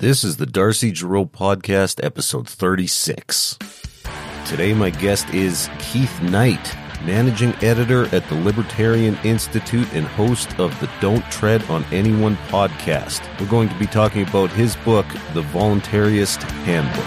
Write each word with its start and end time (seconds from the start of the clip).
This 0.00 0.24
is 0.24 0.38
the 0.38 0.46
Darcy 0.46 0.92
Gerow 0.92 1.30
Podcast, 1.30 2.02
episode 2.02 2.48
36. 2.48 3.58
Today, 4.46 4.72
my 4.72 4.88
guest 4.88 5.28
is 5.34 5.68
Keith 5.78 6.22
Knight, 6.22 6.74
managing 7.04 7.54
editor 7.56 8.06
at 8.06 8.26
the 8.30 8.34
Libertarian 8.36 9.18
Institute 9.24 9.92
and 9.92 10.06
host 10.06 10.58
of 10.58 10.70
the 10.80 10.88
Don't 11.02 11.22
Tread 11.30 11.62
on 11.64 11.84
Anyone 11.92 12.36
podcast. 12.48 13.20
We're 13.38 13.50
going 13.50 13.68
to 13.68 13.78
be 13.78 13.86
talking 13.86 14.26
about 14.26 14.48
his 14.50 14.74
book, 14.76 15.04
The 15.34 15.42
Voluntaryist 15.42 16.44
Handbook. 16.64 17.04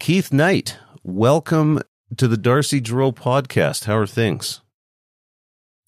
Keith 0.00 0.32
Knight, 0.32 0.78
welcome 1.02 1.82
to 2.16 2.26
the 2.26 2.38
Darcy 2.38 2.80
Gerow 2.80 3.14
podcast. 3.14 3.84
How 3.84 3.98
are 3.98 4.06
things? 4.06 4.61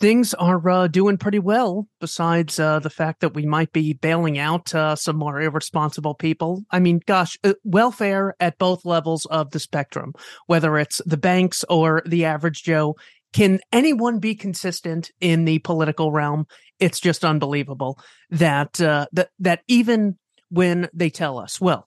Things 0.01 0.35
are 0.35 0.69
uh, 0.69 0.89
doing 0.89 1.19
pretty 1.19 1.39
well, 1.39 1.87
besides 2.01 2.59
uh, 2.59 2.81
the 2.81 2.91
fact 2.91 3.21
that 3.21 3.35
we 3.35 3.47
might 3.47 3.73
be 3.73 3.93
bailing 3.93 4.39
out 4.39 4.75
uh, 4.75 4.97
some 4.97 5.17
more 5.17 5.41
irresponsible 5.41 6.15
people. 6.15 6.65
I 6.71 6.81
mean, 6.81 7.01
gosh, 7.07 7.39
uh, 7.45 7.55
welfare 7.63 8.35
at 8.41 8.59
both 8.59 8.85
levels 8.85 9.25
of 9.27 9.51
the 9.51 9.61
spectrum, 9.61 10.13
whether 10.47 10.77
it's 10.79 11.01
the 11.07 11.17
banks 11.17 11.65
or 11.71 12.03
the 12.07 12.25
average 12.25 12.65
Joe, 12.65 12.97
can 13.33 13.61
anyone 13.73 14.19
be 14.19 14.35
consistent 14.35 15.11
in 15.21 15.45
the 15.45 15.59
political 15.61 16.13
realm? 16.13 16.47
It's 16.81 17.01
just 17.01 17.25
unbelievable 17.25 17.99
that 18.31 18.81
uh, 18.81 19.07
that 19.13 19.31
that 19.39 19.61
even 19.69 20.19
when 20.51 20.89
they 20.93 21.11
tell 21.11 21.39
us, 21.39 21.61
well, 21.61 21.87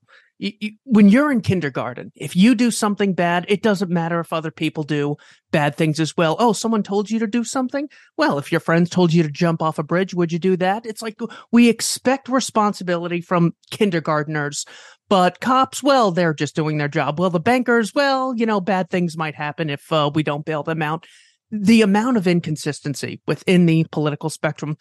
when 0.83 1.09
you're 1.09 1.31
in 1.31 1.41
kindergarten, 1.41 2.11
if 2.15 2.35
you 2.35 2.53
do 2.53 2.69
something 2.69 3.13
bad, 3.13 3.45
it 3.47 3.63
doesn't 3.63 3.89
matter 3.89 4.19
if 4.19 4.31
other 4.31 4.51
people 4.51 4.83
do 4.83 5.15
bad 5.51 5.75
things 5.75 5.99
as 5.99 6.15
well. 6.15 6.35
Oh, 6.37 6.53
someone 6.53 6.83
told 6.83 7.09
you 7.09 7.17
to 7.19 7.27
do 7.27 7.43
something? 7.43 7.89
Well, 8.17 8.37
if 8.37 8.51
your 8.51 8.61
friends 8.61 8.89
told 8.89 9.13
you 9.13 9.23
to 9.23 9.29
jump 9.29 9.61
off 9.61 9.79
a 9.79 9.83
bridge, 9.83 10.13
would 10.13 10.31
you 10.31 10.39
do 10.39 10.55
that? 10.57 10.85
It's 10.85 11.01
like 11.01 11.19
we 11.51 11.69
expect 11.69 12.29
responsibility 12.29 13.21
from 13.21 13.55
kindergartners, 13.71 14.65
but 15.09 15.39
cops, 15.39 15.81
well, 15.81 16.11
they're 16.11 16.33
just 16.33 16.55
doing 16.55 16.77
their 16.77 16.87
job. 16.87 17.19
Well, 17.19 17.29
the 17.29 17.39
bankers, 17.39 17.93
well, 17.95 18.35
you 18.35 18.45
know, 18.45 18.61
bad 18.61 18.89
things 18.89 19.17
might 19.17 19.35
happen 19.35 19.69
if 19.69 19.91
uh, 19.91 20.11
we 20.13 20.21
don't 20.21 20.45
bail 20.45 20.63
them 20.63 20.81
out. 20.81 21.05
The 21.49 21.81
amount 21.81 22.17
of 22.17 22.27
inconsistency 22.27 23.21
within 23.25 23.65
the 23.65 23.85
political 23.91 24.29
spectrum 24.29 24.77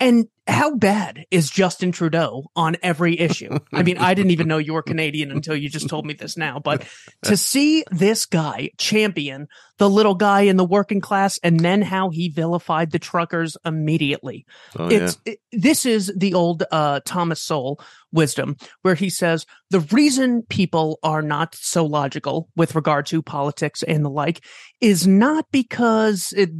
and 0.00 0.26
how 0.46 0.74
bad 0.74 1.26
is 1.30 1.50
Justin 1.50 1.92
Trudeau 1.92 2.50
on 2.56 2.76
every 2.82 3.18
issue? 3.18 3.58
I 3.72 3.82
mean, 3.82 3.98
I 3.98 4.14
didn't 4.14 4.32
even 4.32 4.48
know 4.48 4.58
you 4.58 4.72
were 4.72 4.82
Canadian 4.82 5.30
until 5.30 5.54
you 5.54 5.68
just 5.68 5.88
told 5.88 6.06
me 6.06 6.14
this 6.14 6.36
now. 6.36 6.58
But 6.58 6.84
to 7.24 7.36
see 7.36 7.84
this 7.90 8.26
guy 8.26 8.70
champion 8.78 9.48
the 9.80 9.88
little 9.88 10.14
guy 10.14 10.42
in 10.42 10.58
the 10.58 10.64
working 10.64 11.00
class 11.00 11.38
and 11.42 11.58
then 11.58 11.80
how 11.80 12.10
he 12.10 12.28
vilified 12.28 12.90
the 12.90 12.98
truckers 12.98 13.56
immediately. 13.64 14.44
Oh, 14.78 14.88
it's 14.88 15.18
yeah. 15.24 15.32
it, 15.32 15.38
this 15.52 15.86
is 15.86 16.12
the 16.14 16.34
old 16.34 16.64
uh, 16.70 17.00
Thomas 17.06 17.40
Sowell 17.40 17.80
wisdom 18.12 18.56
where 18.82 18.94
he 18.94 19.08
says 19.08 19.46
the 19.70 19.80
reason 19.80 20.42
people 20.50 20.98
are 21.02 21.22
not 21.22 21.54
so 21.54 21.86
logical 21.86 22.50
with 22.56 22.74
regard 22.74 23.06
to 23.06 23.22
politics 23.22 23.82
and 23.82 24.04
the 24.04 24.10
like 24.10 24.44
is 24.82 25.06
not 25.06 25.46
because 25.50 26.34
it, 26.36 26.50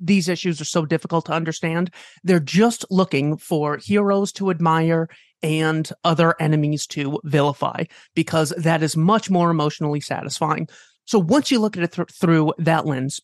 these 0.00 0.28
issues 0.28 0.60
are 0.60 0.64
so 0.66 0.84
difficult 0.86 1.26
to 1.26 1.32
understand. 1.32 1.92
They're 2.24 2.40
just 2.40 2.84
looking 2.90 3.36
for 3.36 3.76
heroes 3.76 4.32
to 4.32 4.50
admire 4.50 5.08
and 5.42 5.90
other 6.04 6.34
enemies 6.40 6.86
to 6.88 7.20
vilify 7.24 7.84
because 8.14 8.50
that 8.50 8.82
is 8.82 8.96
much 8.96 9.30
more 9.30 9.50
emotionally 9.50 10.00
satisfying. 10.00 10.68
So 11.04 11.18
once 11.18 11.50
you 11.50 11.58
look 11.58 11.76
at 11.76 11.82
it 11.82 11.92
th- 11.92 12.08
through 12.10 12.54
that 12.58 12.86
lens, 12.86 13.20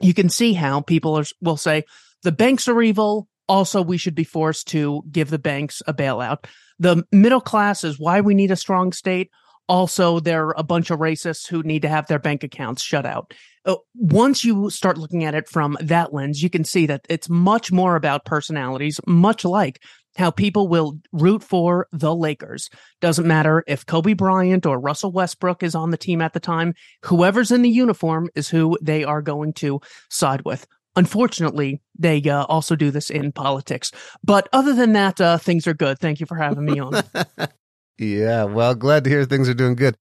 you 0.00 0.14
can 0.14 0.28
see 0.28 0.52
how 0.52 0.80
people 0.80 1.16
are, 1.18 1.24
will 1.40 1.56
say 1.56 1.84
the 2.22 2.32
banks 2.32 2.68
are 2.68 2.82
evil. 2.82 3.28
Also, 3.48 3.82
we 3.82 3.96
should 3.96 4.14
be 4.14 4.24
forced 4.24 4.68
to 4.68 5.02
give 5.10 5.30
the 5.30 5.38
banks 5.38 5.82
a 5.86 5.92
bailout. 5.92 6.44
The 6.78 7.04
middle 7.12 7.40
class 7.40 7.84
is 7.84 7.98
why 7.98 8.20
we 8.20 8.34
need 8.34 8.50
a 8.50 8.56
strong 8.56 8.92
state. 8.92 9.30
Also, 9.68 10.20
there 10.20 10.46
are 10.46 10.54
a 10.56 10.64
bunch 10.64 10.90
of 10.90 10.98
racists 10.98 11.46
who 11.46 11.62
need 11.62 11.82
to 11.82 11.88
have 11.88 12.06
their 12.06 12.18
bank 12.18 12.42
accounts 12.44 12.82
shut 12.82 13.06
out. 13.06 13.34
Uh, 13.64 13.76
once 13.94 14.44
you 14.44 14.68
start 14.70 14.98
looking 14.98 15.24
at 15.24 15.34
it 15.34 15.48
from 15.48 15.76
that 15.80 16.12
lens, 16.12 16.42
you 16.42 16.50
can 16.50 16.64
see 16.64 16.86
that 16.86 17.06
it's 17.08 17.28
much 17.28 17.70
more 17.70 17.96
about 17.96 18.24
personalities, 18.24 19.00
much 19.06 19.44
like 19.44 19.80
how 20.16 20.30
people 20.30 20.68
will 20.68 20.98
root 21.12 21.42
for 21.42 21.86
the 21.92 22.14
Lakers. 22.14 22.68
Doesn't 23.00 23.26
matter 23.26 23.64
if 23.66 23.86
Kobe 23.86 24.14
Bryant 24.14 24.66
or 24.66 24.78
Russell 24.78 25.12
Westbrook 25.12 25.62
is 25.62 25.74
on 25.74 25.90
the 25.90 25.96
team 25.96 26.20
at 26.20 26.32
the 26.32 26.40
time, 26.40 26.74
whoever's 27.04 27.50
in 27.50 27.62
the 27.62 27.70
uniform 27.70 28.28
is 28.34 28.48
who 28.48 28.76
they 28.82 29.04
are 29.04 29.22
going 29.22 29.52
to 29.54 29.80
side 30.10 30.42
with. 30.44 30.66
Unfortunately, 30.94 31.80
they 31.98 32.20
uh, 32.22 32.44
also 32.44 32.76
do 32.76 32.90
this 32.90 33.08
in 33.08 33.32
politics. 33.32 33.92
But 34.22 34.48
other 34.52 34.74
than 34.74 34.92
that, 34.92 35.20
uh, 35.20 35.38
things 35.38 35.66
are 35.66 35.74
good. 35.74 35.98
Thank 35.98 36.20
you 36.20 36.26
for 36.26 36.36
having 36.36 36.66
me 36.66 36.80
on. 36.80 37.02
yeah, 37.98 38.44
well, 38.44 38.74
glad 38.74 39.04
to 39.04 39.10
hear 39.10 39.24
things 39.24 39.48
are 39.48 39.54
doing 39.54 39.74
good. 39.74 39.96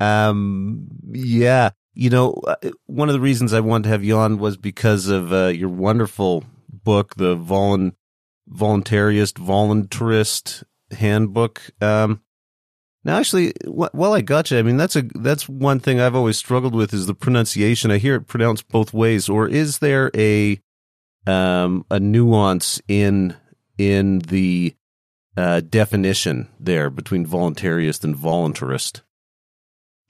Um, 0.00 0.88
yeah, 1.12 1.70
you 1.94 2.10
know, 2.10 2.40
uh, 2.46 2.56
one 2.86 3.08
of 3.08 3.12
the 3.12 3.20
reasons 3.20 3.52
I 3.52 3.60
wanted 3.60 3.84
to 3.84 3.88
have 3.90 4.04
you 4.04 4.16
on 4.16 4.38
was 4.38 4.56
because 4.56 5.08
of 5.08 5.32
uh, 5.32 5.46
your 5.48 5.68
wonderful 5.68 6.44
book, 6.68 7.16
the 7.16 7.36
Volun- 7.36 7.94
Voluntarist 8.50 9.34
Voluntaryist 9.34 10.64
Handbook. 10.92 11.60
Um, 11.80 12.22
now, 13.04 13.18
actually, 13.18 13.52
while 13.66 14.12
I 14.12 14.20
got 14.20 14.50
you, 14.50 14.58
I 14.58 14.62
mean 14.62 14.76
that's 14.76 14.94
a 14.96 15.02
that's 15.02 15.48
one 15.48 15.80
thing 15.80 16.00
I've 16.00 16.14
always 16.14 16.36
struggled 16.36 16.74
with 16.74 16.94
is 16.94 17.06
the 17.06 17.14
pronunciation. 17.14 17.90
I 17.90 17.98
hear 17.98 18.14
it 18.14 18.28
pronounced 18.28 18.68
both 18.68 18.94
ways, 18.94 19.28
or 19.28 19.48
is 19.48 19.80
there 19.80 20.10
a 20.14 20.60
um, 21.26 21.84
a 21.90 21.98
nuance 21.98 22.80
in 22.86 23.36
in 23.76 24.20
the 24.20 24.76
uh, 25.36 25.60
definition 25.60 26.48
there 26.60 26.90
between 26.90 27.26
voluntarist 27.26 28.04
and 28.04 28.14
voluntarist? 28.14 29.02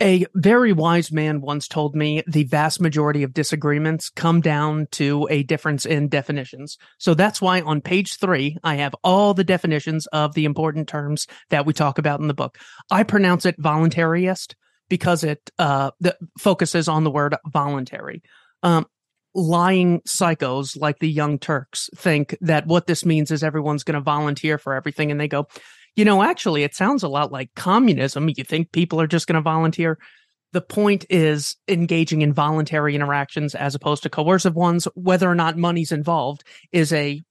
A 0.03 0.27
very 0.35 0.73
wise 0.73 1.13
man 1.13 1.41
once 1.41 1.69
told 1.69 1.95
me 1.95 2.25
the 2.27 2.43
vast 2.43 2.81
majority 2.81 3.23
of 3.23 3.33
disagreements 3.33 4.11
come 4.11 4.41
down 4.41 4.89
to 4.93 5.29
a 5.31 5.45
difference 5.45 5.87
in 5.87 6.09
definitions. 6.09 6.77
So 6.99 7.15
that's 7.15 7.41
why 7.41 7.61
on 7.61 7.81
page 7.81 8.19
three, 8.19 8.59
I 8.65 8.75
have 8.77 8.97
all 9.05 9.33
the 9.33 9.45
definitions 9.45 10.09
of 10.09 10.35
the 10.35 10.45
important 10.45 10.89
terms 10.89 11.29
that 11.51 11.67
we 11.67 11.73
talk 11.73 11.99
about 11.99 12.19
in 12.19 12.27
the 12.27 12.35
book. 12.35 12.59
I 12.91 13.05
pronounce 13.05 13.47
it 13.47 13.61
voluntaryist 13.61 14.55
because 14.89 15.23
it 15.23 15.39
uh, 15.61 15.93
focuses 16.37 16.89
on 16.89 17.05
the 17.05 17.11
word 17.11 17.37
voluntary. 17.47 18.25
Um, 18.65 18.87
lying 19.35 20.01
psychos 20.01 20.77
like 20.77 20.99
the 20.99 21.09
Young 21.09 21.39
Turks 21.39 21.89
think 21.95 22.37
that 22.41 22.67
what 22.67 22.89
this 22.89 23.05
means 23.05 23.31
is 23.31 23.45
everyone's 23.45 23.85
going 23.85 23.95
to 23.95 24.01
volunteer 24.01 24.59
for 24.59 24.75
everything. 24.75 25.13
And 25.13 25.21
they 25.21 25.29
go, 25.29 25.47
you 25.97 26.05
know, 26.05 26.23
actually, 26.23 26.63
it 26.63 26.75
sounds 26.75 27.03
a 27.03 27.09
lot 27.09 27.33
like 27.33 27.55
communism. 27.55 28.29
You 28.29 28.45
think 28.45 28.73
people 28.73 29.01
are 29.01 29.07
just 29.07 29.27
going 29.27 29.35
to 29.35 29.43
volunteer. 29.43 29.99
The 30.53 30.61
point 30.61 31.07
is 31.11 31.57
engaging 31.69 32.23
in 32.23 32.33
voluntary 32.33 32.95
interactions 32.95 33.55
as 33.55 33.75
opposed 33.75 34.03
to 34.03 34.11
coercive 34.11 34.55
ones. 34.55 34.87
Whether 34.95 35.31
or 35.31 35.35
not 35.35 35.57
money's 35.57 35.93
involved 35.93 36.45
is 36.73 36.93
a 36.93 37.23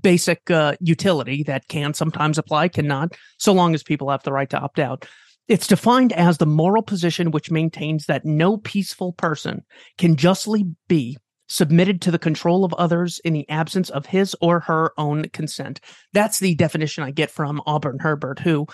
basic 0.00 0.50
uh, 0.50 0.74
utility 0.80 1.42
that 1.44 1.68
can 1.68 1.94
sometimes 1.94 2.38
apply, 2.38 2.68
cannot, 2.68 3.16
so 3.38 3.52
long 3.52 3.74
as 3.74 3.82
people 3.82 4.10
have 4.10 4.22
the 4.22 4.32
right 4.32 4.50
to 4.50 4.58
opt 4.58 4.78
out. 4.78 5.06
It's 5.48 5.66
defined 5.66 6.12
as 6.12 6.38
the 6.38 6.46
moral 6.46 6.82
position 6.82 7.30
which 7.30 7.50
maintains 7.50 8.06
that 8.06 8.24
no 8.24 8.56
peaceful 8.56 9.12
person 9.12 9.64
can 9.98 10.16
justly 10.16 10.64
be 10.88 11.18
submitted 11.50 12.00
to 12.00 12.12
the 12.12 12.18
control 12.18 12.64
of 12.64 12.72
others 12.74 13.18
in 13.24 13.32
the 13.32 13.48
absence 13.50 13.90
of 13.90 14.06
his 14.06 14.36
or 14.40 14.60
her 14.60 14.92
own 14.96 15.28
consent. 15.30 15.80
That's 16.12 16.38
the 16.38 16.54
definition 16.54 17.02
I 17.02 17.10
get 17.10 17.30
from 17.30 17.60
Auberon 17.66 18.00
Herbert, 18.00 18.38
who 18.38 18.68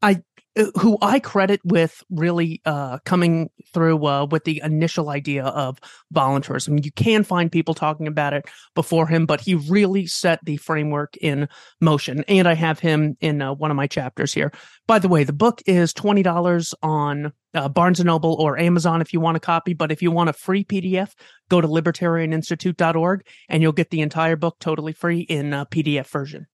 I 0.00 0.22
who 0.78 0.98
I 1.00 1.18
credit 1.18 1.60
with 1.64 2.02
really 2.10 2.60
uh, 2.66 2.98
coming 3.04 3.50
through 3.72 4.06
uh, 4.06 4.26
with 4.26 4.44
the 4.44 4.60
initial 4.62 5.08
idea 5.08 5.44
of 5.44 5.78
voluntarism. 6.10 6.78
You 6.78 6.92
can 6.92 7.24
find 7.24 7.50
people 7.50 7.74
talking 7.74 8.06
about 8.06 8.34
it 8.34 8.44
before 8.74 9.06
him, 9.06 9.24
but 9.24 9.40
he 9.40 9.54
really 9.54 10.06
set 10.06 10.40
the 10.44 10.58
framework 10.58 11.16
in 11.16 11.48
motion. 11.80 12.24
And 12.28 12.46
I 12.46 12.54
have 12.54 12.78
him 12.78 13.16
in 13.20 13.40
uh, 13.40 13.54
one 13.54 13.70
of 13.70 13.76
my 13.76 13.86
chapters 13.86 14.32
here. 14.34 14.52
By 14.86 14.98
the 14.98 15.08
way, 15.08 15.24
the 15.24 15.32
book 15.32 15.62
is 15.66 15.94
twenty 15.94 16.22
dollars 16.22 16.74
on 16.82 17.32
uh, 17.54 17.68
Barnes 17.68 18.00
and 18.00 18.06
Noble 18.06 18.34
or 18.34 18.58
Amazon 18.58 19.00
if 19.00 19.12
you 19.12 19.20
want 19.20 19.36
a 19.38 19.40
copy. 19.40 19.72
But 19.72 19.90
if 19.90 20.02
you 20.02 20.10
want 20.10 20.30
a 20.30 20.34
free 20.34 20.64
PDF, 20.64 21.12
go 21.48 21.60
to 21.60 21.68
libertarianinstitute.org 21.68 23.26
and 23.48 23.62
you'll 23.62 23.72
get 23.72 23.90
the 23.90 24.00
entire 24.00 24.36
book 24.36 24.56
totally 24.60 24.92
free 24.92 25.20
in 25.20 25.54
uh, 25.54 25.64
PDF 25.66 26.08
version. 26.08 26.46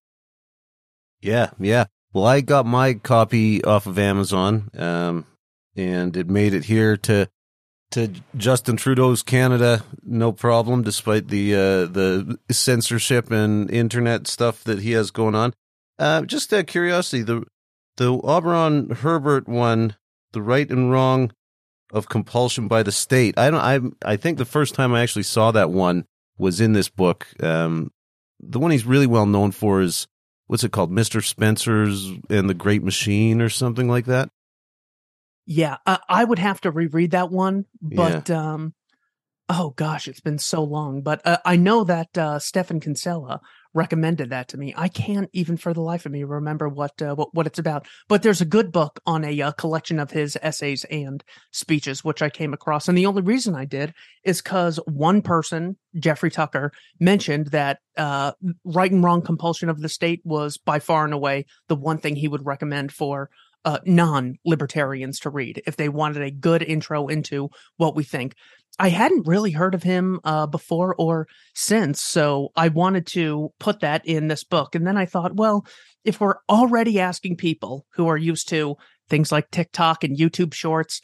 Yeah, 1.21 1.51
yeah. 1.59 1.87
Well, 2.13 2.27
I 2.27 2.41
got 2.41 2.65
my 2.67 2.95
copy 2.95 3.63
off 3.65 3.87
of 3.87 3.99
Amazon, 3.99 4.71
um, 4.77 5.27
and 5.77 6.17
it 6.17 6.29
made 6.29 6.55
it 6.55 6.65
here 6.65 6.97
to 6.99 7.29
to 7.91 8.13
Justin 8.37 8.77
Trudeau's 8.77 9.23
Canada, 9.23 9.83
no 10.05 10.33
problem, 10.33 10.83
despite 10.83 11.29
the 11.29 11.55
uh, 11.55 11.87
the 11.87 12.39
censorship 12.51 13.31
and 13.31 13.71
internet 13.71 14.27
stuff 14.27 14.65
that 14.65 14.81
he 14.81 14.93
has 14.93 15.11
going 15.11 15.35
on. 15.35 15.55
Uh, 15.99 16.23
just 16.23 16.53
out 16.53 16.61
of 16.61 16.67
curiosity, 16.67 17.23
the 17.23 17.45
the 17.97 18.17
Auberon 18.19 18.99
Herbert 18.99 19.49
one, 19.49 19.97
the 20.33 20.43
right 20.43 20.71
and 20.71 20.91
wrong 20.91 21.33
of 21.93 22.09
compulsion 22.09 22.69
by 22.69 22.83
the 22.83 22.93
state. 22.93 23.39
I 23.39 23.51
don't. 23.51 23.61
I 24.05 24.13
I 24.13 24.17
think 24.17 24.39
the 24.39 24.45
first 24.45 24.75
time 24.75 24.95
I 24.95 25.03
actually 25.03 25.25
saw 25.25 25.51
that 25.53 25.71
one 25.71 26.07
was 26.39 26.61
in 26.61 26.73
this 26.73 26.89
book. 26.89 27.27
Um, 27.43 27.91
the 28.41 28.59
one 28.59 28.71
he's 28.71 28.87
really 28.87 29.07
well 29.07 29.27
known 29.27 29.51
for 29.51 29.81
is 29.83 30.07
what's 30.49 30.65
it 30.65 30.73
called, 30.73 30.91
Mister 30.91 31.21
Spencer's 31.21 32.11
and 32.29 32.51
the 32.51 32.55
Great 32.55 32.83
Machine, 32.83 33.41
or 33.41 33.49
something 33.49 33.89
like 33.89 34.07
that. 34.07 34.29
Yeah, 35.47 35.77
uh, 35.87 35.99
I 36.09 36.25
would 36.25 36.41
have 36.41 36.61
to 36.63 36.71
reread 36.71 37.13
that 37.13 37.31
one, 37.31 37.65
but 37.81 38.29
yeah. 38.29 38.53
um, 38.53 38.75
oh 39.49 39.71
gosh, 39.77 40.09
it's 40.09 40.21
been 40.21 40.39
so 40.39 40.63
long. 40.63 41.03
But 41.03 41.27
uh, 41.27 41.39
I 41.45 41.57
know 41.57 41.85
that 41.85 42.19
uh, 42.19 42.39
Stephan 42.39 42.81
Kinsella 42.81 43.41
recommended 43.75 44.31
that 44.31 44.49
to 44.49 44.57
me. 44.57 44.75
I 44.77 44.89
can't 44.89 45.29
even 45.33 45.57
for 45.57 45.73
the 45.73 45.81
life 45.81 46.07
of 46.07 46.13
me 46.13 46.25
remember 46.25 46.69
what 46.69 47.01
uh, 47.01 47.15
what, 47.15 47.35
what 47.35 47.47
it's 47.47 47.59
about. 47.59 47.87
But 48.09 48.23
there's 48.23 48.41
a 48.41 48.47
good 48.47 48.73
book 48.73 49.01
on 49.07 49.25
a 49.25 49.43
uh, 49.43 49.53
collection 49.53 49.99
of 49.99 50.11
his 50.11 50.37
essays 50.43 50.85
and 50.85 51.23
speeches 51.53 52.05
which 52.05 52.23
I 52.23 52.31
came 52.31 52.53
across, 52.53 52.89
and 52.89 52.97
the 52.97 53.07
only 53.07 53.23
reason 53.23 53.55
I 53.55 53.65
did 53.65 53.95
is 54.25 54.43
because 54.43 54.79
one 54.87 55.23
person, 55.23 55.77
Jeffrey 55.99 56.31
Tucker, 56.31 56.73
mentioned 57.01 57.49
that 57.49 57.79
uh, 57.97 58.33
right 58.65 58.91
and 58.91 59.03
wrong 59.03 59.23
compulsion 59.23 59.69
of 59.69 59.81
the 59.81 59.89
state 59.89 60.21
was 60.25 60.57
by 60.57 60.79
far 60.79 61.05
and 61.05 61.15
away 61.15 61.47
the 61.69 61.77
one 61.77 61.99
thing 61.99 62.17
he 62.17 62.29
would 62.29 62.47
recommend 62.47 62.93
for 62.93 63.31
uh, 63.65 63.79
non 63.85 64.35
libertarians 64.45 65.21
to 65.21 65.31
read 65.31 65.63
if 65.67 65.77
they 65.77 65.89
wanted 65.89 66.23
a 66.23 66.31
good 66.31 66.63
intro 66.63 67.09
into 67.09 67.49
what 67.77 67.97
we 67.97 68.05
think. 68.05 68.35
I 68.81 68.91
hadn't 68.91 69.27
really 69.27 69.51
heard 69.51 69.75
of 69.75 69.83
him 69.83 70.21
uh, 70.23 70.47
before 70.47 70.95
or 70.99 71.27
since, 71.55 72.01
so 72.01 72.51
I 72.55 72.69
wanted 72.69 73.07
to 73.09 73.51
put 73.59 73.81
that 73.81 74.07
in 74.07 74.29
this 74.29 74.45
book. 74.45 74.77
And 74.77 74.87
then 74.87 74.97
I 74.97 75.05
thought, 75.05 75.35
well, 75.35 75.67
if 76.05 76.21
we're 76.21 76.37
already 76.49 77.01
asking 77.01 77.37
people 77.37 77.87
who 77.95 78.07
are 78.07 78.17
used 78.17 78.49
to 78.51 78.77
things 79.09 79.33
like 79.33 79.51
TikTok 79.51 80.05
and 80.05 80.17
YouTube 80.17 80.55
shorts, 80.55 81.01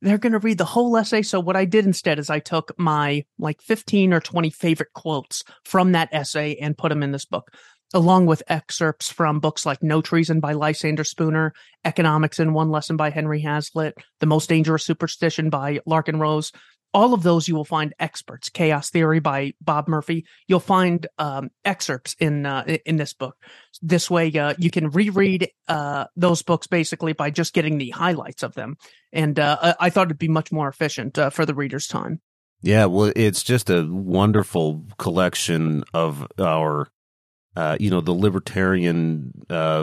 they're 0.00 0.16
going 0.16 0.32
to 0.32 0.38
read 0.38 0.58
the 0.58 0.64
whole 0.64 0.96
essay. 0.96 1.22
So 1.22 1.40
what 1.40 1.56
I 1.56 1.64
did 1.64 1.84
instead 1.84 2.18
is 2.18 2.30
I 2.30 2.38
took 2.38 2.72
my 2.78 3.24
like 3.38 3.60
15 3.62 4.12
or 4.14 4.20
20 4.20 4.50
favorite 4.50 4.92
quotes 4.94 5.42
from 5.64 5.92
that 5.92 6.08
essay 6.12 6.56
and 6.60 6.78
put 6.78 6.88
them 6.88 7.02
in 7.02 7.12
this 7.12 7.26
book 7.26 7.50
along 7.94 8.26
with 8.26 8.42
excerpts 8.48 9.10
from 9.10 9.40
books 9.40 9.64
like 9.64 9.82
No 9.82 10.00
Treason 10.00 10.40
by 10.40 10.52
Lysander 10.52 11.04
Spooner, 11.04 11.52
Economics 11.84 12.38
in 12.38 12.52
One 12.52 12.70
Lesson 12.70 12.96
by 12.96 13.10
Henry 13.10 13.40
Hazlitt, 13.40 13.96
The 14.20 14.26
Most 14.26 14.48
Dangerous 14.48 14.84
Superstition 14.84 15.50
by 15.50 15.80
Larken 15.86 16.20
Rose, 16.20 16.52
all 16.94 17.12
of 17.12 17.22
those 17.22 17.48
you 17.48 17.54
will 17.54 17.64
find 17.64 17.94
experts 17.98 18.48
chaos 18.48 18.90
theory 18.90 19.20
by 19.20 19.52
bob 19.60 19.88
murphy. 19.88 20.24
You'll 20.46 20.60
find 20.60 21.06
um, 21.18 21.50
excerpts 21.64 22.16
in 22.18 22.46
uh, 22.46 22.64
in 22.86 22.96
this 22.96 23.12
book. 23.12 23.36
This 23.82 24.10
way 24.10 24.32
uh, 24.32 24.54
you 24.58 24.70
can 24.70 24.90
reread 24.90 25.50
uh, 25.68 26.06
those 26.16 26.42
books 26.42 26.66
basically 26.66 27.12
by 27.12 27.30
just 27.30 27.52
getting 27.52 27.78
the 27.78 27.90
highlights 27.90 28.42
of 28.42 28.54
them. 28.54 28.76
And 29.12 29.38
uh, 29.38 29.74
i 29.80 29.90
thought 29.90 30.08
it'd 30.08 30.18
be 30.18 30.28
much 30.28 30.52
more 30.52 30.68
efficient 30.68 31.18
uh, 31.18 31.30
for 31.30 31.46
the 31.46 31.54
reader's 31.54 31.86
time. 31.86 32.20
Yeah 32.62 32.86
well 32.86 33.12
it's 33.14 33.42
just 33.42 33.70
a 33.70 33.86
wonderful 33.88 34.84
collection 34.98 35.84
of 35.94 36.26
our 36.38 36.88
uh, 37.58 37.76
you 37.80 37.90
know 37.90 38.00
the 38.00 38.12
libertarian 38.12 39.32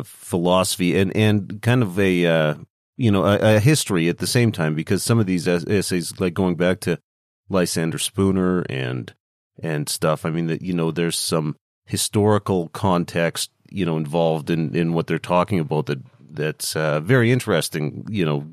philosophy 0.06 0.98
and 0.98 1.16
and 1.16 1.62
kind 1.62 1.84
of 1.84 2.00
a 2.00 2.56
you 2.98 3.12
know, 3.12 3.26
a, 3.26 3.58
a, 3.58 3.60
history 3.60 4.08
at 4.08 4.20
the 4.20 4.28
same 4.28 4.52
time 4.52 4.74
because 4.74 5.04
some 5.04 5.20
of 5.20 5.26
these 5.26 5.48
essays, 5.48 6.18
like 6.20 6.34
going 6.34 6.56
back 6.56 6.80
to 6.82 7.00
Lysander 7.50 8.00
Spooner 8.00 8.62
and 8.70 9.14
and 9.62 9.88
stuff. 9.90 10.26
I 10.26 10.32
mean, 10.32 10.48
that 10.48 10.62
you 10.62 10.74
know, 10.74 10.92
there's 10.92 11.18
some 11.18 11.56
historical 11.86 12.70
context, 12.70 13.52
you 13.70 13.86
know, 13.86 13.98
involved 13.98 14.50
in 14.50 14.76
in 14.76 14.94
what 14.94 15.08
they're 15.08 15.20
talking 15.20 15.60
about 15.60 15.88
that 15.88 16.00
that's 16.32 16.76
uh, 16.76 17.00
very 17.02 17.32
interesting, 17.32 18.06
you 18.10 18.26
know, 18.26 18.48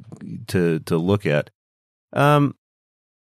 to 0.48 0.80
to 0.80 0.96
look 0.96 1.24
at. 1.26 1.50
Um, 2.12 2.54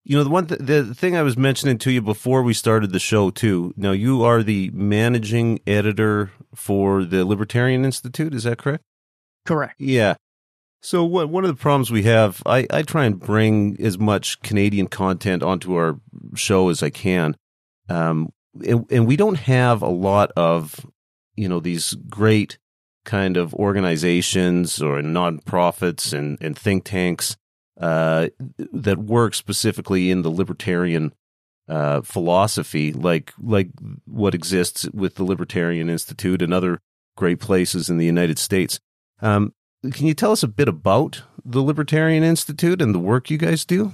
you 0.04 0.16
know, 0.16 0.24
the 0.24 0.30
one 0.30 0.46
th- 0.46 0.60
the 0.60 0.94
thing 0.94 1.16
I 1.16 1.22
was 1.22 1.36
mentioning 1.36 1.78
to 1.78 1.90
you 1.90 2.00
before 2.00 2.42
we 2.42 2.54
started 2.54 2.92
the 2.92 2.98
show 2.98 3.30
too. 3.30 3.74
Now, 3.76 3.92
you 3.92 4.22
are 4.24 4.42
the 4.42 4.70
managing 4.72 5.60
editor 5.66 6.32
for 6.54 7.04
the 7.04 7.24
Libertarian 7.24 7.84
Institute. 7.84 8.34
Is 8.34 8.44
that 8.44 8.58
correct? 8.58 8.82
Correct. 9.44 9.74
Yeah. 9.78 10.14
So 10.82 11.04
what, 11.04 11.28
one 11.28 11.44
of 11.44 11.50
the 11.50 11.60
problems 11.60 11.90
we 11.90 12.04
have, 12.04 12.42
I, 12.46 12.66
I 12.70 12.82
try 12.82 13.04
and 13.04 13.20
bring 13.20 13.76
as 13.80 13.98
much 13.98 14.40
Canadian 14.40 14.86
content 14.86 15.42
onto 15.42 15.74
our 15.74 16.00
show 16.34 16.70
as 16.70 16.82
I 16.82 16.88
can. 16.90 17.36
Um, 17.88 18.30
and, 18.66 18.86
and 18.90 19.06
we 19.06 19.16
don't 19.16 19.36
have 19.36 19.82
a 19.82 19.88
lot 19.88 20.32
of, 20.36 20.86
you 21.36 21.48
know, 21.48 21.60
these 21.60 21.94
great 22.08 22.58
kind 23.04 23.36
of 23.36 23.54
organizations 23.54 24.80
or 24.80 25.00
nonprofits 25.02 26.12
and, 26.16 26.38
and 26.40 26.58
think 26.58 26.84
tanks 26.84 27.36
uh, 27.80 28.28
that 28.72 28.98
work 28.98 29.34
specifically 29.34 30.10
in 30.10 30.22
the 30.22 30.30
libertarian 30.30 31.12
uh, 31.68 32.02
philosophy, 32.02 32.92
like 32.92 33.32
like 33.40 33.68
what 34.04 34.34
exists 34.34 34.88
with 34.92 35.14
the 35.14 35.24
Libertarian 35.24 35.88
Institute 35.88 36.42
and 36.42 36.52
other 36.52 36.80
great 37.16 37.38
places 37.38 37.88
in 37.88 37.96
the 37.96 38.06
United 38.06 38.38
States. 38.38 38.80
Um, 39.22 39.54
can 39.92 40.06
you 40.06 40.14
tell 40.14 40.32
us 40.32 40.42
a 40.42 40.48
bit 40.48 40.68
about 40.68 41.22
the 41.44 41.62
Libertarian 41.62 42.22
Institute 42.24 42.82
and 42.82 42.94
the 42.94 42.98
work 42.98 43.30
you 43.30 43.38
guys 43.38 43.64
do? 43.64 43.92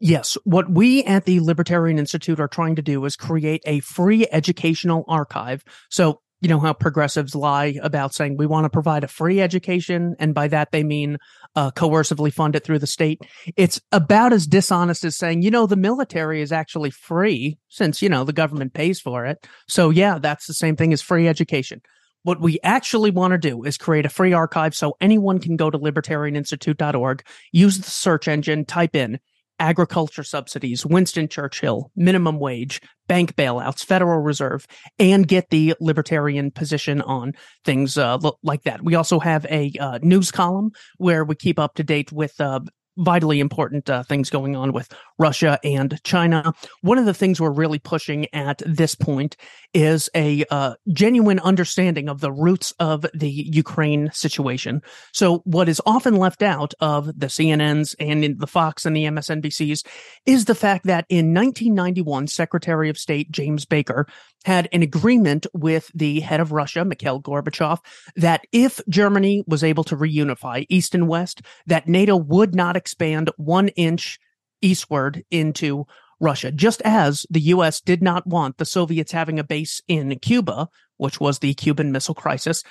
Yes. 0.00 0.38
What 0.44 0.70
we 0.70 1.02
at 1.04 1.24
the 1.24 1.40
Libertarian 1.40 1.98
Institute 1.98 2.38
are 2.38 2.48
trying 2.48 2.76
to 2.76 2.82
do 2.82 3.04
is 3.04 3.16
create 3.16 3.62
a 3.66 3.80
free 3.80 4.26
educational 4.30 5.04
archive. 5.08 5.64
So, 5.90 6.20
you 6.40 6.48
know 6.48 6.60
how 6.60 6.72
progressives 6.72 7.34
lie 7.34 7.76
about 7.82 8.14
saying 8.14 8.36
we 8.36 8.46
want 8.46 8.64
to 8.64 8.70
provide 8.70 9.04
a 9.04 9.08
free 9.08 9.40
education, 9.40 10.14
and 10.18 10.34
by 10.34 10.48
that 10.48 10.70
they 10.70 10.84
mean 10.84 11.18
uh, 11.56 11.70
coercively 11.72 12.32
fund 12.32 12.54
it 12.54 12.64
through 12.64 12.78
the 12.78 12.86
state. 12.86 13.20
It's 13.56 13.80
about 13.90 14.32
as 14.32 14.46
dishonest 14.46 15.04
as 15.04 15.16
saying, 15.16 15.42
you 15.42 15.50
know, 15.50 15.66
the 15.66 15.76
military 15.76 16.40
is 16.40 16.52
actually 16.52 16.90
free 16.90 17.58
since, 17.68 18.00
you 18.00 18.08
know, 18.08 18.24
the 18.24 18.32
government 18.32 18.74
pays 18.74 19.00
for 19.00 19.26
it. 19.26 19.46
So, 19.66 19.90
yeah, 19.90 20.18
that's 20.18 20.46
the 20.46 20.54
same 20.54 20.76
thing 20.76 20.92
as 20.92 21.02
free 21.02 21.26
education. 21.26 21.80
What 22.22 22.40
we 22.40 22.58
actually 22.62 23.10
want 23.10 23.32
to 23.32 23.38
do 23.38 23.64
is 23.64 23.76
create 23.76 24.06
a 24.06 24.10
free 24.10 24.32
archive 24.32 24.74
so 24.74 24.96
anyone 25.00 25.38
can 25.38 25.56
go 25.56 25.70
to 25.70 25.78
libertarianinstitute.org, 25.78 27.24
use 27.52 27.78
the 27.78 27.90
search 27.90 28.28
engine, 28.28 28.64
type 28.64 28.94
in 28.94 29.18
agriculture 29.58 30.22
subsidies, 30.22 30.84
Winston 30.86 31.28
Churchill, 31.28 31.90
minimum 31.96 32.38
wage, 32.38 32.80
bank 33.06 33.34
bailouts, 33.34 33.84
Federal 33.84 34.20
Reserve, 34.20 34.66
and 34.98 35.26
get 35.26 35.50
the 35.50 35.74
libertarian 35.80 36.50
position 36.50 37.00
on 37.02 37.32
things 37.64 37.98
uh, 37.98 38.18
like 38.42 38.62
that. 38.62 38.84
We 38.84 38.94
also 38.94 39.18
have 39.18 39.46
a 39.46 39.72
uh, 39.80 39.98
news 40.02 40.30
column 40.30 40.70
where 40.98 41.24
we 41.24 41.34
keep 41.34 41.58
up 41.58 41.74
to 41.74 41.84
date 41.84 42.12
with 42.12 42.40
uh, 42.40 42.60
vitally 42.98 43.40
important 43.40 43.88
uh, 43.88 44.02
things 44.02 44.30
going 44.30 44.56
on 44.56 44.72
with 44.72 44.92
Russia 45.18 45.58
and 45.64 46.02
China. 46.04 46.52
One 46.82 46.98
of 46.98 47.06
the 47.06 47.14
things 47.14 47.40
we're 47.40 47.50
really 47.50 47.78
pushing 47.78 48.26
at 48.34 48.62
this 48.66 48.94
point 48.94 49.36
is 49.74 50.08
a 50.14 50.44
uh, 50.50 50.74
genuine 50.92 51.38
understanding 51.40 52.08
of 52.08 52.20
the 52.20 52.32
roots 52.32 52.72
of 52.78 53.06
the 53.14 53.30
Ukraine 53.30 54.10
situation. 54.12 54.82
So, 55.12 55.38
what 55.44 55.68
is 55.68 55.80
often 55.86 56.16
left 56.16 56.42
out 56.42 56.74
of 56.80 57.06
the 57.06 57.26
CNNs 57.26 57.94
and 57.98 58.38
the 58.38 58.46
Fox 58.46 58.84
and 58.84 58.96
the 58.96 59.04
MSNBCs 59.04 59.86
is 60.26 60.44
the 60.44 60.54
fact 60.54 60.86
that 60.86 61.06
in 61.08 61.34
1991, 61.34 62.26
Secretary 62.26 62.88
of 62.88 62.98
State 62.98 63.30
James 63.30 63.64
Baker 63.64 64.06
had 64.44 64.68
an 64.72 64.82
agreement 64.82 65.46
with 65.52 65.90
the 65.94 66.20
head 66.20 66.40
of 66.40 66.52
Russia, 66.52 66.84
Mikhail 66.84 67.20
Gorbachev, 67.20 67.78
that 68.16 68.46
if 68.52 68.80
Germany 68.88 69.44
was 69.46 69.64
able 69.64 69.84
to 69.84 69.96
reunify 69.96 70.64
East 70.68 70.94
and 70.94 71.08
West, 71.08 71.42
that 71.66 71.88
NATO 71.88 72.16
would 72.16 72.54
not 72.54 72.76
expand 72.76 73.30
one 73.36 73.68
inch 73.68 74.18
eastward 74.62 75.24
into 75.30 75.86
Russia, 76.20 76.50
just 76.50 76.82
as 76.84 77.26
the 77.30 77.40
US 77.40 77.80
did 77.80 78.02
not 78.02 78.26
want 78.26 78.58
the 78.58 78.64
Soviets 78.64 79.12
having 79.12 79.38
a 79.38 79.44
base 79.44 79.80
in 79.88 80.18
Cuba, 80.18 80.68
which 80.96 81.20
was 81.20 81.38
the 81.38 81.54
Cuban 81.54 81.92
Missile 81.92 82.14
Crisis. 82.14 82.64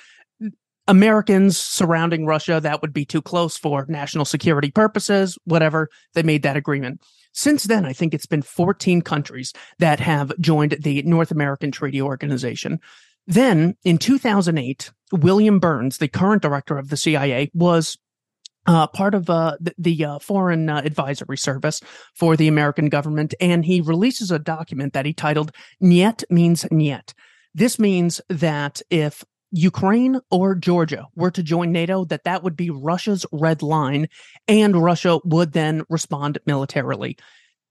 Americans 0.86 1.58
surrounding 1.58 2.24
Russia, 2.24 2.60
that 2.62 2.80
would 2.80 2.94
be 2.94 3.04
too 3.04 3.20
close 3.20 3.56
for 3.56 3.84
national 3.88 4.24
security 4.24 4.70
purposes, 4.70 5.38
whatever. 5.44 5.88
They 6.14 6.22
made 6.22 6.42
that 6.42 6.56
agreement. 6.56 7.02
Since 7.32 7.64
then, 7.64 7.84
I 7.84 7.92
think 7.92 8.14
it's 8.14 8.26
been 8.26 8.42
14 8.42 9.02
countries 9.02 9.52
that 9.78 10.00
have 10.00 10.32
joined 10.40 10.76
the 10.80 11.02
North 11.02 11.30
American 11.30 11.70
Treaty 11.70 12.02
Organization. 12.02 12.80
Then 13.26 13.76
in 13.84 13.98
2008, 13.98 14.90
William 15.12 15.58
Burns, 15.58 15.98
the 15.98 16.08
current 16.08 16.42
director 16.42 16.78
of 16.78 16.88
the 16.88 16.96
CIA, 16.96 17.50
was 17.54 17.98
uh, 18.66 18.86
part 18.86 19.14
of 19.14 19.30
uh, 19.30 19.56
the, 19.60 19.74
the 19.78 20.04
uh, 20.04 20.18
Foreign 20.18 20.68
uh, 20.68 20.82
Advisory 20.84 21.38
Service 21.38 21.80
for 22.14 22.36
the 22.36 22.48
American 22.48 22.88
government, 22.88 23.34
and 23.40 23.64
he 23.64 23.80
releases 23.80 24.30
a 24.30 24.38
document 24.38 24.92
that 24.92 25.06
he 25.06 25.12
titled 25.12 25.52
"Nyet 25.82 26.22
means 26.30 26.64
Nyet." 26.64 27.14
This 27.54 27.78
means 27.78 28.20
that 28.28 28.82
if 28.90 29.24
Ukraine 29.50 30.20
or 30.30 30.54
Georgia 30.54 31.06
were 31.14 31.30
to 31.30 31.42
join 31.42 31.72
NATO, 31.72 32.04
that 32.06 32.24
that 32.24 32.42
would 32.42 32.56
be 32.56 32.70
Russia's 32.70 33.24
red 33.32 33.62
line, 33.62 34.08
and 34.46 34.76
Russia 34.76 35.18
would 35.24 35.52
then 35.52 35.84
respond 35.88 36.38
militarily. 36.46 37.16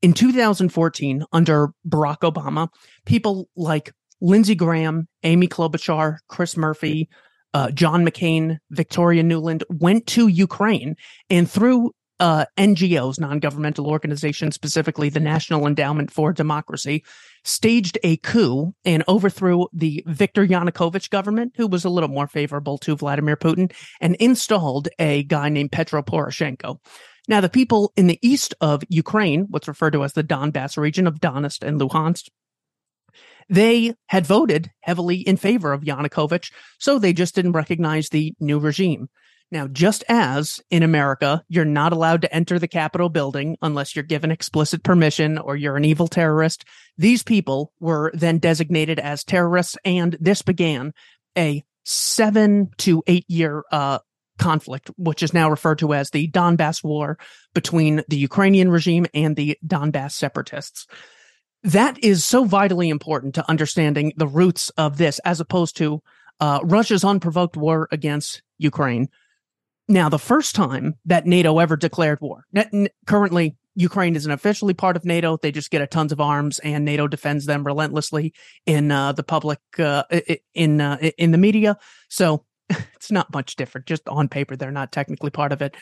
In 0.02 0.14
2014, 0.14 1.24
under 1.32 1.70
Barack 1.88 2.20
Obama, 2.20 2.70
people 3.06 3.50
like 3.56 3.94
Lindsey 4.22 4.56
Graham, 4.56 5.08
Amy 5.24 5.48
Klobuchar, 5.48 6.18
Chris 6.28 6.58
Murphy, 6.58 7.10
uh, 7.54 7.72
John 7.72 8.06
McCain, 8.06 8.58
Victoria 8.72 9.24
Nuland 9.24 9.64
went 9.70 10.06
to 10.08 10.28
Ukraine, 10.28 10.96
and 11.30 11.50
through 11.50 11.92
uh, 12.20 12.46
NGOs, 12.58 13.20
non 13.20 13.40
governmental 13.40 13.88
organizations, 13.88 14.56
specifically 14.56 15.10
the 15.10 15.20
National 15.20 15.68
Endowment 15.68 16.12
for 16.12 16.34
Democracy, 16.34 17.04
staged 17.44 17.98
a 18.03 18.17
coup 18.17 18.74
and 18.86 19.03
overthrew 19.08 19.67
the 19.74 20.03
Viktor 20.06 20.46
Yanukovych 20.46 21.10
government, 21.10 21.53
who 21.58 21.67
was 21.67 21.86
a 21.86 21.89
little 21.89 22.10
more 22.10 22.27
favorable 22.27 22.77
to 22.79 22.96
Vladimir 22.96 23.38
Putin, 23.38 23.72
and 24.01 24.15
installed 24.15 24.89
a 25.00 25.24
guy 25.24 25.50
named 25.50 25.72
Petro 25.72 26.01
Poroshenko. 26.01 26.79
Now, 27.27 27.41
the 27.41 27.50
people 27.50 27.91
in 27.98 28.08
the 28.08 28.20
east 28.22 28.53
of 28.62 28.84
Ukraine, 28.88 29.48
what's 29.50 29.67
referred 29.67 29.91
to 29.91 30.03
as 30.03 30.13
the 30.13 30.24
Donbass 30.24 30.77
region 30.77 31.08
of 31.08 31.20
Donetsk 31.20 31.65
and 31.65 31.79
Luhansk, 31.79 32.29
they 33.50 33.94
had 34.08 34.25
voted 34.25 34.72
heavily 34.82 35.17
in 35.17 35.38
favor 35.38 35.72
of 35.72 35.84
Yanukovych, 35.84 36.51
so 36.79 37.00
they 37.00 37.13
just 37.13 37.36
didn't 37.36 37.53
recognize 37.53 38.10
the 38.10 38.34
new 38.39 38.60
regime. 38.60 39.10
Now, 39.50 39.68
just 39.68 40.04
as 40.10 40.60
in 40.70 40.84
America, 40.84 41.44
you're 41.48 41.63
not 41.63 41.94
allowed 41.94 42.22
to 42.24 42.36
enter 42.36 42.60
the 42.60 42.68
Capitol 42.68 43.08
building 43.08 43.58
unless 43.62 43.96
you're 43.96 44.04
given 44.04 44.30
explicit 44.30 44.84
permission 44.84 45.38
or 45.38 45.56
you're 45.56 45.77
an 45.77 45.86
evil 45.86 46.08
terrorist, 46.08 46.66
these 46.98 47.24
people 47.24 47.72
were 47.80 48.12
then 48.13 48.39
designated 48.39 49.00
as 49.00 49.24
terrorists, 49.24 49.77
and 49.86 50.18
this 50.20 50.42
began 50.42 50.94
a 51.38 51.63
seven 51.86 52.72
to 52.80 53.01
eight 53.08 53.24
year 53.30 53.63
uh, 53.72 54.00
conflict, 54.38 54.92
which 54.98 55.24
is 55.24 55.34
now 55.34 55.50
referred 55.50 55.80
to 55.80 55.94
as 55.94 56.10
the 56.10 56.30
Donbass 56.30 56.84
War 56.84 57.18
between 57.54 58.04
the 58.10 58.18
Ukrainian 58.18 58.70
regime 58.70 59.06
and 59.13 59.36
the 59.36 59.58
Donbass 59.66 60.12
separatists. 60.12 60.88
That 61.63 62.04
is 62.04 62.25
so 62.25 62.44
vitally 62.44 62.89
important 62.89 63.36
to 63.36 63.50
understanding 63.50 64.12
the 64.18 64.27
roots 64.27 64.70
of 64.72 64.98
this, 64.98 65.20
as 65.20 65.39
opposed 65.39 65.77
to 65.77 66.04
uh, 66.42 66.60
Russia's 66.63 67.06
unprovoked 67.06 67.56
war 67.56 67.88
against 67.92 68.44
Ukraine 68.58 69.08
now, 69.88 70.10
the 70.10 70.20
first 70.20 70.56
time 70.56 70.96
that 71.06 71.25
NATO 71.25 71.60
ever 71.60 71.77
declared 71.77 72.20
war, 72.22 72.46
currently 73.06 73.56
Ukraine 73.75 74.15
isn't 74.15 74.32
officially 74.32 74.74
part 74.74 74.98
of 74.98 75.06
NATO. 75.06 75.38
They 75.38 75.51
just 75.51 75.72
get 75.72 75.82
a 75.82 75.88
tons 75.88 76.12
of 76.12 76.20
arms, 76.20 76.60
and 76.60 76.84
NATO 76.84 77.08
defends 77.08 77.46
them 77.46 77.63
relentlessly 77.63 78.34
in 78.65 78.91
uh, 78.91 79.13
the 79.13 79.24
public, 79.24 79.60
uh, 79.77 80.03
in 80.53 80.82
uh, 80.82 80.98
in 81.17 81.32
the 81.32 81.38
media. 81.38 81.77
So 82.10 82.44
it's 82.70 83.12
not 83.12 83.32
much 83.34 83.56
different. 83.56 83.88
Just 83.88 84.08
on 84.10 84.27
paper, 84.27 84.56
they're 84.56 84.72
not 84.72 84.91
technically 84.91 85.29
part 85.29 85.51
of 85.51 85.62
it. 85.62 85.75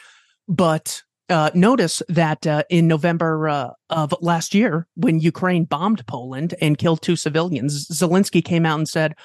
But 0.47 1.01
uh, 1.29 1.49
notice 1.55 2.03
that 2.07 2.45
uh, 2.45 2.63
in 2.69 2.87
November 2.87 3.49
uh, 3.49 3.69
of 3.89 4.13
last 4.21 4.53
year, 4.53 4.87
when 4.95 5.19
Ukraine 5.19 5.63
bombed 5.63 6.05
Poland 6.05 6.53
and 6.61 6.77
killed 6.77 7.01
two 7.01 7.15
civilians, 7.15 7.87
Zelensky 7.87 8.43
came 8.43 8.65
out 8.65 8.77
and 8.77 8.87
said, 8.87 9.15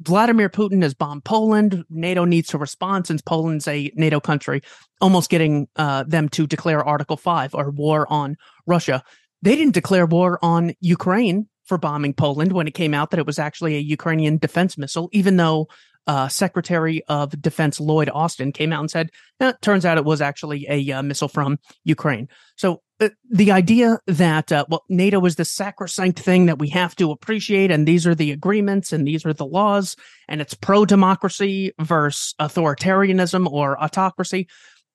Vladimir 0.00 0.48
Putin 0.48 0.82
has 0.82 0.94
bombed 0.94 1.24
Poland. 1.24 1.84
NATO 1.90 2.24
needs 2.24 2.48
to 2.48 2.58
respond 2.58 3.06
since 3.06 3.20
Poland's 3.20 3.66
a 3.66 3.90
NATO 3.94 4.20
country, 4.20 4.62
almost 5.00 5.30
getting 5.30 5.68
uh, 5.76 6.04
them 6.06 6.28
to 6.30 6.46
declare 6.46 6.84
Article 6.84 7.16
5 7.16 7.54
or 7.54 7.70
war 7.70 8.06
on 8.10 8.36
Russia. 8.66 9.02
They 9.42 9.56
didn't 9.56 9.74
declare 9.74 10.06
war 10.06 10.38
on 10.42 10.72
Ukraine 10.80 11.48
for 11.64 11.78
bombing 11.78 12.14
Poland 12.14 12.52
when 12.52 12.66
it 12.66 12.74
came 12.74 12.94
out 12.94 13.10
that 13.10 13.20
it 13.20 13.26
was 13.26 13.38
actually 13.38 13.76
a 13.76 13.80
Ukrainian 13.80 14.38
defense 14.38 14.78
missile, 14.78 15.08
even 15.12 15.36
though 15.36 15.68
uh, 16.06 16.26
Secretary 16.28 17.02
of 17.08 17.40
Defense 17.40 17.78
Lloyd 17.78 18.08
Austin 18.08 18.50
came 18.50 18.72
out 18.72 18.80
and 18.80 18.90
said, 18.90 19.10
eh, 19.40 19.52
turns 19.60 19.84
out 19.84 19.98
it 19.98 20.04
was 20.04 20.22
actually 20.22 20.66
a 20.68 20.90
uh, 20.92 21.02
missile 21.02 21.28
from 21.28 21.58
Ukraine. 21.84 22.28
So 22.56 22.82
the 23.30 23.52
idea 23.52 24.00
that, 24.06 24.50
uh, 24.50 24.64
well, 24.68 24.84
NATO 24.88 25.24
is 25.24 25.36
the 25.36 25.44
sacrosanct 25.44 26.18
thing 26.18 26.46
that 26.46 26.58
we 26.58 26.68
have 26.70 26.96
to 26.96 27.10
appreciate, 27.10 27.70
and 27.70 27.86
these 27.86 28.06
are 28.06 28.14
the 28.14 28.32
agreements 28.32 28.92
and 28.92 29.06
these 29.06 29.24
are 29.24 29.32
the 29.32 29.46
laws, 29.46 29.94
and 30.28 30.40
it's 30.40 30.54
pro 30.54 30.84
democracy 30.84 31.72
versus 31.80 32.34
authoritarianism 32.40 33.50
or 33.50 33.80
autocracy, 33.82 34.48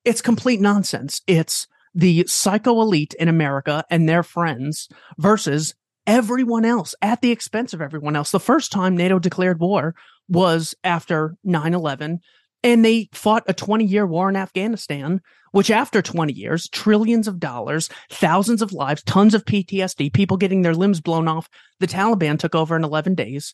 it's 0.04 0.22
complete 0.22 0.60
nonsense. 0.60 1.22
It's 1.28 1.68
the 1.96 2.26
psycho 2.28 2.82
elite 2.82 3.14
in 3.20 3.30
America 3.30 3.86
and 3.90 4.10
their 4.10 4.24
friends 4.24 4.90
versus 5.18 5.74
everyone 6.06 6.66
else 6.66 6.96
at 7.02 7.22
the 7.22 7.32
expense 7.32 7.74
of 7.74 7.82
everyone 7.82 8.16
else. 8.16 8.32
The 8.32 8.40
first 8.40 8.72
time 8.72 8.98
NATO 8.98 9.20
declared 9.20 9.60
war 9.60 9.96
was 10.28 10.76
after 10.84 11.36
9 11.44 11.74
11. 11.74 12.20
And 12.64 12.84
they 12.84 13.10
fought 13.12 13.44
a 13.48 13.54
20 13.54 13.86
year 13.86 14.06
war 14.06 14.30
in 14.30 14.36
Afghanistan, 14.36 15.22
which 15.52 15.70
after 15.70 16.02
20 16.02 16.34
years, 16.34 16.68
trillions 16.70 17.28
of 17.28 17.40
dollars, 17.40 17.90
thousands 18.10 18.62
of 18.62 18.74
lives, 18.74 19.04
tons 19.04 19.34
of 19.34 19.46
PTSD, 19.46 20.14
people 20.14 20.38
getting 20.38 20.62
their 20.62 20.74
limbs 20.74 21.02
blown 21.02 21.28
off, 21.28 21.50
the 21.80 21.88
Taliban 21.88 22.40
took 22.40 22.56
over 22.56 22.76
in 22.76 22.84
11 22.84 23.16
days. 23.16 23.54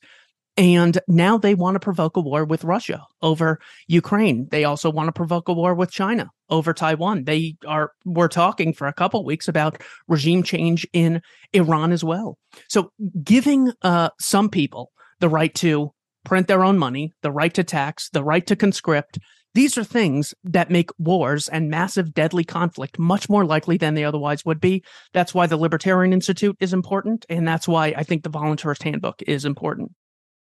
And 0.57 0.99
now 1.07 1.37
they 1.37 1.55
want 1.55 1.75
to 1.75 1.79
provoke 1.79 2.17
a 2.17 2.21
war 2.21 2.43
with 2.43 2.65
Russia 2.65 3.05
over 3.21 3.59
Ukraine. 3.87 4.47
They 4.51 4.65
also 4.65 4.89
want 4.89 5.07
to 5.07 5.13
provoke 5.13 5.47
a 5.47 5.53
war 5.53 5.73
with 5.73 5.89
China 5.89 6.29
over 6.49 6.73
Taiwan. 6.73 7.23
They 7.23 7.55
are, 7.65 7.91
we're 8.03 8.27
talking 8.27 8.73
for 8.73 8.87
a 8.87 8.93
couple 8.93 9.23
weeks 9.23 9.47
about 9.47 9.81
regime 10.07 10.43
change 10.43 10.85
in 10.91 11.21
Iran 11.53 11.93
as 11.93 12.03
well. 12.03 12.37
So 12.67 12.91
giving 13.23 13.71
uh, 13.83 14.09
some 14.19 14.49
people 14.49 14.91
the 15.19 15.29
right 15.29 15.53
to 15.55 15.93
print 16.25 16.47
their 16.47 16.63
own 16.63 16.77
money, 16.77 17.13
the 17.21 17.31
right 17.31 17.53
to 17.53 17.63
tax, 17.63 18.09
the 18.09 18.23
right 18.23 18.45
to 18.47 18.55
conscript. 18.55 19.19
These 19.55 19.77
are 19.77 19.83
things 19.83 20.33
that 20.43 20.69
make 20.69 20.91
wars 20.99 21.47
and 21.47 21.69
massive 21.69 22.13
deadly 22.13 22.43
conflict 22.43 22.99
much 22.99 23.29
more 23.29 23.45
likely 23.45 23.77
than 23.77 23.95
they 23.95 24.03
otherwise 24.03 24.45
would 24.45 24.61
be. 24.61 24.83
That's 25.11 25.33
why 25.33 25.47
the 25.47 25.57
Libertarian 25.57 26.13
Institute 26.13 26.55
is 26.59 26.71
important. 26.71 27.25
And 27.29 27.47
that's 27.47 27.67
why 27.67 27.93
I 27.97 28.03
think 28.03 28.23
the 28.23 28.29
Voluntaryist 28.29 28.83
Handbook 28.83 29.21
is 29.23 29.45
important. 29.45 29.93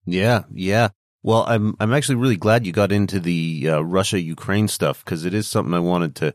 Yeah. 0.05 0.43
Yeah. 0.51 0.89
Well, 1.23 1.45
I'm, 1.47 1.75
I'm 1.79 1.93
actually 1.93 2.15
really 2.15 2.37
glad 2.37 2.65
you 2.65 2.73
got 2.73 2.91
into 2.91 3.19
the 3.19 3.69
uh, 3.69 3.81
Russia 3.81 4.21
Ukraine 4.21 4.67
stuff 4.67 5.03
because 5.03 5.25
it 5.25 5.33
is 5.33 5.47
something 5.47 5.73
I 5.73 5.79
wanted 5.79 6.15
to, 6.15 6.33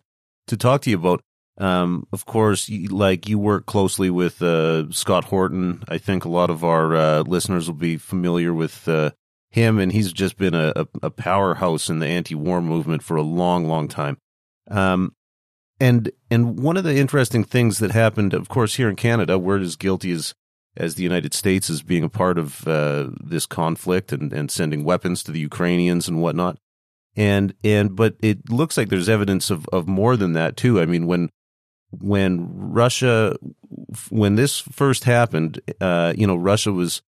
to 0.49 0.57
talk 0.57 0.83
to 0.83 0.91
you 0.91 0.97
about. 0.97 1.23
Um, 1.59 2.07
of 2.13 2.25
course, 2.25 2.69
you, 2.69 2.89
like 2.89 3.29
you 3.29 3.39
work 3.39 3.67
closely 3.67 4.09
with 4.09 4.41
uh, 4.41 4.91
Scott 4.91 5.25
Horton. 5.27 5.85
I 5.89 5.99
think 5.99 6.25
a 6.25 6.31
lot 6.31 6.49
of 6.49 6.65
our 6.65 6.97
uh, 6.97 7.21
listeners 7.21 7.69
will 7.69 7.77
be 7.77 7.99
familiar 7.99 8.55
with 8.55 8.89
uh, 8.89 9.11
him, 9.53 9.79
and 9.79 9.93
he's 9.93 10.13
just 10.13 10.39
been 10.39 10.55
a, 10.55 10.73
a, 11.03 11.11
powerhouse 11.11 11.91
in 11.91 11.99
the 11.99 12.07
anti-war 12.07 12.63
movement 12.63 13.03
for 13.03 13.17
a 13.17 13.23
long, 13.23 13.67
long 13.67 13.87
time. 13.87 14.17
Um, 14.71 15.15
and 15.79 16.11
and 16.31 16.59
one 16.59 16.77
of 16.77 16.85
the 16.85 16.97
interesting 16.97 17.45
things 17.45 17.79
that 17.79 17.91
happened, 17.91 18.35
of 18.35 18.49
course, 18.49 18.77
here 18.77 18.89
in 18.89 18.97
Canada, 18.97 19.39
we're 19.39 19.61
as 19.61 19.77
guilty 19.77 20.11
as 20.13 20.35
as 20.77 20.95
the 20.95 21.03
United 21.03 21.35
States 21.35 21.69
as 21.69 21.83
being 21.83 22.03
a 22.03 22.09
part 22.09 22.39
of 22.39 22.67
uh, 22.67 23.11
this 23.23 23.45
conflict 23.45 24.11
and, 24.11 24.33
and 24.33 24.51
sending 24.51 24.85
weapons 24.85 25.23
to 25.23 25.33
the 25.33 25.41
Ukrainians 25.41 26.09
and 26.09 26.23
whatnot. 26.23 26.57
And 27.15 27.55
and 27.63 27.95
but 27.95 28.17
it 28.23 28.49
looks 28.49 28.77
like 28.77 28.89
there's 28.89 29.09
evidence 29.09 29.51
of, 29.51 29.67
of 29.71 29.87
more 29.87 30.17
than 30.17 30.33
that 30.33 30.57
too. 30.57 30.81
I 30.81 30.87
mean, 30.87 31.07
when 31.07 31.29
when 31.91 32.49
Russia 32.51 33.37
when 34.09 34.37
this 34.37 34.61
first 34.61 35.05
happened, 35.05 35.61
uh, 35.81 36.15
you 36.17 36.27
know, 36.27 36.37
Russia 36.37 36.73
was 36.73 37.03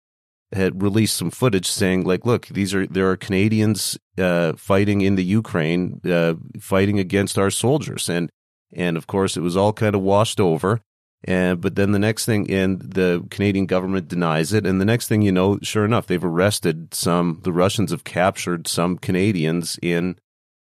had 0.53 0.81
released 0.81 1.15
some 1.15 1.31
footage 1.31 1.67
saying 1.67 2.03
like 2.03 2.25
look 2.25 2.47
these 2.47 2.73
are 2.73 2.85
there 2.85 3.09
are 3.09 3.17
canadians 3.17 3.97
uh, 4.17 4.53
fighting 4.53 5.01
in 5.01 5.15
the 5.15 5.23
ukraine 5.23 6.01
uh, 6.05 6.33
fighting 6.59 6.99
against 6.99 7.37
our 7.37 7.49
soldiers. 7.49 8.09
And 8.09 8.29
and 8.73 8.97
of 8.97 9.07
course 9.07 9.37
it 9.37 9.41
was 9.41 9.57
all 9.57 9.73
kind 9.73 9.95
of 9.95 10.01
washed 10.01 10.39
over. 10.39 10.81
And 11.23 11.61
but 11.61 11.75
then 11.75 11.91
the 11.91 11.99
next 11.99 12.25
thing 12.25 12.49
and 12.51 12.81
the 12.81 13.25
canadian 13.29 13.65
government 13.65 14.07
denies 14.07 14.53
it. 14.53 14.65
And 14.65 14.81
the 14.81 14.85
next 14.85 15.07
thing 15.07 15.21
you 15.21 15.31
know 15.31 15.59
sure 15.61 15.85
enough 15.85 16.07
they've 16.07 16.23
arrested 16.23 16.93
some 16.93 17.39
the 17.43 17.53
russians 17.53 17.91
have 17.91 18.03
captured 18.03 18.67
some 18.67 18.97
canadians 18.97 19.79
in 19.81 20.17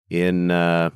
in 0.10 0.52
uh, 0.52 0.92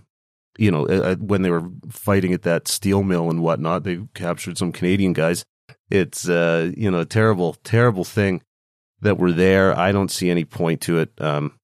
you 0.58 0.72
know 0.72 0.88
uh, 0.88 1.12
uh, 1.12 1.16
when 1.16 1.42
they 1.42 1.50
were 1.50 1.70
fighting 1.90 2.34
at 2.34 2.44
that 2.44 2.68
steel 2.68 3.04
mill 3.04 3.30
and 3.30 3.42
whatnot 3.42 3.84
they 3.84 4.00
captured 4.14 4.58
some 4.58 4.72
canadian 4.72 5.14
guys. 5.14 5.44
It's 5.90 6.30
uh 6.30 6.72
you 6.78 6.90
know 6.90 7.00
a 7.00 7.06
terrible 7.06 7.56
terrible 7.64 8.06
thing 8.06 8.42
that 9.02 9.18
were 9.18 9.32
there. 9.32 9.78
I 9.78 9.92
don't 9.92 10.12
see 10.12 10.30
any 10.30 10.46
point 10.46 10.82
to 10.82 11.00
it. 11.00 11.12
Um, 11.20 11.60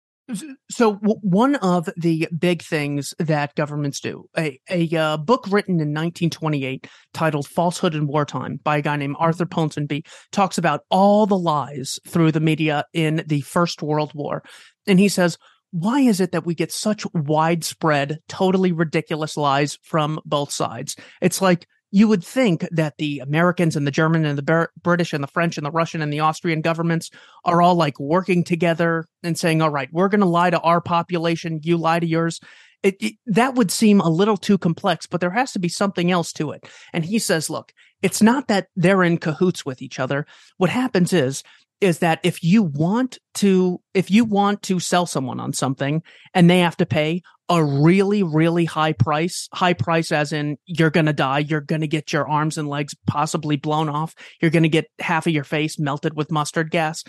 so 0.72 0.94
one 0.96 1.56
of 1.58 1.88
the 1.98 2.28
big 2.38 2.64
things 2.64 3.14
that 3.20 3.54
governments 3.54 4.00
do, 4.00 4.28
a, 4.36 4.60
a 4.70 4.90
uh, 4.98 5.18
book 5.18 5.46
written 5.50 5.76
in 5.76 5.94
1928 5.94 6.88
titled 7.14 7.48
Falsehood 7.48 7.94
in 7.94 8.08
Wartime 8.08 8.60
by 8.64 8.78
a 8.78 8.82
guy 8.82 8.96
named 8.96 9.18
Arthur 9.20 9.46
Ponsonby 9.46 10.06
talks 10.32 10.58
about 10.58 10.82
all 10.90 11.28
the 11.28 11.38
lies 11.38 12.00
through 12.08 12.32
the 12.32 12.40
media 12.40 12.86
in 12.94 13.24
the 13.28 13.42
First 13.42 13.84
World 13.84 14.14
War. 14.16 14.44
And 14.88 15.00
he 15.00 15.10
says, 15.10 15.38
why 15.72 16.00
is 16.00 16.20
it 16.20 16.32
that 16.32 16.46
we 16.46 16.56
get 16.56 16.72
such 16.72 17.06
widespread, 17.14 18.20
totally 18.28 18.72
ridiculous 18.72 19.38
lies 19.38 19.78
from 19.84 20.20
both 20.26 20.52
sides? 20.52 20.96
It's 21.22 21.42
like 21.42 21.68
you 21.92 22.08
would 22.08 22.24
think 22.24 22.68
that 22.72 22.98
the 22.98 23.20
Americans 23.20 23.76
and 23.76 23.86
the 23.88 23.92
German 23.92 24.26
and 24.26 24.38
the 24.38 24.70
British 24.82 25.14
and 25.14 25.24
the 25.24 25.28
French 25.28 25.58
and 25.58 25.66
the 25.66 25.72
Russian 25.72 26.02
and 26.02 26.12
the 26.12 26.20
Austrian 26.20 26.62
governments 26.62 27.10
are 27.46 27.62
all 27.62 27.76
like 27.76 28.00
working 28.00 28.44
together 28.44 29.08
and 29.24 29.38
saying, 29.38 29.62
all 29.62 29.70
right, 29.70 29.90
we're 29.92 30.10
going 30.10 30.22
to 30.22 30.28
lie 30.28 30.50
to 30.50 30.60
our 30.60 30.82
population, 30.82 31.60
you 31.64 31.78
lie 31.78 32.00
to 32.00 32.08
yours. 32.08 32.40
It, 32.84 32.98
it, 33.00 33.14
that 33.28 33.56
would 33.56 33.72
seem 33.72 34.00
a 34.00 34.10
little 34.10 34.38
too 34.38 34.58
complex, 34.58 35.08
but 35.08 35.22
there 35.22 35.32
has 35.32 35.54
to 35.54 35.60
be 35.60 35.70
something 35.70 36.12
else 36.12 36.34
to 36.34 36.52
it. 36.52 36.68
And 36.94 37.04
he 37.06 37.18
says, 37.18 37.50
look, 37.50 37.74
it's 38.02 38.22
not 38.22 38.48
that 38.50 38.68
they're 38.76 39.02
in 39.02 39.18
cahoots 39.18 39.66
with 39.66 39.82
each 39.82 40.00
other. 40.00 40.28
What 40.58 40.70
happens 40.70 41.12
is 41.12 41.42
is 41.82 42.00
that 42.00 42.20
if 42.24 42.44
you 42.44 42.64
want 42.64 43.20
to 43.36 43.82
if 43.94 44.10
you 44.10 44.26
want 44.26 44.62
to 44.64 44.80
sell 44.80 45.06
someone 45.06 45.40
on 45.40 45.54
something 45.54 46.02
and 46.34 46.50
they 46.50 46.60
have 46.60 46.78
to 46.78 46.86
pay 46.86 47.22
a 47.50 47.64
really 47.64 48.24
really 48.24 48.66
high 48.66 48.94
price 48.94 49.48
high 49.54 49.74
price 49.74 50.12
as 50.12 50.32
in 50.32 50.58
you're 50.66 50.90
going 50.90 51.06
to 51.06 51.14
die 51.14 51.40
you're 51.40 51.62
going 51.62 51.82
to 51.82 51.88
get 51.88 52.12
your 52.12 52.28
arms 52.28 52.58
and 52.58 52.68
legs 52.68 52.96
possibly 53.06 53.56
blown 53.56 53.90
off 53.90 54.16
you're 54.42 54.52
going 54.52 54.64
to 54.64 54.70
get 54.70 54.86
half 55.00 55.28
of 55.28 55.34
your 55.34 55.44
face 55.44 55.78
melted 55.78 56.16
with 56.16 56.32
mustard 56.32 56.72
gas 56.72 57.04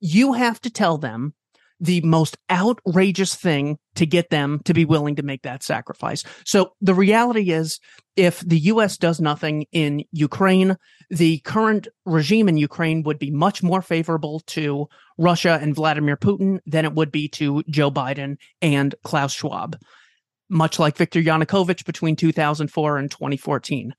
you 0.00 0.32
have 0.32 0.60
to 0.60 0.70
tell 0.70 0.96
them 0.96 1.34
the 1.80 2.00
most 2.02 2.36
outrageous 2.50 3.34
thing 3.34 3.78
to 3.94 4.06
get 4.06 4.30
them 4.30 4.60
to 4.64 4.74
be 4.74 4.84
willing 4.84 5.16
to 5.16 5.22
make 5.22 5.42
that 5.42 5.62
sacrifice. 5.62 6.22
So 6.44 6.72
the 6.80 6.94
reality 6.94 7.50
is 7.50 7.78
if 8.16 8.40
the 8.40 8.58
US 8.60 8.96
does 8.96 9.20
nothing 9.20 9.66
in 9.72 10.04
Ukraine, 10.12 10.76
the 11.10 11.38
current 11.40 11.88
regime 12.04 12.48
in 12.48 12.56
Ukraine 12.56 13.02
would 13.02 13.18
be 13.18 13.30
much 13.30 13.62
more 13.62 13.82
favorable 13.82 14.40
to 14.46 14.86
Russia 15.18 15.58
and 15.60 15.74
Vladimir 15.74 16.16
Putin 16.16 16.58
than 16.66 16.84
it 16.84 16.94
would 16.94 17.12
be 17.12 17.28
to 17.28 17.62
Joe 17.68 17.90
Biden 17.90 18.36
and 18.62 18.94
Klaus 19.04 19.32
Schwab, 19.32 19.76
much 20.48 20.78
like 20.78 20.96
Viktor 20.96 21.20
Yanukovych 21.20 21.84
between 21.84 22.16
2004 22.16 22.98
and 22.98 23.10
2014. 23.10 23.94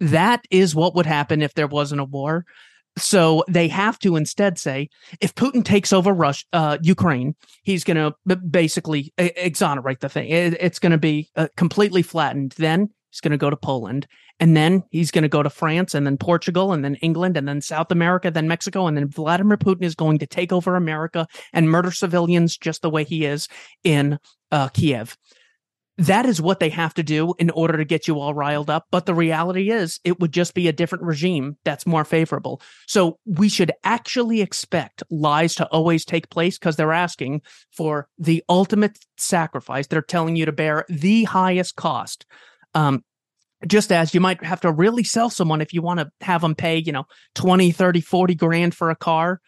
That 0.00 0.44
is 0.50 0.74
what 0.74 0.94
would 0.94 1.06
happen 1.06 1.42
if 1.42 1.54
there 1.54 1.66
wasn't 1.66 2.00
a 2.00 2.04
war. 2.04 2.44
So 2.98 3.44
they 3.48 3.68
have 3.68 3.98
to 4.00 4.16
instead 4.16 4.58
say, 4.58 4.88
if 5.20 5.34
Putin 5.34 5.64
takes 5.64 5.92
over 5.92 6.12
Russia, 6.12 6.44
uh, 6.52 6.78
Ukraine, 6.82 7.34
he's 7.62 7.84
going 7.84 7.96
to 7.96 8.36
basically 8.36 9.12
exonerate 9.18 10.00
the 10.00 10.08
thing. 10.08 10.28
It, 10.30 10.56
it's 10.60 10.78
going 10.78 10.92
to 10.92 10.98
be 10.98 11.28
uh, 11.36 11.48
completely 11.56 12.02
flattened. 12.02 12.54
Then 12.56 12.88
he's 13.10 13.20
going 13.20 13.32
to 13.32 13.38
go 13.38 13.50
to 13.50 13.56
Poland, 13.56 14.06
and 14.40 14.56
then 14.56 14.82
he's 14.90 15.10
going 15.10 15.22
to 15.22 15.28
go 15.28 15.42
to 15.42 15.50
France, 15.50 15.94
and 15.94 16.06
then 16.06 16.16
Portugal, 16.16 16.72
and 16.72 16.84
then 16.84 16.94
England, 16.96 17.36
and 17.36 17.46
then 17.46 17.60
South 17.60 17.90
America, 17.90 18.30
then 18.30 18.48
Mexico, 18.48 18.86
and 18.86 18.96
then 18.96 19.08
Vladimir 19.08 19.58
Putin 19.58 19.84
is 19.84 19.94
going 19.94 20.18
to 20.18 20.26
take 20.26 20.52
over 20.52 20.74
America 20.74 21.26
and 21.52 21.70
murder 21.70 21.90
civilians 21.90 22.56
just 22.56 22.80
the 22.80 22.90
way 22.90 23.04
he 23.04 23.26
is 23.26 23.46
in 23.84 24.18
uh, 24.50 24.68
Kiev 24.68 25.16
that 25.98 26.26
is 26.26 26.40
what 26.40 26.60
they 26.60 26.68
have 26.68 26.92
to 26.94 27.02
do 27.02 27.34
in 27.38 27.50
order 27.50 27.78
to 27.78 27.84
get 27.84 28.06
you 28.06 28.20
all 28.20 28.34
riled 28.34 28.68
up. 28.68 28.86
But 28.90 29.06
the 29.06 29.14
reality 29.14 29.70
is, 29.70 29.98
it 30.04 30.20
would 30.20 30.32
just 30.32 30.54
be 30.54 30.68
a 30.68 30.72
different 30.72 31.04
regime 31.04 31.56
that's 31.64 31.86
more 31.86 32.04
favorable. 32.04 32.60
So 32.86 33.18
we 33.24 33.48
should 33.48 33.72
actually 33.82 34.42
expect 34.42 35.02
lies 35.10 35.54
to 35.56 35.66
always 35.68 36.04
take 36.04 36.28
place 36.28 36.58
because 36.58 36.76
they're 36.76 36.92
asking 36.92 37.42
for 37.70 38.08
the 38.18 38.44
ultimate 38.48 38.98
sacrifice. 39.16 39.86
They're 39.86 40.02
telling 40.02 40.36
you 40.36 40.44
to 40.46 40.52
bear 40.52 40.84
the 40.88 41.24
highest 41.24 41.76
cost. 41.76 42.26
Um, 42.74 43.02
just 43.66 43.90
as 43.90 44.12
you 44.12 44.20
might 44.20 44.44
have 44.44 44.60
to 44.60 44.72
really 44.72 45.02
sell 45.02 45.30
someone 45.30 45.62
if 45.62 45.72
you 45.72 45.80
want 45.80 46.00
to 46.00 46.10
have 46.20 46.42
them 46.42 46.54
pay, 46.54 46.76
you 46.76 46.92
know, 46.92 47.06
20, 47.36 47.72
30, 47.72 48.00
40 48.02 48.34
grand 48.34 48.74
for 48.74 48.90
a 48.90 48.96
car. 48.96 49.40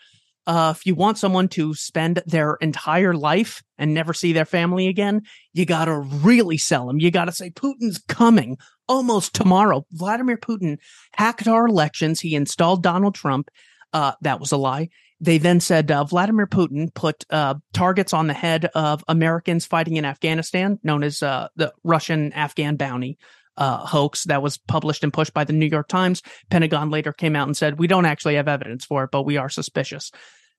Uh, 0.48 0.72
if 0.74 0.86
you 0.86 0.94
want 0.94 1.18
someone 1.18 1.46
to 1.46 1.74
spend 1.74 2.22
their 2.24 2.54
entire 2.62 3.12
life 3.12 3.62
and 3.76 3.92
never 3.92 4.14
see 4.14 4.32
their 4.32 4.46
family 4.46 4.88
again, 4.88 5.20
you 5.52 5.66
got 5.66 5.84
to 5.84 5.98
really 5.98 6.56
sell 6.56 6.86
them. 6.86 6.98
You 6.98 7.10
got 7.10 7.26
to 7.26 7.32
say 7.32 7.50
Putin's 7.50 8.02
coming 8.08 8.56
almost 8.88 9.34
tomorrow. 9.34 9.84
Vladimir 9.92 10.38
Putin 10.38 10.78
hacked 11.12 11.46
our 11.46 11.66
elections. 11.66 12.20
He 12.20 12.34
installed 12.34 12.82
Donald 12.82 13.14
Trump. 13.14 13.50
Uh, 13.92 14.12
that 14.22 14.40
was 14.40 14.50
a 14.50 14.56
lie. 14.56 14.88
They 15.20 15.36
then 15.36 15.60
said 15.60 15.90
uh, 15.90 16.04
Vladimir 16.04 16.46
Putin 16.46 16.94
put 16.94 17.26
uh, 17.28 17.56
targets 17.74 18.14
on 18.14 18.26
the 18.26 18.32
head 18.32 18.70
of 18.74 19.04
Americans 19.06 19.66
fighting 19.66 19.96
in 19.96 20.06
Afghanistan, 20.06 20.78
known 20.82 21.02
as 21.02 21.22
uh, 21.22 21.48
the 21.56 21.74
Russian 21.84 22.32
Afghan 22.32 22.76
bounty. 22.76 23.18
Uh, 23.58 23.84
hoax 23.84 24.22
that 24.22 24.40
was 24.40 24.56
published 24.56 25.02
and 25.02 25.12
pushed 25.12 25.34
by 25.34 25.42
the 25.42 25.52
New 25.52 25.66
York 25.66 25.88
Times. 25.88 26.22
Pentagon 26.48 26.90
later 26.90 27.12
came 27.12 27.34
out 27.34 27.48
and 27.48 27.56
said, 27.56 27.76
we 27.76 27.88
don't 27.88 28.06
actually 28.06 28.36
have 28.36 28.46
evidence 28.46 28.84
for 28.84 29.02
it, 29.02 29.10
but 29.10 29.24
we 29.24 29.36
are 29.36 29.48
suspicious. 29.48 30.12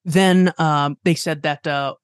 Then 0.05 0.53
um, 0.57 0.97
they 1.03 1.15
said 1.15 1.43
that 1.43 1.65
uh, 1.67 1.95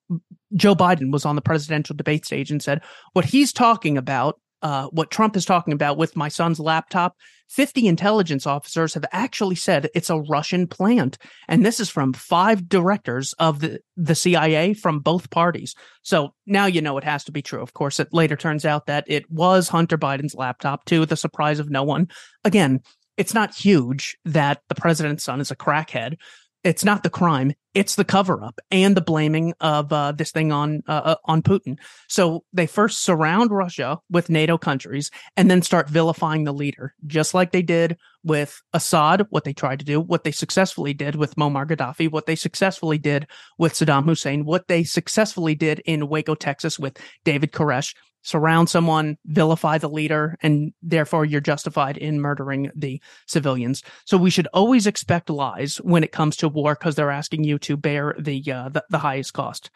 Joe 0.55 0.75
Biden 0.75 1.11
was 1.11 1.25
on 1.25 1.35
the 1.35 1.41
presidential 1.41 1.95
debate 1.95 2.25
stage 2.25 2.51
and 2.51 2.61
said 2.61 2.81
what 3.13 3.25
he's 3.25 3.53
talking 3.53 3.97
about, 3.97 4.39
uh, 4.61 4.87
what 4.87 5.11
Trump 5.11 5.35
is 5.35 5.45
talking 5.45 5.73
about 5.73 5.97
with 5.97 6.15
my 6.15 6.27
son's 6.27 6.59
laptop. 6.59 7.15
50 7.49 7.87
intelligence 7.87 8.47
officers 8.47 8.95
have 8.95 9.05
actually 9.11 9.55
said 9.55 9.89
it's 9.93 10.09
a 10.09 10.19
Russian 10.19 10.65
plant. 10.67 11.19
And 11.47 11.63
this 11.63 11.79
is 11.79 11.89
from 11.89 12.11
five 12.13 12.67
directors 12.67 13.33
of 13.37 13.59
the, 13.59 13.79
the 13.95 14.15
CIA 14.15 14.73
from 14.73 14.99
both 14.99 15.29
parties. 15.29 15.75
So 16.01 16.33
now 16.47 16.65
you 16.65 16.81
know 16.81 16.97
it 16.97 17.03
has 17.03 17.23
to 17.25 17.31
be 17.31 17.43
true. 17.43 17.61
Of 17.61 17.73
course, 17.73 17.99
it 17.99 18.07
later 18.11 18.35
turns 18.35 18.65
out 18.65 18.87
that 18.87 19.05
it 19.07 19.29
was 19.29 19.69
Hunter 19.69 19.97
Biden's 19.97 20.33
laptop, 20.33 20.85
to 20.85 21.05
the 21.05 21.15
surprise 21.15 21.59
of 21.59 21.69
no 21.69 21.83
one. 21.83 22.07
Again, 22.43 22.81
it's 23.17 23.33
not 23.33 23.55
huge 23.55 24.17
that 24.25 24.61
the 24.67 24.75
president's 24.75 25.23
son 25.23 25.39
is 25.39 25.51
a 25.51 25.55
crackhead, 25.55 26.17
it's 26.65 26.83
not 26.83 27.03
the 27.03 27.09
crime 27.09 27.53
it's 27.75 27.95
the 27.95 28.05
cover 28.05 28.41
up 28.41 28.59
and 28.71 28.95
the 28.95 29.01
blaming 29.01 29.53
of 29.59 29.91
uh, 29.91 30.13
this 30.13 30.31
thing 30.31 30.51
on 30.51 30.81
uh, 30.87 31.01
uh, 31.03 31.15
on 31.25 31.41
Putin. 31.43 31.77
So 32.07 32.45
they 32.53 32.65
first 32.65 33.03
surround 33.03 33.51
Russia 33.51 33.99
with 34.09 34.29
NATO 34.29 34.57
countries 34.57 35.11
and 35.35 35.51
then 35.51 35.61
start 35.61 35.89
vilifying 35.89 36.45
the 36.45 36.53
leader, 36.53 36.95
just 37.05 37.33
like 37.33 37.51
they 37.51 37.61
did 37.61 37.97
with 38.23 38.61
Assad, 38.73 39.27
what 39.29 39.43
they 39.43 39.53
tried 39.53 39.79
to 39.79 39.85
do, 39.85 39.99
what 39.99 40.23
they 40.23 40.31
successfully 40.31 40.93
did 40.93 41.15
with 41.15 41.35
Muammar 41.35 41.67
Gaddafi, 41.67 42.09
what 42.09 42.25
they 42.25 42.35
successfully 42.35 42.97
did 42.97 43.27
with 43.59 43.73
Saddam 43.73 44.05
Hussein, 44.05 44.45
what 44.45 44.67
they 44.67 44.83
successfully 44.85 45.53
did 45.53 45.81
in 45.85 46.07
Waco, 46.07 46.33
Texas 46.33 46.79
with 46.79 46.97
David 47.25 47.51
Koresh 47.51 47.93
surround 48.25 48.69
someone, 48.69 49.17
vilify 49.25 49.77
the 49.77 49.87
leader, 49.87 50.35
and 50.41 50.73
therefore 50.81 51.25
you're 51.25 51.39
justified 51.39 51.95
in 51.95 52.19
murdering 52.19 52.71
the 52.75 52.99
civilians. 53.27 53.83
So 54.05 54.17
we 54.17 54.31
should 54.31 54.47
always 54.51 54.87
expect 54.87 55.29
lies 55.29 55.77
when 55.77 56.03
it 56.03 56.11
comes 56.11 56.35
to 56.37 56.49
war 56.49 56.73
because 56.73 56.95
they're 56.95 57.11
asking 57.11 57.43
you 57.43 57.59
to 57.59 57.77
bear 57.77 58.15
the, 58.19 58.43
uh, 58.51 58.69
the, 58.69 58.83
the 58.89 58.97
highest 58.97 59.33
cost. 59.33 59.69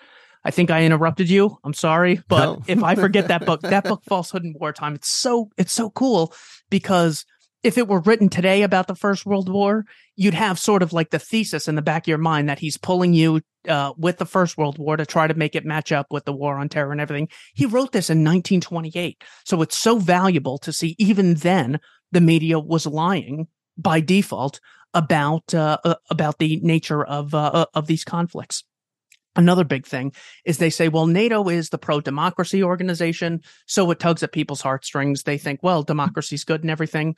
I 0.44 0.52
think 0.52 0.72
I 0.72 0.84
interrupted 0.84 1.30
you. 1.30 1.58
I'm 1.64 1.74
sorry, 1.74 2.24
but 2.28 2.46
no. 2.46 2.64
if 2.66 2.82
I 2.82 2.96
forget 2.96 3.28
that 3.28 3.46
book, 3.46 3.62
that 3.62 3.84
book, 3.84 4.04
Falsehood 4.08 4.44
in 4.44 4.56
Wartime, 4.58 4.96
it's 4.96 5.10
so 5.10 5.50
it's 5.58 5.74
so 5.74 5.90
cool 5.90 6.34
because 6.70 7.26
if 7.64 7.78
it 7.78 7.88
were 7.88 8.00
written 8.00 8.30
today 8.30 8.64
about 8.64 8.88
the 8.88 8.96
First 8.96 9.26
World 9.26 9.50
War, 9.50 9.86
you'd 10.16 10.34
have 10.34 10.58
sort 10.58 10.82
of 10.82 10.94
like 10.94 11.10
the 11.10 11.20
thesis 11.20 11.68
in 11.68 11.76
the 11.76 11.82
back 11.82 12.04
of 12.04 12.08
your 12.08 12.18
mind 12.18 12.48
that 12.48 12.60
he's 12.60 12.78
pulling 12.78 13.14
you 13.14 13.42
uh, 13.68 13.94
with 13.98 14.18
the 14.18 14.26
First 14.26 14.58
World 14.58 14.78
War 14.78 14.96
to 14.96 15.06
try 15.06 15.28
to 15.28 15.34
make 15.34 15.56
it 15.56 15.66
match 15.66 15.92
up 15.92 16.08
with 16.10 16.26
the 16.26 16.34
War 16.34 16.56
on 16.56 16.70
Terror 16.70 16.92
and 16.92 17.02
everything. 17.02 17.28
He 17.54 17.66
wrote 17.66 17.92
this 17.92 18.10
in 18.10 18.20
1928, 18.20 19.24
so 19.44 19.62
it's 19.62 19.78
so 19.78 20.00
valuable 20.00 20.58
to 20.60 20.72
see. 20.72 20.96
Even 20.98 21.36
then, 21.36 21.80
the 22.12 22.22
media 22.22 22.60
was 22.60 22.86
lying 22.86 23.48
by 23.78 24.00
default 24.00 24.60
about 24.94 25.54
uh, 25.54 25.78
uh, 25.84 25.96
about 26.10 26.40
the 26.40 26.60
nature 26.64 27.04
of 27.04 27.34
uh, 27.34 27.52
uh, 27.54 27.66
of 27.74 27.88
these 27.88 28.04
conflicts. 28.04 28.64
Another 29.36 29.64
big 29.64 29.86
thing 29.86 30.12
is 30.44 30.58
they 30.58 30.72
say, 30.72 30.90
well, 30.90 31.06
NATO 31.06 31.48
is 31.50 31.70
the 31.70 31.78
pro 31.78 32.02
democracy 32.02 32.64
organization, 32.64 33.42
so 33.68 33.90
it 33.92 34.00
tugs 34.00 34.24
at 34.24 34.32
people's 34.32 34.62
heartstrings. 34.62 35.24
They 35.24 35.38
think, 35.38 35.62
well, 35.62 35.84
democracy's 35.84 36.44
good 36.44 36.62
and 36.62 36.72
everything. 36.72 37.16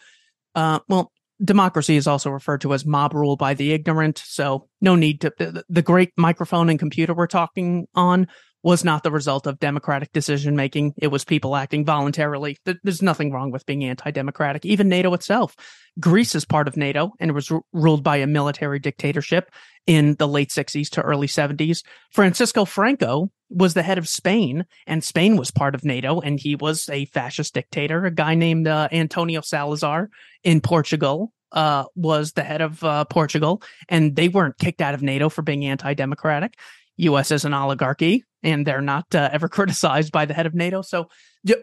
Uh, 0.55 0.79
well, 0.87 1.11
democracy 1.43 1.97
is 1.97 2.07
also 2.07 2.29
referred 2.29 2.61
to 2.61 2.73
as 2.73 2.85
mob 2.85 3.13
rule 3.13 3.35
by 3.35 3.53
the 3.53 3.71
ignorant. 3.71 4.21
So 4.25 4.67
no 4.79 4.95
need 4.95 5.21
to, 5.21 5.63
the, 5.67 5.81
great 5.81 6.11
microphone 6.17 6.69
and 6.69 6.79
computer 6.79 7.13
we're 7.13 7.27
talking 7.27 7.87
on 7.95 8.27
was 8.63 8.83
not 8.83 9.01
the 9.01 9.11
result 9.11 9.47
of 9.47 9.59
democratic 9.59 10.11
decision 10.11 10.55
making. 10.55 10.93
It 11.01 11.07
was 11.07 11.25
people 11.25 11.55
acting 11.55 11.83
voluntarily. 11.83 12.57
There's 12.65 13.01
nothing 13.01 13.31
wrong 13.31 13.51
with 13.51 13.65
being 13.65 13.83
anti 13.83 14.11
democratic. 14.11 14.65
Even 14.65 14.87
NATO 14.87 15.13
itself. 15.13 15.55
Greece 15.99 16.35
is 16.35 16.45
part 16.45 16.67
of 16.67 16.77
NATO 16.77 17.11
and 17.19 17.33
was 17.33 17.49
r- 17.49 17.61
ruled 17.73 18.03
by 18.03 18.17
a 18.17 18.27
military 18.27 18.77
dictatorship 18.77 19.49
in 19.87 20.15
the 20.19 20.27
late 20.27 20.49
60s 20.49 20.89
to 20.91 21.01
early 21.01 21.27
70s. 21.27 21.79
Francisco 22.11 22.65
Franco 22.65 23.31
was 23.51 23.73
the 23.73 23.83
head 23.83 23.97
of 23.97 24.07
Spain, 24.07 24.65
and 24.87 25.03
Spain 25.03 25.35
was 25.35 25.51
part 25.51 25.75
of 25.75 25.83
NATO, 25.83 26.19
and 26.19 26.39
he 26.39 26.55
was 26.55 26.89
a 26.89 27.05
fascist 27.05 27.53
dictator. 27.53 28.05
A 28.05 28.11
guy 28.11 28.35
named 28.35 28.67
uh, 28.67 28.87
Antonio 28.91 29.41
Salazar 29.41 30.09
in 30.43 30.61
Portugal 30.61 31.33
uh, 31.51 31.85
was 31.95 32.33
the 32.33 32.43
head 32.43 32.61
of 32.61 32.83
uh, 32.83 33.05
Portugal, 33.05 33.61
and 33.89 34.15
they 34.15 34.29
weren't 34.29 34.57
kicked 34.57 34.81
out 34.81 34.93
of 34.93 35.01
NATO 35.01 35.29
for 35.29 35.41
being 35.41 35.65
anti 35.65 35.93
democratic. 35.93 36.57
U.S. 36.97 37.31
is 37.31 37.45
an 37.45 37.53
oligarchy, 37.53 38.23
and 38.43 38.65
they're 38.65 38.81
not 38.81 39.13
uh, 39.13 39.29
ever 39.31 39.49
criticized 39.49 40.11
by 40.11 40.25
the 40.25 40.33
head 40.33 40.45
of 40.45 40.53
NATO. 40.53 40.81
So, 40.81 41.09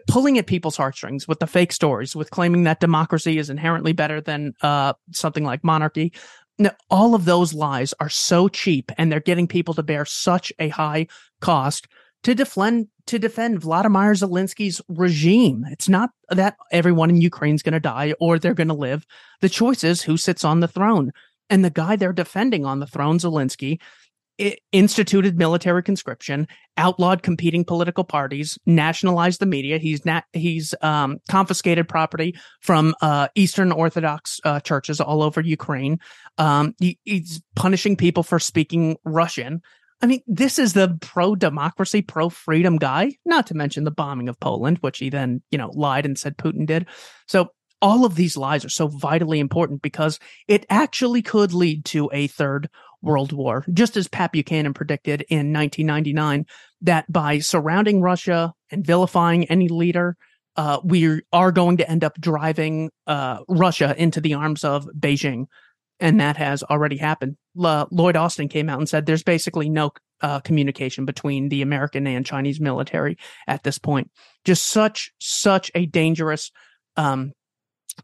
pulling 0.07 0.37
at 0.37 0.47
people's 0.47 0.77
heartstrings 0.77 1.27
with 1.27 1.39
the 1.39 1.47
fake 1.47 1.71
stories, 1.71 2.15
with 2.15 2.29
claiming 2.29 2.63
that 2.63 2.79
democracy 2.79 3.37
is 3.37 3.49
inherently 3.49 3.93
better 3.93 4.21
than 4.21 4.53
uh, 4.61 4.93
something 5.11 5.43
like 5.43 5.63
monarchy. 5.63 6.13
Now, 6.59 6.71
all 6.89 7.15
of 7.15 7.23
those 7.23 7.53
lies 7.53 7.93
are 8.01 8.09
so 8.09 8.49
cheap, 8.49 8.91
and 8.97 9.09
they're 9.09 9.21
getting 9.21 9.47
people 9.47 9.73
to 9.75 9.83
bear 9.83 10.03
such 10.03 10.51
a 10.59 10.67
high 10.67 11.07
cost 11.39 11.87
to 12.23 12.35
defend 12.35 12.89
to 13.05 13.17
defend 13.17 13.61
Vladimir 13.61 14.11
Zelensky's 14.11 14.81
regime. 14.87 15.65
It's 15.71 15.89
not 15.89 16.11
that 16.29 16.57
everyone 16.71 17.09
in 17.09 17.21
Ukraine's 17.21 17.63
going 17.63 17.73
to 17.73 17.79
die 17.79 18.13
or 18.19 18.37
they're 18.37 18.53
going 18.53 18.67
to 18.67 18.73
live. 18.75 19.05
The 19.41 19.49
choice 19.49 19.83
is 19.83 20.01
who 20.01 20.15
sits 20.15 20.43
on 20.43 20.59
the 20.59 20.67
throne. 20.67 21.11
And 21.49 21.65
the 21.65 21.71
guy 21.71 21.95
they're 21.95 22.13
defending 22.13 22.65
on 22.65 22.79
the 22.79 22.85
throne, 22.85 23.17
Zelensky, 23.17 23.79
instituted 24.71 25.37
military 25.37 25.83
conscription, 25.83 26.47
outlawed 26.77 27.23
competing 27.23 27.65
political 27.65 28.03
parties, 28.03 28.57
nationalized 28.65 29.39
the 29.39 29.45
media. 29.45 29.77
He's 29.77 30.01
he's 30.33 30.73
um, 30.81 31.17
confiscated 31.29 31.87
property 31.87 32.35
from 32.61 32.95
uh, 33.01 33.27
Eastern 33.35 33.71
Orthodox 33.71 34.39
uh, 34.43 34.59
churches 34.59 35.01
all 35.01 35.21
over 35.21 35.41
Ukraine. 35.41 35.99
Um, 36.37 36.73
he, 36.79 36.97
he's 37.03 37.41
punishing 37.55 37.95
people 37.95 38.23
for 38.23 38.39
speaking 38.39 38.97
Russian. 39.03 39.61
I 40.01 40.05
mean, 40.05 40.21
this 40.27 40.59
is 40.59 40.73
the 40.73 40.97
pro 41.01 41.35
democracy, 41.35 42.01
pro 42.01 42.29
freedom 42.29 42.77
guy, 42.77 43.17
not 43.25 43.47
to 43.47 43.53
mention 43.53 43.83
the 43.83 43.91
bombing 43.91 44.29
of 44.29 44.39
Poland, 44.39 44.77
which 44.79 44.99
he 44.99 45.09
then, 45.09 45.41
you 45.51 45.57
know, 45.57 45.71
lied 45.73 46.05
and 46.05 46.17
said 46.17 46.37
Putin 46.37 46.65
did. 46.65 46.85
So 47.27 47.49
all 47.81 48.05
of 48.05 48.15
these 48.15 48.37
lies 48.37 48.65
are 48.65 48.69
so 48.69 48.87
vitally 48.87 49.39
important 49.39 49.81
because 49.81 50.19
it 50.47 50.65
actually 50.69 51.21
could 51.21 51.53
lead 51.53 51.85
to 51.85 52.09
a 52.13 52.27
third 52.27 52.69
World 53.01 53.31
War, 53.31 53.65
just 53.73 53.97
as 53.97 54.07
Pat 54.07 54.31
Buchanan 54.31 54.73
predicted 54.73 55.21
in 55.29 55.53
1999, 55.53 56.45
that 56.81 57.11
by 57.11 57.39
surrounding 57.39 58.01
Russia 58.01 58.53
and 58.71 58.85
vilifying 58.85 59.45
any 59.45 59.67
leader, 59.67 60.17
uh, 60.55 60.79
we 60.83 61.21
are 61.31 61.51
going 61.51 61.77
to 61.77 61.89
end 61.89 62.03
up 62.03 62.19
driving 62.19 62.91
uh, 63.07 63.39
Russia 63.47 63.95
into 63.97 64.19
the 64.19 64.33
arms 64.33 64.63
of 64.63 64.87
Beijing. 64.97 65.45
And 66.01 66.19
that 66.19 66.37
has 66.37 66.63
already 66.63 66.97
happened. 66.97 67.37
Lloyd 67.55 68.15
Austin 68.15 68.47
came 68.47 68.69
out 68.69 68.79
and 68.79 68.87
said 68.87 69.05
there's 69.05 69.23
basically 69.23 69.69
no 69.69 69.91
uh, 70.21 70.39
communication 70.39 71.05
between 71.05 71.49
the 71.49 71.61
American 71.61 72.07
and 72.07 72.25
Chinese 72.25 72.59
military 72.59 73.17
at 73.47 73.63
this 73.63 73.77
point. 73.77 74.09
Just 74.45 74.67
such, 74.67 75.11
such 75.19 75.71
a 75.75 75.85
dangerous 75.85 76.51
um, 76.95 77.33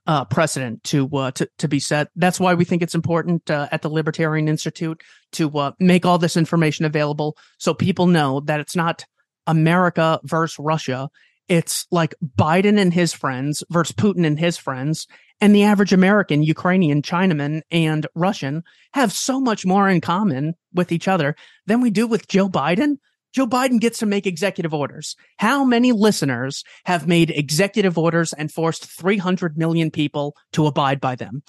uh, 0.08 0.26
precedent 0.26 0.84
to, 0.86 1.10
uh, 1.16 1.32
to 1.32 1.50
to 1.58 1.68
be 1.68 1.80
set. 1.80 2.10
That's 2.16 2.40
why 2.40 2.54
we 2.54 2.66
think 2.66 2.82
it's 2.82 2.96
important 2.96 3.50
uh, 3.50 3.68
at 3.72 3.82
the 3.82 3.90
Libertarian 3.90 4.48
Institute 4.48 5.02
to 5.34 5.50
uh, 5.58 5.72
make 5.80 6.06
all 6.06 6.18
this 6.18 6.38
information 6.38 6.86
available 6.86 7.38
so 7.58 7.74
people 7.74 8.08
know 8.08 8.42
that 8.42 8.60
it's 8.60 8.76
not 8.76 9.06
America 9.48 10.20
versus 10.24 10.58
Russia. 10.60 11.10
It's 11.48 11.86
like 11.92 12.16
Biden 12.38 12.80
and 12.80 12.94
his 12.94 13.14
friends 13.14 13.64
versus 13.70 13.96
Putin 13.96 14.26
and 14.26 14.40
his 14.40 14.58
friends, 14.58 15.06
and 15.40 15.54
the 15.54 15.64
average 15.64 15.94
American, 15.94 16.42
Ukrainian, 16.42 17.02
Chinaman, 17.02 17.62
and 17.70 18.08
Russian 18.16 18.64
have 18.94 19.12
so 19.12 19.40
much 19.40 19.66
more 19.66 19.88
in 19.88 20.02
common 20.02 20.56
with 20.74 20.92
each 20.92 21.08
other 21.08 21.36
than 21.68 21.82
we 21.82 21.92
do 21.92 22.08
with 22.08 22.28
Joe 22.28 22.50
Biden 22.50 22.98
Joe 23.36 23.46
Biden 23.46 23.82
gets 23.82 24.00
to 24.00 24.06
make 24.06 24.26
executive 24.26 24.74
orders. 24.74 25.18
How 25.40 25.66
many 25.66 25.92
listeners 25.92 26.64
have 26.86 27.06
made 27.06 27.32
executive 27.32 27.98
orders 27.98 28.32
and 28.32 28.50
forced 28.50 28.86
300 28.86 29.58
million 29.58 29.92
people 29.92 30.38
to 30.54 30.68
abide 30.68 31.02
by 31.02 31.16
them? 31.16 31.44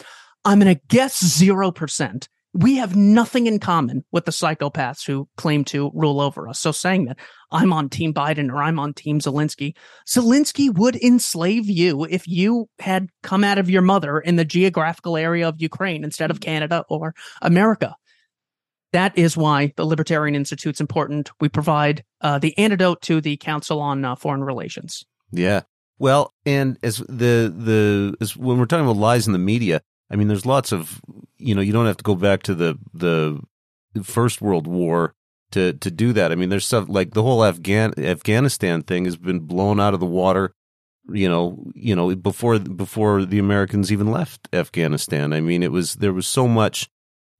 I'm 0.44 0.58
going 0.58 0.74
to 0.74 0.80
guess 0.88 1.22
0%. 1.22 2.28
We 2.54 2.74
have 2.76 2.96
nothing 2.96 3.46
in 3.46 3.60
common 3.60 4.04
with 4.10 4.24
the 4.24 4.32
psychopaths 4.32 5.06
who 5.06 5.28
claim 5.36 5.62
to 5.66 5.92
rule 5.94 6.20
over 6.20 6.48
us. 6.48 6.58
So 6.58 6.72
saying 6.72 7.04
that 7.04 7.18
I'm 7.52 7.72
on 7.72 7.88
team 7.88 8.12
Biden 8.12 8.50
or 8.50 8.64
I'm 8.64 8.80
on 8.80 8.92
team 8.92 9.20
Zelensky, 9.20 9.76
Zelensky 10.08 10.74
would 10.76 10.96
enslave 10.96 11.70
you 11.70 12.02
if 12.04 12.26
you 12.26 12.68
had 12.80 13.10
come 13.22 13.44
out 13.44 13.58
of 13.58 13.70
your 13.70 13.82
mother 13.82 14.18
in 14.18 14.34
the 14.34 14.44
geographical 14.44 15.16
area 15.16 15.48
of 15.48 15.62
Ukraine 15.62 16.02
instead 16.02 16.32
of 16.32 16.40
mm. 16.40 16.44
Canada 16.44 16.84
or 16.88 17.14
America 17.42 17.94
that 18.96 19.16
is 19.18 19.36
why 19.36 19.74
the 19.76 19.84
Libertarian 19.84 20.34
Institute's 20.34 20.80
important. 20.80 21.30
We 21.38 21.50
provide 21.50 22.02
uh, 22.22 22.38
the 22.38 22.56
antidote 22.56 23.02
to 23.02 23.20
the 23.20 23.36
Council 23.36 23.78
on 23.78 24.06
uh, 24.06 24.16
Foreign 24.16 24.42
Relations. 24.42 25.04
Yeah. 25.30 25.62
Well, 25.98 26.32
and 26.46 26.78
as 26.82 26.98
the 26.98 27.52
the 27.54 28.16
as 28.22 28.36
when 28.36 28.58
we're 28.58 28.64
talking 28.64 28.86
about 28.86 28.96
lies 28.96 29.26
in 29.26 29.34
the 29.34 29.38
media, 29.38 29.82
I 30.10 30.16
mean, 30.16 30.28
there's 30.28 30.46
lots 30.46 30.72
of 30.72 31.00
you 31.36 31.54
know, 31.54 31.60
you 31.60 31.74
don't 31.74 31.86
have 31.86 31.98
to 31.98 32.04
go 32.04 32.14
back 32.14 32.42
to 32.44 32.54
the 32.54 32.78
the 32.94 33.38
First 34.02 34.40
World 34.40 34.66
War 34.66 35.14
to 35.50 35.74
to 35.74 35.90
do 35.90 36.14
that. 36.14 36.32
I 36.32 36.34
mean, 36.34 36.48
there's 36.48 36.66
stuff 36.66 36.86
like 36.88 37.12
the 37.12 37.22
whole 37.22 37.44
Afghan 37.44 37.92
Afghanistan 37.98 38.82
thing 38.82 39.04
has 39.04 39.18
been 39.18 39.40
blown 39.40 39.78
out 39.78 39.92
of 39.92 40.00
the 40.00 40.06
water. 40.06 40.52
You 41.12 41.28
know, 41.28 41.64
you 41.74 41.94
know, 41.94 42.16
before 42.16 42.58
before 42.58 43.26
the 43.26 43.38
Americans 43.38 43.92
even 43.92 44.10
left 44.10 44.48
Afghanistan. 44.54 45.34
I 45.34 45.40
mean, 45.40 45.62
it 45.62 45.70
was 45.70 45.96
there 45.96 46.14
was 46.14 46.26
so 46.26 46.48
much 46.48 46.88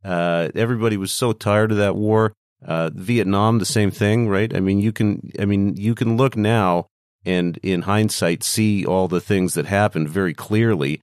uh, 0.07 0.51
everybody 0.55 0.97
was 0.97 1.13
so 1.13 1.33
tired 1.33 1.73
of 1.73 1.79
that 1.79 1.97
war. 1.97 2.33
Uh, 2.65 2.91
Vietnam, 2.95 3.59
the 3.59 3.67
same 3.67 3.91
thing, 3.91 4.29
right? 4.29 4.55
I 4.55 4.61
mean, 4.61 4.79
you 4.79 4.93
can, 4.93 5.31
I 5.39 5.45
mean, 5.45 5.77
you 5.77 5.95
can 5.95 6.17
look 6.17 6.37
now 6.37 6.87
and 7.25 7.59
in 7.63 7.83
hindsight 7.83 8.43
see 8.45 8.87
all 8.87 9.09
the 9.09 9.21
things 9.21 9.55
that 9.55 9.67
happened 9.67 10.09
very 10.09 10.33
clearly, 10.33 11.01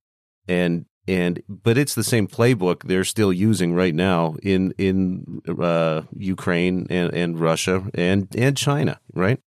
and 0.47 0.85
and 1.07 1.43
but 1.47 1.77
it's 1.77 1.95
the 1.95 2.03
same 2.03 2.27
playbook 2.27 2.83
they're 2.83 3.03
still 3.03 3.33
using 3.33 3.73
right 3.73 3.93
now 3.93 4.35
in 4.41 4.73
in 4.77 5.41
uh, 5.61 6.03
Ukraine 6.15 6.87
and, 6.89 7.13
and 7.13 7.39
Russia 7.39 7.83
and 7.93 8.27
and 8.35 8.55
China, 8.57 8.99
right? 9.13 9.39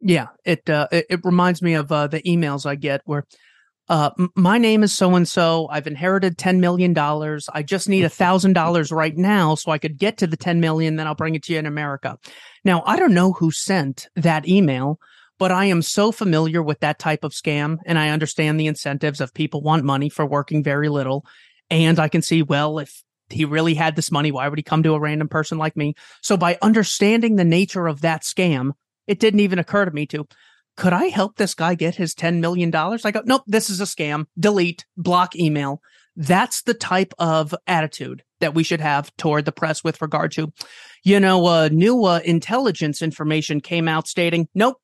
Yeah, 0.00 0.28
it 0.44 0.70
uh, 0.70 0.86
it, 0.92 1.06
it 1.10 1.20
reminds 1.24 1.60
me 1.60 1.74
of 1.74 1.90
uh, 1.90 2.06
the 2.06 2.22
emails 2.22 2.66
I 2.66 2.76
get 2.76 3.02
where 3.04 3.26
uh, 3.90 4.10
my 4.36 4.56
name 4.56 4.84
is 4.84 4.96
so 4.96 5.16
and 5.16 5.26
so. 5.26 5.66
I've 5.68 5.88
inherited 5.88 6.38
$10 6.38 6.60
million. 6.60 6.96
I 6.96 7.62
just 7.64 7.88
need 7.88 8.04
$1,000 8.04 8.92
right 8.92 9.16
now 9.16 9.56
so 9.56 9.72
I 9.72 9.78
could 9.78 9.98
get 9.98 10.16
to 10.18 10.28
the 10.28 10.36
10 10.36 10.60
million. 10.60 10.94
Then 10.94 11.08
I'll 11.08 11.16
bring 11.16 11.34
it 11.34 11.42
to 11.44 11.52
you 11.52 11.58
in 11.58 11.66
America. 11.66 12.16
Now, 12.64 12.84
I 12.86 13.00
don't 13.00 13.12
know 13.12 13.32
who 13.32 13.50
sent 13.50 14.06
that 14.14 14.46
email, 14.46 15.00
but 15.40 15.50
I 15.50 15.64
am 15.64 15.82
so 15.82 16.12
familiar 16.12 16.62
with 16.62 16.78
that 16.80 17.00
type 17.00 17.24
of 17.24 17.32
scam. 17.32 17.78
And 17.84 17.98
I 17.98 18.10
understand 18.10 18.60
the 18.60 18.68
incentives 18.68 19.20
of 19.20 19.34
people 19.34 19.60
want 19.60 19.82
money 19.82 20.08
for 20.08 20.24
working 20.24 20.62
very 20.62 20.88
little. 20.88 21.26
And 21.68 21.98
I 21.98 22.06
can 22.06 22.22
see, 22.22 22.42
well, 22.44 22.78
if 22.78 23.02
he 23.28 23.44
really 23.44 23.74
had 23.74 23.96
this 23.96 24.12
money, 24.12 24.30
why 24.30 24.46
would 24.46 24.58
he 24.58 24.62
come 24.62 24.84
to 24.84 24.94
a 24.94 25.00
random 25.00 25.26
person 25.26 25.58
like 25.58 25.76
me? 25.76 25.94
So 26.22 26.36
by 26.36 26.58
understanding 26.62 27.34
the 27.34 27.44
nature 27.44 27.88
of 27.88 28.02
that 28.02 28.22
scam, 28.22 28.70
it 29.08 29.18
didn't 29.18 29.40
even 29.40 29.58
occur 29.58 29.84
to 29.84 29.90
me 29.90 30.06
to 30.06 30.28
could 30.80 30.94
I 30.94 31.08
help 31.08 31.36
this 31.36 31.54
guy 31.54 31.74
get 31.74 31.96
his 31.96 32.14
$10 32.14 32.40
million? 32.40 32.74
I 32.74 33.10
go, 33.10 33.20
nope, 33.26 33.42
this 33.46 33.68
is 33.68 33.82
a 33.82 33.84
scam. 33.84 34.24
Delete, 34.38 34.86
block 34.96 35.36
email. 35.36 35.82
That's 36.16 36.62
the 36.62 36.72
type 36.72 37.12
of 37.18 37.54
attitude 37.66 38.22
that 38.40 38.54
we 38.54 38.62
should 38.62 38.80
have 38.80 39.14
toward 39.18 39.44
the 39.44 39.52
press 39.52 39.84
with 39.84 40.00
regard 40.00 40.32
to, 40.32 40.50
you 41.04 41.20
know, 41.20 41.44
uh, 41.44 41.68
new 41.70 42.04
uh, 42.06 42.20
intelligence 42.24 43.02
information 43.02 43.60
came 43.60 43.88
out 43.88 44.08
stating, 44.08 44.48
nope, 44.54 44.78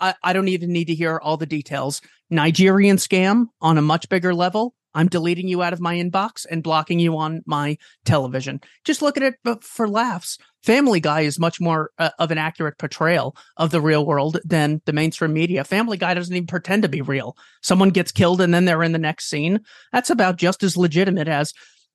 I, 0.00 0.14
I 0.22 0.32
don't 0.32 0.48
even 0.48 0.72
need 0.72 0.86
to 0.86 0.94
hear 0.94 1.20
all 1.22 1.36
the 1.36 1.44
details. 1.44 2.00
Nigerian 2.30 2.96
scam 2.96 3.48
on 3.60 3.76
a 3.76 3.82
much 3.82 4.08
bigger 4.08 4.34
level. 4.34 4.74
I'm 4.94 5.08
deleting 5.08 5.48
you 5.48 5.62
out 5.62 5.72
of 5.72 5.80
my 5.80 5.96
inbox 5.96 6.46
and 6.50 6.62
blocking 6.62 6.98
you 6.98 7.16
on 7.16 7.42
my 7.46 7.78
television. 8.04 8.60
Just 8.84 9.02
look 9.02 9.16
at 9.16 9.22
it 9.22 9.34
for 9.62 9.88
laughs. 9.88 10.38
Family 10.62 11.00
Guy 11.00 11.22
is 11.22 11.38
much 11.38 11.60
more 11.60 11.90
uh, 11.98 12.10
of 12.18 12.30
an 12.30 12.38
accurate 12.38 12.78
portrayal 12.78 13.36
of 13.56 13.70
the 13.70 13.80
real 13.80 14.06
world 14.06 14.38
than 14.44 14.80
the 14.84 14.92
mainstream 14.92 15.32
media. 15.32 15.64
Family 15.64 15.96
Guy 15.96 16.14
doesn't 16.14 16.34
even 16.34 16.46
pretend 16.46 16.82
to 16.82 16.88
be 16.88 17.02
real. 17.02 17.36
Someone 17.62 17.90
gets 17.90 18.12
killed 18.12 18.40
and 18.40 18.54
then 18.54 18.64
they're 18.64 18.82
in 18.82 18.92
the 18.92 18.98
next 18.98 19.28
scene. 19.28 19.60
That's 19.92 20.10
about 20.10 20.36
just 20.36 20.62
as 20.62 20.76
legitimate 20.76 21.28
as 21.28 21.52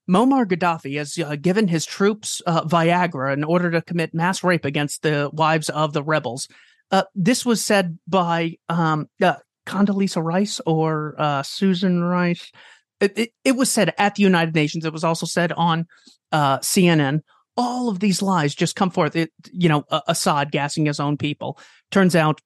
Muammar 0.10 0.46
Gaddafi 0.46 0.98
has 0.98 1.18
uh, 1.18 1.36
given 1.36 1.68
his 1.68 1.86
troops 1.86 2.42
uh, 2.46 2.64
Viagra 2.64 3.34
in 3.34 3.44
order 3.44 3.72
to 3.72 3.82
commit 3.82 4.14
mass 4.14 4.44
rape 4.44 4.66
against 4.66 5.02
the 5.02 5.30
wives 5.34 5.70
of 5.70 5.94
the 5.94 6.04
rebels. 6.04 6.48
Uh, 6.92 7.04
this 7.14 7.46
was 7.46 7.64
said 7.64 8.00
by 8.08 8.56
um, 8.70 9.08
uh, 9.22 9.36
Condoleezza 9.66 10.24
Rice 10.24 10.62
or 10.66 11.16
uh, 11.18 11.44
Susan 11.44 12.02
Rice 12.02 12.52
it, 13.00 13.32
it, 13.44 13.56
was 13.56 13.72
said 13.72 13.94
at 13.98 14.16
the 14.16 14.24
United 14.24 14.56
Nations. 14.56 14.86
It 14.86 14.94
was 14.94 15.04
also 15.04 15.26
said 15.26 15.52
on 15.52 15.88
uh, 16.32 16.60
CNN. 16.60 17.22
All 17.56 17.90
of 17.90 18.00
these 18.00 18.22
lies 18.22 18.54
just 18.54 18.76
come 18.76 18.92
forth. 18.92 19.16
It, 19.16 19.32
you 19.52 19.70
know, 19.70 19.84
Assad 20.08 20.52
gassing 20.52 20.86
his 20.86 21.00
own 21.00 21.18
people. 21.18 21.60
Turns 21.92 22.16
out 22.16 22.42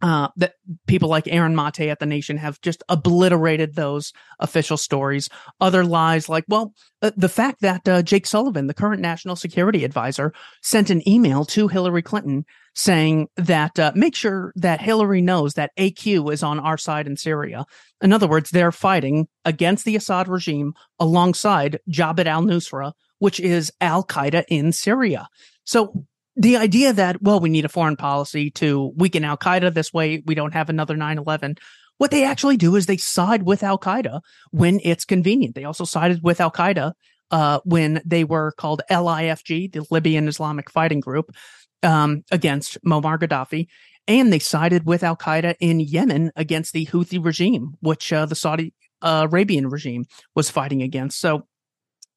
uh, 0.00 0.28
that 0.36 0.54
people 0.86 1.08
like 1.08 1.26
Aaron 1.26 1.56
Mate 1.56 1.80
at 1.80 1.98
the 1.98 2.06
Nation 2.06 2.36
have 2.36 2.60
just 2.60 2.82
obliterated 2.88 3.74
those 3.74 4.12
official 4.38 4.76
stories. 4.76 5.28
Other 5.60 5.84
lies, 5.84 6.28
like, 6.28 6.44
well, 6.48 6.72
uh, 7.02 7.10
the 7.16 7.28
fact 7.28 7.60
that 7.62 7.88
uh, 7.88 8.02
Jake 8.02 8.26
Sullivan, 8.26 8.68
the 8.68 8.74
current 8.74 9.02
national 9.02 9.36
security 9.36 9.84
advisor, 9.84 10.32
sent 10.62 10.90
an 10.90 11.06
email 11.08 11.44
to 11.46 11.68
Hillary 11.68 12.02
Clinton 12.02 12.44
saying 12.74 13.26
that 13.36 13.76
uh, 13.78 13.90
make 13.96 14.14
sure 14.14 14.52
that 14.54 14.80
Hillary 14.80 15.20
knows 15.20 15.54
that 15.54 15.72
AQ 15.76 16.32
is 16.32 16.44
on 16.44 16.60
our 16.60 16.78
side 16.78 17.08
in 17.08 17.16
Syria. 17.16 17.64
In 18.00 18.12
other 18.12 18.28
words, 18.28 18.50
they're 18.50 18.70
fighting 18.70 19.26
against 19.44 19.84
the 19.84 19.96
Assad 19.96 20.28
regime 20.28 20.74
alongside 21.00 21.80
Jabhat 21.90 22.26
al 22.26 22.42
Nusra, 22.42 22.92
which 23.18 23.40
is 23.40 23.72
Al 23.80 24.04
Qaeda 24.04 24.44
in 24.48 24.70
Syria. 24.70 25.28
So 25.64 26.06
the 26.38 26.56
idea 26.56 26.92
that, 26.92 27.20
well, 27.20 27.40
we 27.40 27.50
need 27.50 27.64
a 27.64 27.68
foreign 27.68 27.96
policy 27.96 28.50
to 28.52 28.92
weaken 28.96 29.24
Al 29.24 29.36
Qaeda 29.36 29.74
this 29.74 29.92
way, 29.92 30.22
we 30.24 30.36
don't 30.36 30.54
have 30.54 30.70
another 30.70 30.96
9 30.96 31.18
11. 31.18 31.56
What 31.98 32.12
they 32.12 32.24
actually 32.24 32.56
do 32.56 32.76
is 32.76 32.86
they 32.86 32.96
side 32.96 33.42
with 33.42 33.64
Al 33.64 33.76
Qaeda 33.78 34.20
when 34.52 34.80
it's 34.84 35.04
convenient. 35.04 35.56
They 35.56 35.64
also 35.64 35.84
sided 35.84 36.22
with 36.22 36.40
Al 36.40 36.52
Qaeda 36.52 36.92
uh, 37.32 37.58
when 37.64 38.00
they 38.06 38.22
were 38.22 38.52
called 38.52 38.82
LIFG, 38.88 39.72
the 39.72 39.84
Libyan 39.90 40.28
Islamic 40.28 40.70
Fighting 40.70 41.00
Group, 41.00 41.34
um, 41.82 42.22
against 42.30 42.82
Muammar 42.84 43.18
Gaddafi. 43.18 43.66
And 44.06 44.32
they 44.32 44.38
sided 44.38 44.86
with 44.86 45.02
Al 45.02 45.16
Qaeda 45.16 45.56
in 45.58 45.80
Yemen 45.80 46.30
against 46.36 46.72
the 46.72 46.86
Houthi 46.86 47.22
regime, 47.22 47.74
which 47.80 48.12
uh, 48.12 48.26
the 48.26 48.36
Saudi 48.36 48.72
Arabian 49.02 49.68
regime 49.68 50.04
was 50.36 50.50
fighting 50.50 50.82
against. 50.82 51.18
So 51.18 51.48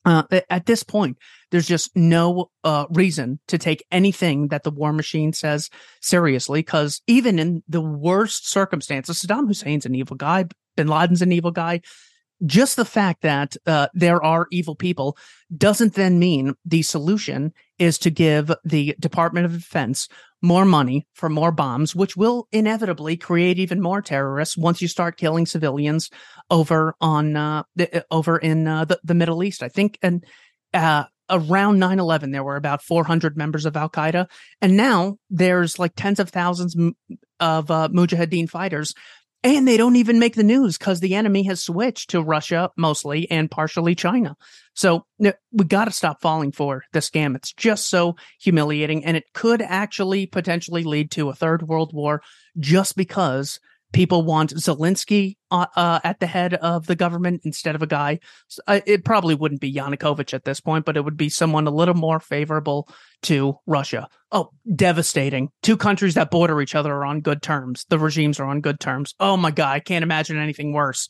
Uh, 0.03 0.23
at 0.49 0.65
this 0.65 0.81
point, 0.81 1.17
there's 1.51 1.67
just 1.67 1.95
no 1.95 2.49
uh, 2.63 2.85
reason 2.89 3.39
to 3.47 3.57
take 3.57 3.85
anything 3.91 4.47
that 4.47 4.63
the 4.63 4.71
war 4.71 4.91
machine 4.91 5.31
says 5.31 5.69
seriously, 6.01 6.59
because 6.59 7.01
even 7.05 7.37
in 7.37 7.63
the 7.67 7.81
worst 7.81 8.49
circumstances, 8.49 9.21
Saddam 9.21 9.47
Hussein's 9.47 9.85
an 9.85 9.93
evil 9.93 10.17
guy, 10.17 10.45
bin 10.75 10.87
Laden's 10.87 11.21
an 11.21 11.31
evil 11.31 11.51
guy. 11.51 11.81
Just 12.45 12.75
the 12.75 12.86
fact 12.86 13.21
that 13.21 13.56
uh, 13.67 13.88
there 13.93 14.23
are 14.23 14.47
evil 14.51 14.75
people 14.75 15.17
doesn't 15.56 15.93
then 15.93 16.17
mean 16.17 16.56
the 16.65 16.82
solution 16.82 17.54
is 17.77 17.97
to 17.99 18.10
give 18.10 18.51
the 18.63 18.95
Department 18.99 19.45
of 19.45 19.54
Defense 19.54 20.08
more 20.41 20.65
money 20.65 21.08
for 21.13 21.30
more 21.30 21.51
bombs, 21.51 21.95
which 21.95 22.17
will 22.17 22.47
inevitably 22.51 23.15
create 23.15 23.60
even 23.60 23.80
more 23.80 24.01
terrorists 24.01 24.58
once 24.58 24.82
you 24.82 24.88
start 24.88 25.17
killing 25.17 25.45
civilians 25.45 26.10
over 26.49 26.95
on 26.99 27.36
uh, 27.36 27.63
the, 27.75 28.04
over 28.10 28.38
in 28.38 28.67
uh, 28.67 28.86
the, 28.86 28.99
the 29.04 29.13
Middle 29.13 29.43
East. 29.43 29.62
I 29.62 29.69
think 29.69 29.99
and 30.01 30.23
uh, 30.73 31.06
around 31.30 31.80
9-11 31.80 32.32
there 32.32 32.43
were 32.43 32.56
about 32.56 32.84
400 32.84 33.38
members 33.38 33.65
of 33.65 33.77
al-qaeda 33.77 34.30
and 34.62 34.75
now 34.75 35.17
there's 35.30 35.80
like 35.80 35.93
tens 35.95 36.19
of 36.19 36.30
thousands 36.30 36.75
of 37.39 37.71
uh, 37.71 37.88
mujahideen 37.89 38.49
fighters 38.49 38.93
and 39.43 39.67
they 39.67 39.77
don't 39.77 39.95
even 39.95 40.19
make 40.19 40.36
the 40.36 40.43
news 40.43 40.77
because 40.77 40.99
the 40.99 41.15
enemy 41.15 41.43
has 41.43 41.63
switched 41.63 42.12
to 42.12 42.21
Russia 42.21 42.69
mostly 42.77 43.30
and 43.32 43.49
partially 43.49 43.95
China. 43.95 44.36
So 44.73 45.06
we 45.19 45.34
got 45.67 45.86
to 45.86 45.91
stop 45.91 46.21
falling 46.21 46.51
for 46.51 46.84
the 46.93 46.99
scam. 46.99 47.36
It's 47.36 47.51
just 47.54 47.89
so 47.89 48.15
humiliating. 48.39 49.04
And 49.04 49.17
it 49.17 49.25
could 49.34 49.62
actually 49.62 50.27
potentially 50.27 50.84
lead 50.84 51.12
to 51.12 51.30
a 51.30 51.36
third 51.36 51.67
world 51.67 51.91
war 51.93 52.21
just 52.60 52.95
because 52.95 53.60
people 53.91 54.23
want 54.23 54.54
Zelensky 54.54 55.38
uh, 55.49 55.65
uh, 55.75 55.99
at 56.04 56.19
the 56.19 56.27
head 56.27 56.54
of 56.56 56.88
the 56.88 56.95
government 56.95 57.41
instead 57.43 57.75
of 57.75 57.82
a 57.82 57.88
guy. 57.88 58.19
it 58.67 59.04
probably 59.04 59.36
wouldn't 59.36 59.62
be 59.62 59.73
Yanukovych 59.73 60.34
at 60.34 60.45
this 60.45 60.60
point, 60.60 60.86
but 60.86 60.97
it 60.97 61.04
would 61.04 61.17
be 61.17 61.30
someone 61.30 61.67
a 61.67 61.71
little 61.71 61.95
more 61.95 62.19
favorable 62.19 62.88
to 63.23 63.58
Russia. 63.65 64.08
Oh, 64.32 64.51
devastating. 64.75 65.49
Two 65.62 65.77
countries 65.77 66.13
that 66.15 66.32
border 66.32 66.62
each 66.62 66.75
other 66.75 66.93
are 66.93 67.06
on 67.06 67.21
good 67.21 67.41
terms. 67.41 67.86
The 67.89 67.99
regimes 67.99 68.39
are 68.39 68.47
on 68.47 68.62
good 68.62 68.80
terms. 68.80 69.13
Oh 69.19 69.38
my 69.38 69.51
God, 69.51 69.71
I 69.71 69.80
can't 69.80 70.04
imagine 70.04 70.38
anything 70.38 70.73
worse. 70.73 71.08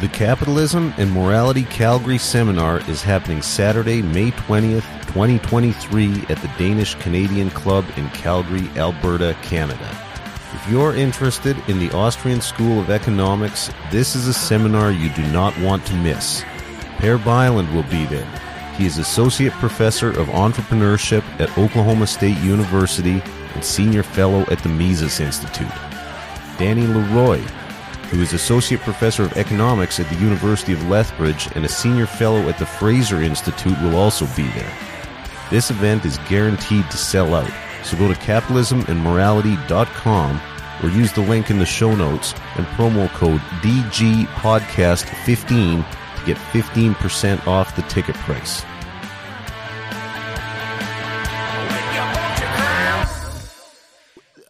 The 0.00 0.08
Capitalism 0.08 0.92
and 0.98 1.10
Morality 1.12 1.62
Calgary 1.64 2.18
Seminar 2.18 2.80
is 2.90 3.02
happening 3.02 3.40
Saturday, 3.40 4.02
May 4.02 4.32
20th, 4.32 4.84
2023 5.06 6.26
at 6.28 6.36
the 6.42 6.50
Danish 6.58 6.96
Canadian 6.96 7.48
Club 7.50 7.86
in 7.96 8.10
Calgary, 8.10 8.68
Alberta, 8.76 9.36
Canada. 9.42 10.03
If 10.54 10.70
you're 10.70 10.94
interested 10.94 11.56
in 11.68 11.80
the 11.80 11.90
Austrian 11.90 12.40
School 12.40 12.78
of 12.78 12.88
Economics, 12.88 13.70
this 13.90 14.14
is 14.14 14.28
a 14.28 14.32
seminar 14.32 14.92
you 14.92 15.10
do 15.10 15.26
not 15.32 15.58
want 15.58 15.84
to 15.86 15.96
miss. 15.96 16.42
Per 16.98 17.18
Bylund 17.18 17.74
will 17.74 17.82
be 17.82 18.06
there. 18.06 18.24
He 18.78 18.86
is 18.86 18.98
Associate 18.98 19.52
Professor 19.54 20.10
of 20.10 20.28
Entrepreneurship 20.28 21.22
at 21.40 21.58
Oklahoma 21.58 22.06
State 22.06 22.38
University 22.38 23.20
and 23.54 23.64
Senior 23.64 24.04
Fellow 24.04 24.42
at 24.42 24.60
the 24.60 24.68
Mises 24.68 25.18
Institute. 25.18 25.66
Danny 26.56 26.86
Leroy, 26.86 27.38
who 28.10 28.22
is 28.22 28.32
Associate 28.32 28.80
Professor 28.80 29.24
of 29.24 29.36
Economics 29.36 29.98
at 29.98 30.08
the 30.08 30.20
University 30.20 30.72
of 30.72 30.88
Lethbridge 30.88 31.48
and 31.56 31.64
a 31.64 31.68
Senior 31.68 32.06
Fellow 32.06 32.48
at 32.48 32.58
the 32.58 32.66
Fraser 32.66 33.22
Institute, 33.22 33.78
will 33.82 33.96
also 33.96 34.24
be 34.36 34.46
there. 34.52 34.72
This 35.50 35.70
event 35.70 36.04
is 36.04 36.16
guaranteed 36.28 36.88
to 36.90 36.96
sell 36.96 37.34
out. 37.34 37.50
So 37.84 37.96
go 37.98 38.08
to 38.08 38.14
capitalismandmorality.com 38.14 40.40
or 40.82 40.88
use 40.88 41.12
the 41.12 41.20
link 41.20 41.50
in 41.50 41.58
the 41.58 41.66
show 41.66 41.94
notes 41.94 42.32
and 42.56 42.66
promo 42.68 43.10
code 43.10 43.42
DGPodcast15 43.62 45.86
to 46.18 46.26
get 46.26 46.38
15% 46.38 47.46
off 47.46 47.76
the 47.76 47.82
ticket 47.82 48.16
price. 48.16 48.64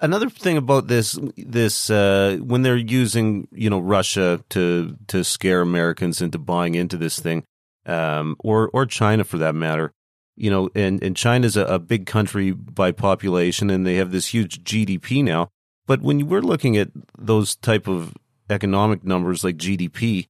Another 0.00 0.28
thing 0.28 0.56
about 0.58 0.86
this, 0.86 1.18
this 1.36 1.88
uh, 1.88 2.38
when 2.42 2.62
they're 2.62 2.76
using, 2.76 3.48
you 3.52 3.70
know, 3.70 3.80
Russia 3.80 4.44
to 4.50 4.96
to 5.06 5.24
scare 5.24 5.62
Americans 5.62 6.20
into 6.20 6.38
buying 6.38 6.74
into 6.74 6.98
this 6.98 7.18
thing, 7.18 7.42
um, 7.86 8.36
or 8.40 8.68
or 8.74 8.84
China 8.84 9.24
for 9.24 9.38
that 9.38 9.54
matter, 9.54 9.94
you 10.36 10.50
know, 10.50 10.70
and, 10.74 11.02
and 11.02 11.16
China's 11.16 11.56
a, 11.56 11.64
a 11.64 11.78
big 11.78 12.06
country 12.06 12.50
by 12.50 12.92
population 12.92 13.70
and 13.70 13.86
they 13.86 13.96
have 13.96 14.12
this 14.12 14.28
huge 14.28 14.64
GDP 14.64 15.22
now. 15.22 15.50
But 15.86 16.00
when 16.00 16.18
you 16.18 16.26
were 16.26 16.42
looking 16.42 16.76
at 16.76 16.90
those 17.18 17.56
type 17.56 17.86
of 17.86 18.14
economic 18.48 19.04
numbers 19.04 19.44
like 19.44 19.56
GDP 19.56 20.28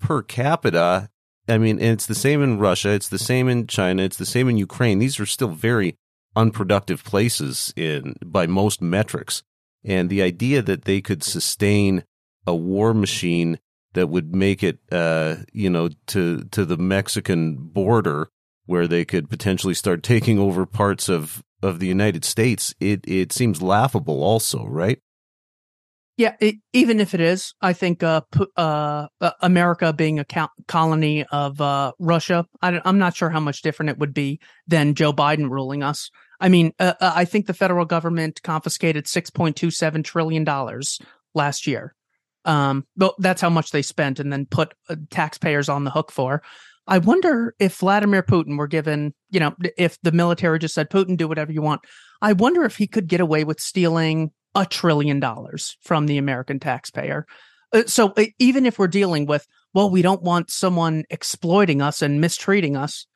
per 0.00 0.22
capita, 0.22 1.10
I 1.48 1.58
mean, 1.58 1.78
it's 1.78 2.06
the 2.06 2.14
same 2.14 2.42
in 2.42 2.58
Russia, 2.58 2.90
it's 2.90 3.08
the 3.08 3.18
same 3.18 3.48
in 3.48 3.66
China, 3.66 4.02
it's 4.02 4.16
the 4.16 4.26
same 4.26 4.48
in 4.48 4.56
Ukraine. 4.56 4.98
These 4.98 5.20
are 5.20 5.26
still 5.26 5.48
very 5.48 5.96
unproductive 6.34 7.04
places 7.04 7.72
in 7.76 8.16
by 8.24 8.46
most 8.46 8.80
metrics. 8.80 9.42
And 9.84 10.08
the 10.08 10.22
idea 10.22 10.62
that 10.62 10.84
they 10.84 11.00
could 11.00 11.22
sustain 11.22 12.04
a 12.46 12.54
war 12.54 12.94
machine 12.94 13.58
that 13.92 14.08
would 14.08 14.34
make 14.34 14.62
it, 14.62 14.78
uh, 14.90 15.36
you 15.52 15.70
know, 15.70 15.90
to 16.08 16.44
to 16.44 16.64
the 16.64 16.78
Mexican 16.78 17.56
border 17.56 18.28
where 18.66 18.86
they 18.86 19.04
could 19.04 19.28
potentially 19.30 19.74
start 19.74 20.02
taking 20.04 20.38
over 20.38 20.66
parts 20.66 21.08
of, 21.08 21.42
of 21.62 21.78
the 21.78 21.86
United 21.86 22.24
States, 22.24 22.74
it, 22.80 23.00
it 23.06 23.32
seems 23.32 23.62
laughable 23.62 24.22
also, 24.22 24.64
right? 24.64 25.00
Yeah, 26.16 26.36
it, 26.40 26.56
even 26.72 27.00
if 27.00 27.12
it 27.12 27.20
is, 27.20 27.54
I 27.60 27.72
think 27.72 28.04
uh, 28.04 28.20
uh, 28.56 29.08
uh, 29.20 29.30
America 29.40 29.92
being 29.92 30.20
a 30.20 30.24
co- 30.24 30.48
colony 30.68 31.24
of 31.24 31.60
uh, 31.60 31.92
Russia, 31.98 32.46
I, 32.62 32.80
am 32.84 32.98
not 32.98 33.16
sure 33.16 33.30
how 33.30 33.40
much 33.40 33.62
different 33.62 33.90
it 33.90 33.98
would 33.98 34.14
be 34.14 34.38
than 34.68 34.94
Joe 34.94 35.12
Biden 35.12 35.50
ruling 35.50 35.82
us. 35.82 36.10
I 36.38 36.50
mean, 36.50 36.72
uh, 36.78 36.94
uh, 37.00 37.12
I 37.16 37.24
think 37.24 37.46
the 37.46 37.54
federal 37.54 37.84
government 37.84 38.42
confiscated 38.44 39.06
6.27 39.06 40.04
trillion 40.04 40.44
dollars 40.44 41.00
last 41.34 41.66
year. 41.66 41.96
Um, 42.44 42.86
that's 43.18 43.40
how 43.40 43.50
much 43.50 43.70
they 43.72 43.82
spent, 43.82 44.20
and 44.20 44.32
then 44.32 44.46
put 44.46 44.74
taxpayers 45.10 45.68
on 45.68 45.84
the 45.84 45.90
hook 45.90 46.12
for. 46.12 46.42
I 46.86 46.98
wonder 46.98 47.54
if 47.58 47.76
Vladimir 47.78 48.22
Putin 48.22 48.58
were 48.58 48.66
given, 48.66 49.14
you 49.30 49.40
know, 49.40 49.54
if 49.78 49.98
the 50.02 50.12
military 50.12 50.58
just 50.58 50.74
said, 50.74 50.90
Putin, 50.90 51.16
do 51.16 51.26
whatever 51.26 51.52
you 51.52 51.62
want. 51.62 51.80
I 52.20 52.32
wonder 52.34 52.64
if 52.64 52.76
he 52.76 52.86
could 52.86 53.08
get 53.08 53.20
away 53.20 53.44
with 53.44 53.60
stealing 53.60 54.32
a 54.54 54.66
trillion 54.66 55.18
dollars 55.18 55.76
from 55.82 56.06
the 56.06 56.18
American 56.18 56.60
taxpayer. 56.60 57.26
Uh, 57.72 57.84
so 57.86 58.12
uh, 58.16 58.26
even 58.38 58.66
if 58.66 58.78
we're 58.78 58.86
dealing 58.86 59.26
with, 59.26 59.46
well, 59.72 59.90
we 59.90 60.02
don't 60.02 60.22
want 60.22 60.50
someone 60.50 61.04
exploiting 61.10 61.82
us 61.82 62.02
and 62.02 62.20
mistreating 62.20 62.76
us, 62.76 63.06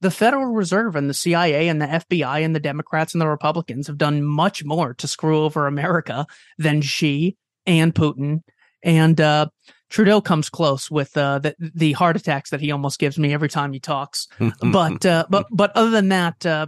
the 0.00 0.10
Federal 0.10 0.52
Reserve 0.52 0.96
and 0.96 1.08
the 1.08 1.14
CIA 1.14 1.68
and 1.68 1.80
the 1.80 1.86
FBI 1.86 2.44
and 2.44 2.54
the 2.56 2.60
Democrats 2.60 3.14
and 3.14 3.20
the 3.20 3.28
Republicans 3.28 3.86
have 3.86 3.98
done 3.98 4.22
much 4.22 4.64
more 4.64 4.94
to 4.94 5.06
screw 5.06 5.44
over 5.44 5.66
America 5.66 6.26
than 6.58 6.82
Xi 6.82 7.36
and 7.66 7.94
Putin 7.94 8.40
and 8.82 9.20
uh, 9.20 9.46
Trudeau 9.92 10.22
comes 10.22 10.48
close 10.48 10.90
with 10.90 11.16
uh, 11.16 11.38
the 11.38 11.54
the 11.58 11.92
heart 11.92 12.16
attacks 12.16 12.50
that 12.50 12.60
he 12.60 12.72
almost 12.72 12.98
gives 12.98 13.18
me 13.18 13.34
every 13.34 13.50
time 13.50 13.72
he 13.74 13.78
talks. 13.78 14.26
but 14.60 15.04
uh, 15.04 15.26
but 15.30 15.46
but 15.50 15.70
other 15.76 15.90
than 15.90 16.08
that, 16.08 16.46
uh, 16.46 16.66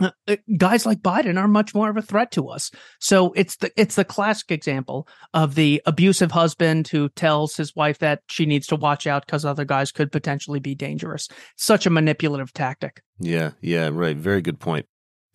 uh, 0.00 0.36
guys 0.56 0.86
like 0.86 1.02
Biden 1.02 1.38
are 1.38 1.46
much 1.46 1.74
more 1.74 1.90
of 1.90 1.98
a 1.98 2.02
threat 2.02 2.30
to 2.32 2.48
us. 2.48 2.70
So 3.00 3.32
it's 3.36 3.56
the 3.56 3.70
it's 3.76 3.96
the 3.96 4.04
classic 4.06 4.50
example 4.50 5.06
of 5.34 5.56
the 5.56 5.82
abusive 5.84 6.32
husband 6.32 6.88
who 6.88 7.10
tells 7.10 7.54
his 7.54 7.76
wife 7.76 7.98
that 7.98 8.22
she 8.30 8.46
needs 8.46 8.66
to 8.68 8.76
watch 8.76 9.06
out 9.06 9.26
because 9.26 9.44
other 9.44 9.66
guys 9.66 9.92
could 9.92 10.10
potentially 10.10 10.58
be 10.58 10.74
dangerous. 10.74 11.28
Such 11.56 11.84
a 11.84 11.90
manipulative 11.90 12.54
tactic. 12.54 13.02
Yeah, 13.20 13.50
yeah, 13.60 13.90
right. 13.92 14.16
Very 14.16 14.40
good 14.40 14.58
point. 14.58 14.86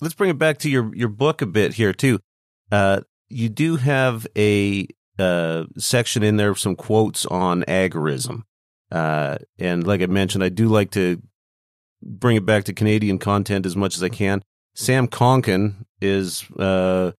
Let's 0.01 0.15
bring 0.15 0.31
it 0.31 0.39
back 0.39 0.57
to 0.59 0.69
your 0.69 0.95
your 0.95 1.09
book 1.09 1.43
a 1.43 1.45
bit 1.45 1.75
here 1.75 1.93
too. 1.93 2.19
Uh, 2.71 3.01
you 3.29 3.49
do 3.49 3.75
have 3.75 4.25
a 4.35 4.87
uh, 5.19 5.65
section 5.77 6.23
in 6.23 6.37
there, 6.37 6.55
some 6.55 6.75
quotes 6.75 7.25
on 7.25 7.63
agorism. 7.63 8.43
Uh, 8.91 9.37
and 9.59 9.85
like 9.85 10.01
I 10.01 10.05
mentioned, 10.05 10.43
I 10.43 10.49
do 10.49 10.67
like 10.67 10.91
to 10.91 11.21
bring 12.01 12.37
it 12.37 12.45
back 12.45 12.65
to 12.65 12.73
Canadian 12.73 13.19
content 13.19 13.65
as 13.65 13.75
much 13.75 13.95
as 13.95 14.03
I 14.03 14.09
can. 14.09 14.43
Sam 14.75 15.07
Konkin 15.07 15.85
is 16.01 16.45
uh, 16.59 17.11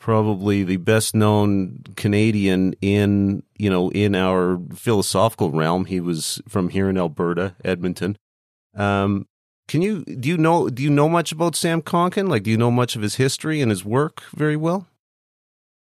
probably 0.00 0.64
the 0.64 0.76
best 0.78 1.14
known 1.14 1.82
Canadian 1.96 2.74
in 2.80 3.42
you 3.56 3.70
know 3.70 3.90
in 3.90 4.14
our 4.14 4.60
philosophical 4.74 5.50
realm. 5.50 5.84
He 5.86 6.00
was 6.00 6.42
from 6.48 6.68
here 6.70 6.90
in 6.90 6.98
Alberta, 6.98 7.54
Edmonton. 7.64 8.18
Um, 8.76 9.26
can 9.68 9.80
you 9.80 10.04
do 10.04 10.28
you 10.28 10.36
know 10.36 10.68
do 10.68 10.82
you 10.82 10.90
know 10.90 11.08
much 11.08 11.32
about 11.32 11.56
Sam 11.56 11.80
Konkin? 11.80 12.28
Like, 12.28 12.42
do 12.42 12.50
you 12.50 12.58
know 12.58 12.70
much 12.70 12.96
of 12.96 13.02
his 13.02 13.14
history 13.14 13.60
and 13.60 13.70
his 13.70 13.84
work 13.84 14.22
very 14.34 14.56
well? 14.56 14.88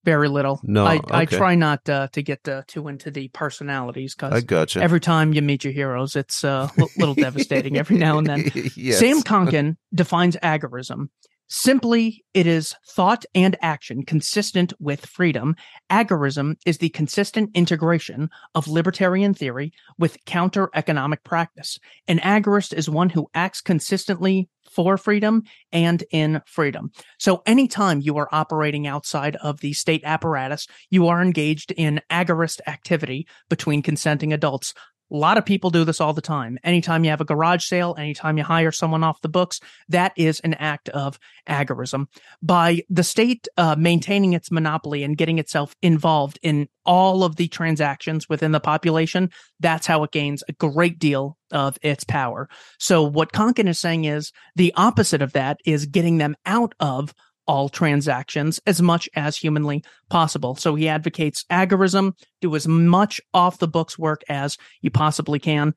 Very 0.04 0.28
little. 0.28 0.60
No, 0.62 0.86
I, 0.86 0.96
okay. 0.96 1.04
I 1.10 1.24
try 1.24 1.54
not 1.54 1.88
uh, 1.88 2.08
to 2.12 2.22
get 2.22 2.48
uh, 2.48 2.62
too 2.66 2.88
into 2.88 3.10
the 3.10 3.28
personalities 3.28 4.14
I 4.18 4.28
because 4.28 4.44
gotcha. 4.44 4.80
every 4.80 5.00
time 5.00 5.32
you 5.32 5.42
meet 5.42 5.64
your 5.64 5.72
heroes, 5.72 6.16
it's 6.16 6.44
uh, 6.44 6.68
a 6.78 6.86
little 6.96 7.14
devastating 7.16 7.76
every 7.76 7.98
now 7.98 8.18
and 8.18 8.26
then. 8.26 8.50
yes. 8.76 9.00
Sam 9.00 9.22
Konkin 9.22 9.76
defines 9.92 10.36
agorism 10.36 11.08
Simply, 11.50 12.24
it 12.34 12.46
is 12.46 12.74
thought 12.86 13.24
and 13.34 13.56
action 13.62 14.04
consistent 14.04 14.74
with 14.78 15.06
freedom. 15.06 15.56
Agorism 15.90 16.56
is 16.66 16.76
the 16.76 16.90
consistent 16.90 17.50
integration 17.54 18.28
of 18.54 18.68
libertarian 18.68 19.32
theory 19.32 19.72
with 19.98 20.22
counter 20.26 20.68
economic 20.74 21.24
practice. 21.24 21.78
An 22.06 22.18
agorist 22.18 22.74
is 22.74 22.90
one 22.90 23.08
who 23.08 23.30
acts 23.34 23.62
consistently 23.62 24.50
for 24.70 24.98
freedom 24.98 25.42
and 25.72 26.04
in 26.10 26.42
freedom. 26.46 26.92
So 27.18 27.42
anytime 27.46 28.02
you 28.02 28.18
are 28.18 28.28
operating 28.30 28.86
outside 28.86 29.36
of 29.36 29.60
the 29.60 29.72
state 29.72 30.02
apparatus, 30.04 30.66
you 30.90 31.08
are 31.08 31.22
engaged 31.22 31.72
in 31.72 32.02
agorist 32.10 32.60
activity 32.66 33.26
between 33.48 33.80
consenting 33.80 34.34
adults. 34.34 34.74
A 35.10 35.16
lot 35.16 35.38
of 35.38 35.46
people 35.46 35.70
do 35.70 35.84
this 35.84 36.00
all 36.00 36.12
the 36.12 36.20
time. 36.20 36.58
Anytime 36.62 37.04
you 37.04 37.10
have 37.10 37.20
a 37.20 37.24
garage 37.24 37.64
sale, 37.64 37.94
anytime 37.98 38.36
you 38.36 38.44
hire 38.44 38.72
someone 38.72 39.02
off 39.02 39.20
the 39.22 39.28
books, 39.28 39.60
that 39.88 40.12
is 40.16 40.40
an 40.40 40.54
act 40.54 40.88
of 40.90 41.18
agorism. 41.48 42.06
By 42.42 42.82
the 42.90 43.02
state 43.02 43.48
uh, 43.56 43.76
maintaining 43.78 44.34
its 44.34 44.50
monopoly 44.50 45.02
and 45.02 45.16
getting 45.16 45.38
itself 45.38 45.74
involved 45.80 46.38
in 46.42 46.68
all 46.84 47.24
of 47.24 47.36
the 47.36 47.48
transactions 47.48 48.28
within 48.28 48.52
the 48.52 48.60
population, 48.60 49.30
that's 49.60 49.86
how 49.86 50.02
it 50.04 50.10
gains 50.10 50.42
a 50.48 50.52
great 50.52 50.98
deal 50.98 51.38
of 51.50 51.78
its 51.82 52.04
power. 52.04 52.48
So 52.78 53.02
what 53.02 53.32
Konkin 53.32 53.68
is 53.68 53.78
saying 53.78 54.04
is 54.04 54.32
the 54.56 54.72
opposite 54.76 55.22
of 55.22 55.32
that 55.32 55.58
is 55.64 55.86
getting 55.86 56.18
them 56.18 56.36
out 56.44 56.74
of 56.80 57.14
all 57.48 57.68
transactions 57.68 58.60
as 58.66 58.80
much 58.80 59.08
as 59.16 59.36
humanly 59.36 59.82
possible. 60.10 60.54
So 60.54 60.74
he 60.74 60.88
advocates 60.88 61.44
agorism, 61.50 62.12
do 62.40 62.54
as 62.54 62.68
much 62.68 63.20
off 63.34 63.58
the 63.58 63.66
books 63.66 63.98
work 63.98 64.22
as 64.28 64.56
you 64.82 64.90
possibly 64.90 65.38
can. 65.38 65.74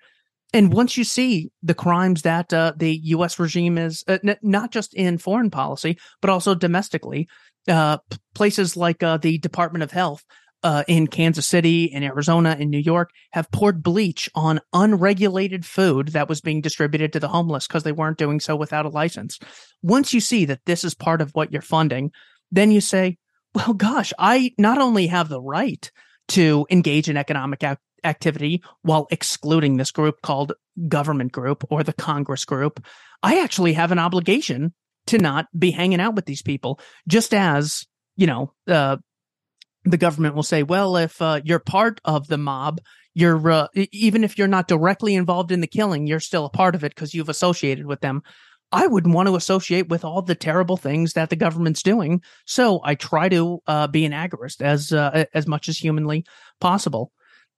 And 0.54 0.74
once 0.74 0.98
you 0.98 1.06
see 1.06 1.50
the 1.64 1.74
crimes 1.74 2.24
that 2.24 2.54
uh, 2.54 2.74
the 2.76 3.00
U.S. 3.04 3.40
regime 3.40 3.78
is 3.78 4.04
uh, 4.08 4.18
n- 4.24 4.38
not 4.42 4.72
just 4.72 4.94
in 4.94 5.18
foreign 5.18 5.50
policy, 5.50 5.98
but 6.20 6.30
also 6.30 6.54
domestically, 6.54 7.30
uh, 7.70 7.98
p- 8.10 8.18
places 8.36 8.76
like 8.76 9.02
uh, 9.02 9.16
the 9.16 9.38
Department 9.38 9.84
of 9.84 9.92
Health 9.92 10.26
uh, 10.64 10.84
in 10.88 11.08
Kansas 11.08 11.48
City, 11.48 11.86
in 11.86 12.04
Arizona, 12.04 12.56
in 12.60 12.70
New 12.70 12.78
York 12.78 13.12
have 13.32 13.52
poured 13.52 13.82
bleach 13.82 14.30
on 14.36 14.60
unregulated 14.74 15.66
food 15.66 16.10
that 16.10 16.30
was 16.30 16.42
being 16.42 16.62
distributed 16.62 17.14
to 17.14 17.20
the 17.20 17.28
homeless 17.28 17.68
because 17.68 17.84
they 17.84 17.92
weren't 17.92 18.18
doing 18.18 18.40
so 18.40 18.56
without 18.56 18.86
a 18.86 18.90
license. 18.90 19.40
Once 19.82 20.14
you 20.14 20.20
see 20.20 20.46
that 20.46 20.62
this 20.66 20.84
is 20.84 20.94
part 20.94 21.22
of 21.22 21.32
what 21.32 21.52
you're 21.52 21.62
funding, 21.62 22.12
then 22.52 22.72
you 22.72 22.82
say, 22.82 23.18
well, 23.54 23.74
gosh, 23.74 24.14
I 24.20 24.54
not 24.58 24.78
only 24.78 25.08
have 25.08 25.30
the 25.30 25.42
right 25.42 25.92
to 26.30 26.66
engage 26.70 27.10
in 27.10 27.18
economic 27.18 27.64
ac- 27.64 27.78
activity 28.04 28.64
while 28.84 29.08
excluding 29.12 29.78
this 29.78 29.92
group 29.92 30.22
called 30.22 30.54
government 30.88 31.32
group 31.32 31.64
or 31.70 31.84
the 31.84 31.94
Congress 31.94 32.46
group, 32.46 32.86
I 33.24 33.40
actually 33.40 33.74
have 33.74 33.92
an 33.92 34.00
obligation 34.00 34.74
to 35.08 35.18
not 35.18 35.48
be 35.58 35.72
hanging 35.72 36.00
out 36.00 36.16
with 36.16 36.26
these 36.26 36.42
people, 36.42 36.80
just 37.08 37.34
as 37.34 37.86
you 38.16 38.28
know, 38.28 38.54
uh, 38.68 38.98
the 39.84 39.98
government 39.98 40.36
will 40.36 40.44
say, 40.44 40.64
well, 40.64 40.96
if 40.98 41.22
uh, 41.22 41.42
you're 41.44 41.60
part 41.60 42.00
of 42.06 42.28
the 42.28 42.38
mob, 42.38 42.80
you're 43.14 43.52
uh, 43.52 43.68
even 43.92 44.24
if 44.24 44.38
you're 44.38 44.48
not 44.48 44.68
directly 44.68 45.16
involved 45.16 45.52
in 45.52 45.62
the 45.62 45.68
killing, 45.68 46.08
you're 46.08 46.20
still 46.20 46.46
a 46.46 46.50
part 46.50 46.76
of 46.76 46.84
it 46.84 46.96
because 46.96 47.14
you've 47.14 47.30
associated 47.30 47.86
with 47.86 48.02
them. 48.02 48.22
I 48.72 48.88
wouldn't 48.88 49.14
want 49.14 49.28
to 49.28 49.36
associate 49.36 49.90
with 49.90 50.06
all 50.06 50.22
the 50.22 50.36
terrible 50.36 50.78
things 50.78 51.14
that 51.14 51.30
the 51.30 51.36
government's 51.36 51.84
doing, 51.84 52.22
so 52.46 52.80
I 52.86 52.96
try 52.96 53.28
to 53.28 53.60
uh, 53.68 53.88
be 53.88 54.06
an 54.06 54.14
agorist 54.14 54.62
as 54.62 54.94
uh, 54.94 55.26
as 55.34 55.46
much 55.46 55.68
as 55.68 55.78
humanly 55.78 56.26
possible. 56.62 57.12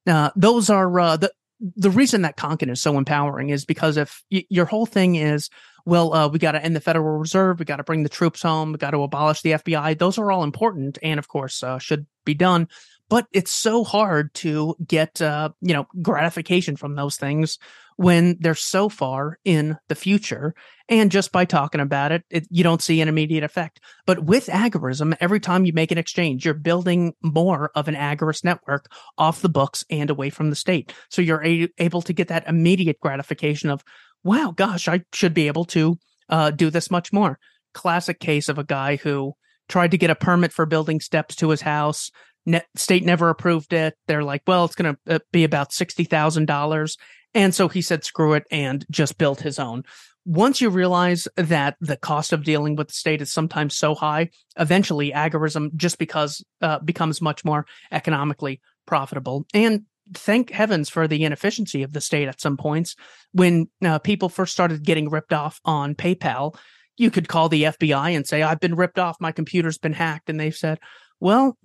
Uh, 0.07 0.31
those 0.35 0.71
are 0.71 0.99
uh, 0.99 1.17
the 1.17 1.31
the 1.59 1.91
reason 1.91 2.23
that 2.23 2.35
Konkin 2.37 2.71
is 2.71 2.81
so 2.81 2.97
empowering 2.97 3.49
is 3.49 3.63
because 3.63 3.95
if 3.95 4.23
y- 4.31 4.45
your 4.49 4.65
whole 4.65 4.87
thing 4.87 5.15
is 5.15 5.49
well, 5.85 6.13
uh, 6.13 6.27
we 6.27 6.39
got 6.39 6.53
to 6.53 6.63
end 6.63 6.75
the 6.75 6.81
Federal 6.81 7.17
Reserve. 7.17 7.59
We 7.59 7.65
got 7.65 7.77
to 7.77 7.83
bring 7.83 8.03
the 8.03 8.09
troops 8.09 8.41
home. 8.41 8.71
We 8.71 8.77
got 8.77 8.91
to 8.91 9.03
abolish 9.03 9.41
the 9.41 9.51
FBI. 9.51 9.97
Those 9.97 10.17
are 10.17 10.31
all 10.31 10.43
important 10.43 10.97
and, 11.03 11.19
of 11.19 11.27
course, 11.27 11.61
uh, 11.61 11.79
should 11.79 12.05
be 12.25 12.33
done. 12.33 12.67
But 13.09 13.27
it's 13.31 13.51
so 13.51 13.83
hard 13.83 14.33
to 14.35 14.75
get, 14.85 15.21
uh, 15.21 15.49
you 15.61 15.73
know, 15.73 15.85
gratification 16.01 16.77
from 16.77 16.95
those 16.95 17.17
things 17.17 17.59
when 17.97 18.37
they're 18.39 18.55
so 18.55 18.89
far 18.89 19.37
in 19.43 19.77
the 19.87 19.95
future. 19.95 20.55
And 20.89 21.11
just 21.11 21.31
by 21.31 21.45
talking 21.45 21.81
about 21.81 22.11
it, 22.11 22.23
it, 22.29 22.47
you 22.49 22.63
don't 22.63 22.81
see 22.81 23.01
an 23.01 23.07
immediate 23.07 23.43
effect. 23.43 23.81
But 24.05 24.23
with 24.23 24.47
agorism, 24.47 25.15
every 25.19 25.39
time 25.39 25.65
you 25.65 25.73
make 25.73 25.91
an 25.91 25.97
exchange, 25.97 26.45
you're 26.45 26.53
building 26.53 27.13
more 27.21 27.71
of 27.75 27.87
an 27.87 27.95
agorist 27.95 28.43
network 28.43 28.89
off 29.17 29.41
the 29.41 29.49
books 29.49 29.83
and 29.89 30.09
away 30.09 30.29
from 30.29 30.49
the 30.49 30.55
state. 30.55 30.93
So 31.09 31.21
you're 31.21 31.45
a- 31.45 31.69
able 31.77 32.01
to 32.03 32.13
get 32.13 32.29
that 32.29 32.47
immediate 32.47 32.99
gratification 32.99 33.69
of, 33.69 33.83
wow, 34.23 34.53
gosh, 34.55 34.87
I 34.87 35.01
should 35.13 35.33
be 35.33 35.47
able 35.47 35.65
to 35.65 35.97
uh, 36.29 36.51
do 36.51 36.69
this 36.69 36.89
much 36.89 37.11
more. 37.11 37.39
Classic 37.73 38.19
case 38.19 38.49
of 38.49 38.57
a 38.57 38.63
guy 38.63 38.97
who 38.97 39.33
tried 39.69 39.91
to 39.91 39.97
get 39.97 40.09
a 40.09 40.15
permit 40.15 40.51
for 40.51 40.65
building 40.65 40.99
steps 40.99 41.35
to 41.37 41.49
his 41.49 41.61
house. 41.61 42.11
Ne- 42.45 42.61
state 42.75 43.05
never 43.05 43.29
approved 43.29 43.73
it. 43.73 43.95
They're 44.07 44.23
like, 44.23 44.43
well, 44.45 44.65
it's 44.65 44.75
going 44.75 44.95
to 45.07 45.15
uh, 45.15 45.19
be 45.31 45.43
about 45.43 45.71
$60,000. 45.71 46.97
And 47.33 47.55
so 47.55 47.67
he 47.67 47.81
said, 47.81 48.03
screw 48.03 48.33
it, 48.33 48.43
and 48.51 48.85
just 48.91 49.17
built 49.17 49.41
his 49.41 49.59
own. 49.59 49.83
Once 50.25 50.61
you 50.61 50.69
realize 50.69 51.27
that 51.35 51.75
the 51.81 51.97
cost 51.97 52.31
of 52.31 52.43
dealing 52.43 52.75
with 52.75 52.87
the 52.87 52.93
state 52.93 53.21
is 53.21 53.31
sometimes 53.31 53.75
so 53.75 53.93
high, 53.93 54.29
eventually 54.57 55.11
agorism 55.11 55.73
just 55.75 55.97
because 55.97 56.43
uh, 56.61 56.79
becomes 56.79 57.21
much 57.21 57.43
more 57.43 57.65
economically 57.91 58.61
profitable. 58.85 59.45
And 59.53 59.83
thank 60.13 60.51
heavens 60.51 60.89
for 60.89 61.07
the 61.07 61.23
inefficiency 61.23 61.83
of 61.83 61.93
the 61.93 62.01
state 62.01 62.27
at 62.27 62.41
some 62.41 62.57
points. 62.57 62.95
When 63.31 63.67
uh, 63.83 63.99
people 63.99 64.29
first 64.29 64.53
started 64.53 64.83
getting 64.83 65.09
ripped 65.09 65.33
off 65.33 65.59
on 65.65 65.95
PayPal, 65.95 66.55
you 66.97 67.09
could 67.09 67.27
call 67.27 67.49
the 67.49 67.63
FBI 67.63 68.15
and 68.15 68.27
say, 68.27 68.43
I've 68.43 68.59
been 68.59 68.75
ripped 68.75 68.99
off. 68.99 69.17
My 69.19 69.31
computer's 69.31 69.77
been 69.77 69.93
hacked. 69.93 70.29
And 70.29 70.39
they've 70.39 70.55
said, 70.55 70.79
well, 71.19 71.57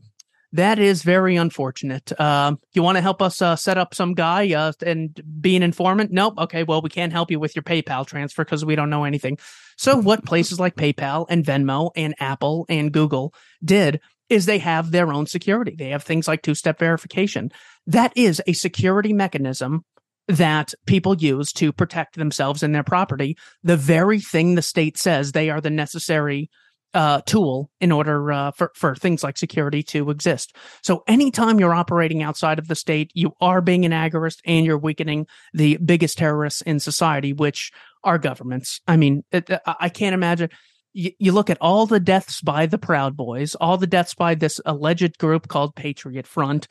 that 0.53 0.79
is 0.79 1.03
very 1.03 1.37
unfortunate. 1.37 2.11
Uh, 2.19 2.55
you 2.73 2.83
want 2.83 2.97
to 2.97 3.03
help 3.03 3.21
us 3.21 3.43
uh, 3.43 3.55
set 3.55 3.77
up 3.77 3.95
some 3.95 4.15
guy 4.15 4.53
uh, 4.55 4.73
and 4.85 5.21
be 5.41 5.57
an 5.57 5.63
informant? 5.63 6.11
Nope. 6.11 6.35
Okay. 6.39 6.63
Well, 6.63 6.81
we 6.81 6.89
can't 6.89 7.13
help 7.13 7.31
you 7.31 7.39
with 7.39 7.55
your 7.55 7.63
PayPal 7.63 8.07
transfer 8.07 8.45
because 8.45 8.65
we 8.65 8.75
don't 8.75 8.89
know 8.89 9.05
anything. 9.05 9.39
So, 9.77 9.97
what 9.97 10.25
places 10.25 10.59
like 10.59 10.75
PayPal 10.75 11.27
and 11.29 11.45
Venmo 11.45 11.91
and 11.95 12.15
Apple 12.19 12.65
and 12.69 12.91
Google 12.93 13.35
did 13.63 14.01
is 14.29 14.47
they 14.47 14.59
have 14.59 14.91
their 14.91 15.13
own 15.13 15.27
security. 15.27 15.75
They 15.77 15.91
have 15.91 16.03
things 16.03 16.29
like 16.29 16.43
two 16.43 16.55
step 16.55 16.79
verification. 16.79 17.51
That 17.87 18.13
is 18.17 18.43
a 18.47 18.53
security 18.53 19.13
mechanism 19.13 19.85
that 20.29 20.75
people 20.87 21.17
use 21.17 21.53
to 21.55 21.73
protect 21.73 22.17
themselves 22.17 22.63
and 22.63 22.75
their 22.75 22.85
property. 22.85 23.37
The 23.63 23.77
very 23.77 24.21
thing 24.21 24.55
the 24.55 24.63
state 24.63 24.99
says 24.99 25.33
they 25.33 25.49
are 25.49 25.61
the 25.61 25.71
necessary 25.71 26.51
uh, 26.95 27.21
tool 27.27 27.71
in 27.81 27.93
order 27.93 28.33
uh, 28.33 28.51
for 28.53 28.73
for 28.75 28.95
things 28.95 29.23
like 29.23 29.37
security 29.37 29.83
to 29.83 30.11
exist. 30.11 30.57
So 30.83 31.03
anytime 31.07 31.61
you're 31.61 31.75
operating 31.75 32.23
outside 32.23 32.59
of 32.59 32.69
the 32.69 32.75
state, 32.75 33.11
you 33.15 33.33
are 33.41 33.61
being 33.61 33.85
an 33.85 33.93
agorist 33.93 34.39
and 34.47 34.65
you're 34.65 34.79
weakening 34.79 35.27
the 35.53 35.77
biggest 35.79 36.19
terrorists 36.19 36.63
in 36.63 36.81
society, 36.81 37.33
which 37.33 37.71
are 38.05 38.19
governments. 38.19 38.81
I 38.87 38.97
mean, 38.97 39.23
it, 39.33 39.51
I 39.67 39.89
can't 39.91 40.15
imagine. 40.15 40.51
You, 40.99 41.13
you 41.21 41.31
look 41.31 41.49
at 41.49 41.59
all 41.61 41.87
the 41.87 42.01
deaths 42.01 42.41
by 42.41 42.67
the 42.67 42.77
Proud 42.77 43.17
Boys, 43.17 43.55
all 43.55 43.77
the 43.77 43.87
deaths 43.87 44.15
by 44.15 44.35
this 44.35 44.61
alleged 44.67 45.17
group 45.19 45.47
called 45.47 45.77
Patriot 45.77 46.27
Front, 46.27 46.67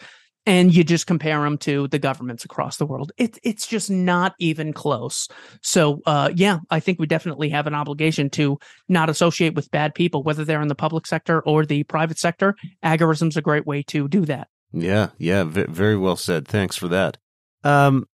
and 0.46 0.74
you 0.74 0.84
just 0.84 1.08
compare 1.08 1.42
them 1.42 1.58
to 1.60 1.88
the 1.88 1.98
governments 1.98 2.44
across 2.44 2.76
the 2.76 2.86
world. 2.86 3.14
It, 3.16 3.40
it's 3.42 3.66
just 3.66 3.90
not 3.90 4.36
even 4.38 4.74
close. 4.74 5.30
So, 5.62 6.02
uh, 6.06 6.32
yeah, 6.36 6.60
I 6.70 6.82
think 6.82 7.00
we 7.00 7.08
definitely 7.08 7.48
have 7.52 7.68
an 7.68 7.74
obligation 7.74 8.30
to 8.32 8.60
not 8.90 9.10
associate 9.10 9.56
with 9.56 9.72
bad 9.72 9.96
people, 9.96 10.24
whether 10.24 10.44
they're 10.44 10.62
in 10.62 10.68
the 10.68 10.76
public 10.76 11.08
sector 11.08 11.42
or 11.42 11.66
the 11.66 11.84
private 11.84 12.20
sector. 12.20 12.54
Agorism's 12.84 13.38
a 13.38 13.42
great 13.42 13.66
way 13.66 13.82
to 13.84 14.10
do 14.10 14.26
that. 14.26 14.50
Yeah, 14.74 15.10
yeah, 15.18 15.46
v- 15.46 15.68
very 15.70 15.96
well 15.96 16.18
said. 16.18 16.50
Thanks 16.50 16.76
for 16.76 16.90
that. 16.90 17.18
Um, 17.64 18.06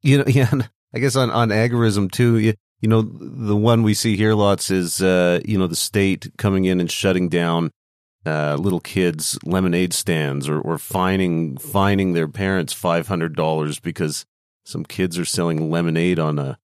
you 0.00 0.16
know, 0.16 0.24
yeah, 0.28 0.50
I 0.94 0.98
guess 0.98 1.14
on 1.14 1.30
on 1.30 1.50
agorism 1.50 2.10
too. 2.10 2.38
You, 2.38 2.54
you 2.80 2.88
know, 2.88 3.02
the 3.02 3.56
one 3.56 3.82
we 3.82 3.94
see 3.94 4.16
here 4.16 4.34
lots 4.34 4.70
is 4.70 5.00
uh, 5.00 5.40
you 5.44 5.58
know, 5.58 5.66
the 5.66 5.76
state 5.76 6.32
coming 6.36 6.64
in 6.64 6.80
and 6.80 6.90
shutting 6.90 7.28
down 7.28 7.70
uh, 8.24 8.56
little 8.56 8.80
kids 8.80 9.38
lemonade 9.44 9.94
stands 9.94 10.48
or, 10.48 10.60
or 10.60 10.78
fining 10.78 11.56
fining 11.56 12.12
their 12.12 12.28
parents 12.28 12.72
five 12.72 13.08
hundred 13.08 13.36
dollars 13.36 13.78
because 13.78 14.26
some 14.64 14.84
kids 14.84 15.18
are 15.18 15.24
selling 15.24 15.70
lemonade 15.70 16.18
on 16.18 16.38
a 16.38 16.58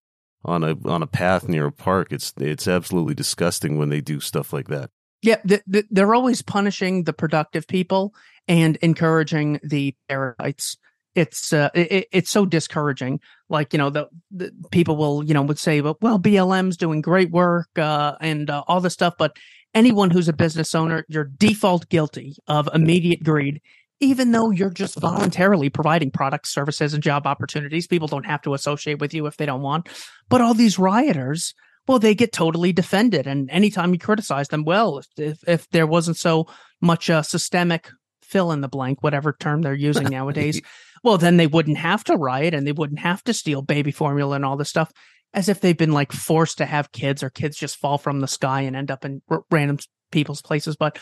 on 0.45 0.65
a 0.65 0.77
on 0.85 1.03
a 1.03 1.07
path 1.07 1.49
near 1.49 1.67
a 1.67 1.73
park. 1.73 2.13
It's 2.13 2.33
it's 2.39 2.67
absolutely 2.67 3.15
disgusting 3.15 3.79
when 3.79 3.89
they 3.89 4.01
do 4.01 4.21
stuff 4.21 4.53
like 4.53 4.69
that. 4.69 4.91
Yeah, 5.23 5.37
th- 5.47 5.63
th- 5.71 5.87
they're 5.91 6.15
always 6.15 6.43
punishing 6.43 7.05
the 7.05 7.13
productive 7.13 7.69
people 7.69 8.13
and 8.49 8.77
encouraging 8.77 9.61
the 9.63 9.95
parasites. 10.09 10.77
It's 11.15 11.53
uh, 11.53 11.71
it, 11.75 12.09
it's 12.11 12.31
so 12.31 12.45
discouraging. 12.45 13.21
Like 13.53 13.73
you 13.73 13.79
know, 13.79 13.91
the, 13.91 14.09
the 14.31 14.53
people 14.73 14.97
will 14.97 15.23
you 15.23 15.35
know 15.35 15.43
would 15.43 15.59
say, 15.59 15.81
well, 15.81 15.97
well 16.01 16.19
BLM's 16.19 16.77
doing 16.77 17.01
great 17.01 17.31
work 17.31 17.69
uh, 17.77 18.17
and 18.21 18.51
uh, 18.51 18.65
all 18.67 18.81
this 18.81 18.95
stuff, 18.95 19.15
but 19.19 19.37
anyone 19.75 20.11
who's 20.11 20.29
a 20.29 20.33
business 20.33 20.75
owner, 20.75 21.05
you're 21.09 21.25
default 21.25 21.89
guilty 21.89 22.35
of 22.49 22.69
immediate 22.75 23.23
greed, 23.23 23.61
even 24.01 24.33
though 24.33 24.51
you're 24.51 24.71
just 24.71 24.99
voluntarily 24.99 25.71
providing 25.71 26.11
products, 26.11 26.53
services, 26.53 26.95
and 26.95 27.03
job 27.03 27.27
opportunities. 27.27 27.87
People 27.87 28.09
don't 28.09 28.27
have 28.27 28.43
to 28.43 28.55
associate 28.55 28.99
with 28.99 29.15
you 29.15 29.27
if 29.27 29.37
they 29.37 29.47
don't 29.47 29.63
want. 29.63 29.89
But 30.29 30.41
all 30.41 30.55
these 30.55 30.79
rioters 30.79 31.55
well, 31.87 31.99
they 31.99 32.15
get 32.15 32.33
totally 32.33 32.73
defended. 32.73 33.27
And 33.27 33.51
anytime 33.51 33.93
you 33.93 33.99
criticize 33.99 34.49
them, 34.49 34.65
well, 34.65 35.01
if, 35.17 35.39
if 35.47 35.69
there 35.71 35.87
wasn't 35.87 36.17
so 36.17 36.47
much 36.81 37.11
uh, 37.11 37.23
systemic 37.23 37.91
fill 38.23 38.53
in 38.53 38.61
the 38.61 38.69
blank, 38.69 39.03
whatever 39.03 39.37
term 39.39 39.63
they're 39.63 39.75
using 39.75 40.09
nowadays, 40.11 40.61
well, 41.03 41.19
then 41.19 41.37
they 41.37 41.47
wouldn't 41.47 41.79
have 41.79 42.05
to 42.05 42.17
riot 42.17 42.55
and 42.55 42.67
they 42.67 42.73
wouldn't 42.73 43.01
have 43.01 43.23
to 43.25 43.35
steal 43.35 43.63
baby 43.63 43.91
formula 43.91 44.37
and 44.37 44.45
all 44.45 44.57
this 44.57 44.69
stuff 44.69 44.93
as 45.35 45.49
if 45.49 45.61
they've 45.61 45.77
been 45.77 45.93
like 45.93 46.13
forced 46.13 46.59
to 46.59 46.67
have 46.67 46.93
kids 46.93 47.23
or 47.23 47.31
kids 47.31 47.57
just 47.57 47.77
fall 47.77 47.99
from 47.99 48.21
the 48.21 48.29
sky 48.29 48.63
and 48.63 48.77
end 48.77 48.91
up 48.91 49.05
in 49.05 49.23
r- 49.29 49.45
random 49.51 49.79
people's 50.11 50.43
places. 50.43 50.77
But 50.77 50.99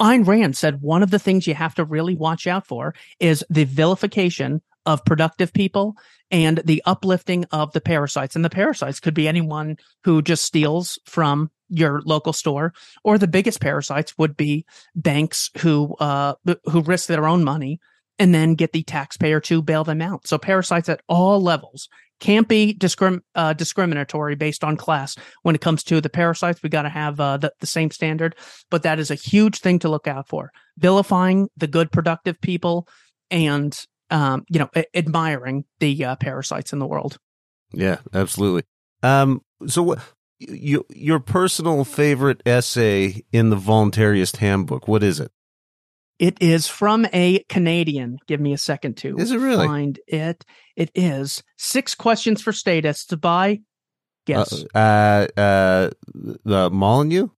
Ayn 0.00 0.26
Rand 0.26 0.56
said 0.56 0.80
one 0.80 1.02
of 1.02 1.10
the 1.10 1.18
things 1.18 1.46
you 1.46 1.54
have 1.54 1.74
to 1.76 1.84
really 1.84 2.14
watch 2.14 2.46
out 2.46 2.66
for 2.66 2.94
is 3.20 3.44
the 3.50 3.64
vilification 3.64 4.62
of 4.86 5.04
productive 5.04 5.52
people 5.52 5.96
and 6.30 6.58
the 6.64 6.82
uplifting 6.86 7.44
of 7.52 7.72
the 7.72 7.80
parasites. 7.80 8.36
And 8.36 8.44
the 8.44 8.50
parasites 8.50 9.00
could 9.00 9.14
be 9.14 9.28
anyone 9.28 9.76
who 10.04 10.22
just 10.22 10.44
steals 10.44 10.98
from 11.04 11.50
your 11.68 12.00
local 12.04 12.32
store, 12.32 12.72
or 13.04 13.18
the 13.18 13.28
biggest 13.28 13.60
parasites 13.60 14.16
would 14.16 14.36
be 14.36 14.64
banks 14.94 15.50
who 15.58 15.94
uh, 16.00 16.34
who 16.64 16.80
risk 16.80 17.08
their 17.08 17.26
own 17.26 17.44
money 17.44 17.78
and 18.18 18.34
then 18.34 18.54
get 18.54 18.72
the 18.72 18.82
taxpayer 18.82 19.40
to 19.40 19.62
bail 19.62 19.84
them 19.84 20.02
out. 20.02 20.26
So 20.26 20.38
parasites 20.38 20.88
at 20.88 21.02
all 21.08 21.40
levels 21.40 21.88
can't 22.20 22.48
be 22.48 22.74
discrim- 22.74 23.22
uh, 23.34 23.52
discriminatory 23.52 24.34
based 24.34 24.64
on 24.64 24.76
class 24.76 25.16
when 25.42 25.54
it 25.54 25.60
comes 25.60 25.84
to 25.84 26.00
the 26.00 26.08
parasites. 26.08 26.62
We 26.62 26.68
got 26.68 26.82
to 26.82 26.88
have 26.88 27.20
uh, 27.20 27.36
the, 27.36 27.52
the 27.60 27.66
same 27.66 27.90
standard, 27.90 28.34
but 28.70 28.82
that 28.82 28.98
is 28.98 29.10
a 29.10 29.14
huge 29.14 29.60
thing 29.60 29.78
to 29.80 29.88
look 29.88 30.06
out 30.06 30.28
for. 30.28 30.50
Vilifying 30.78 31.48
the 31.56 31.66
good, 31.66 31.92
productive 31.92 32.40
people, 32.40 32.88
and 33.30 33.78
um, 34.10 34.44
you 34.48 34.58
know, 34.58 34.70
a- 34.74 34.96
admiring 34.96 35.64
the 35.80 36.04
uh, 36.04 36.16
parasites 36.16 36.72
in 36.72 36.78
the 36.78 36.86
world. 36.86 37.18
Yeah, 37.72 37.98
absolutely. 38.12 38.62
Um, 39.02 39.42
so 39.66 39.82
what? 39.82 39.98
You, 40.40 40.86
your 40.90 41.18
personal 41.18 41.84
favorite 41.84 42.42
essay 42.46 43.24
in 43.32 43.50
the 43.50 43.56
voluntaryist 43.56 44.36
handbook 44.36 44.86
what 44.86 45.02
is 45.02 45.18
it 45.18 45.32
it 46.18 46.36
is 46.40 46.66
from 46.66 47.06
a 47.12 47.44
Canadian. 47.48 48.18
Give 48.26 48.40
me 48.40 48.52
a 48.52 48.58
second 48.58 48.96
to 48.98 49.16
is 49.16 49.30
it 49.30 49.38
really? 49.38 49.66
find 49.66 49.98
it. 50.06 50.44
It 50.76 50.90
is 50.94 51.42
six 51.56 51.94
questions 51.94 52.42
for 52.42 52.52
statists 52.52 53.14
by 53.14 53.60
guess 54.26 54.64
uh, 54.74 55.26
uh, 55.36 55.40
uh 55.40 55.90
the 56.44 56.70
Molyneux. 56.70 57.28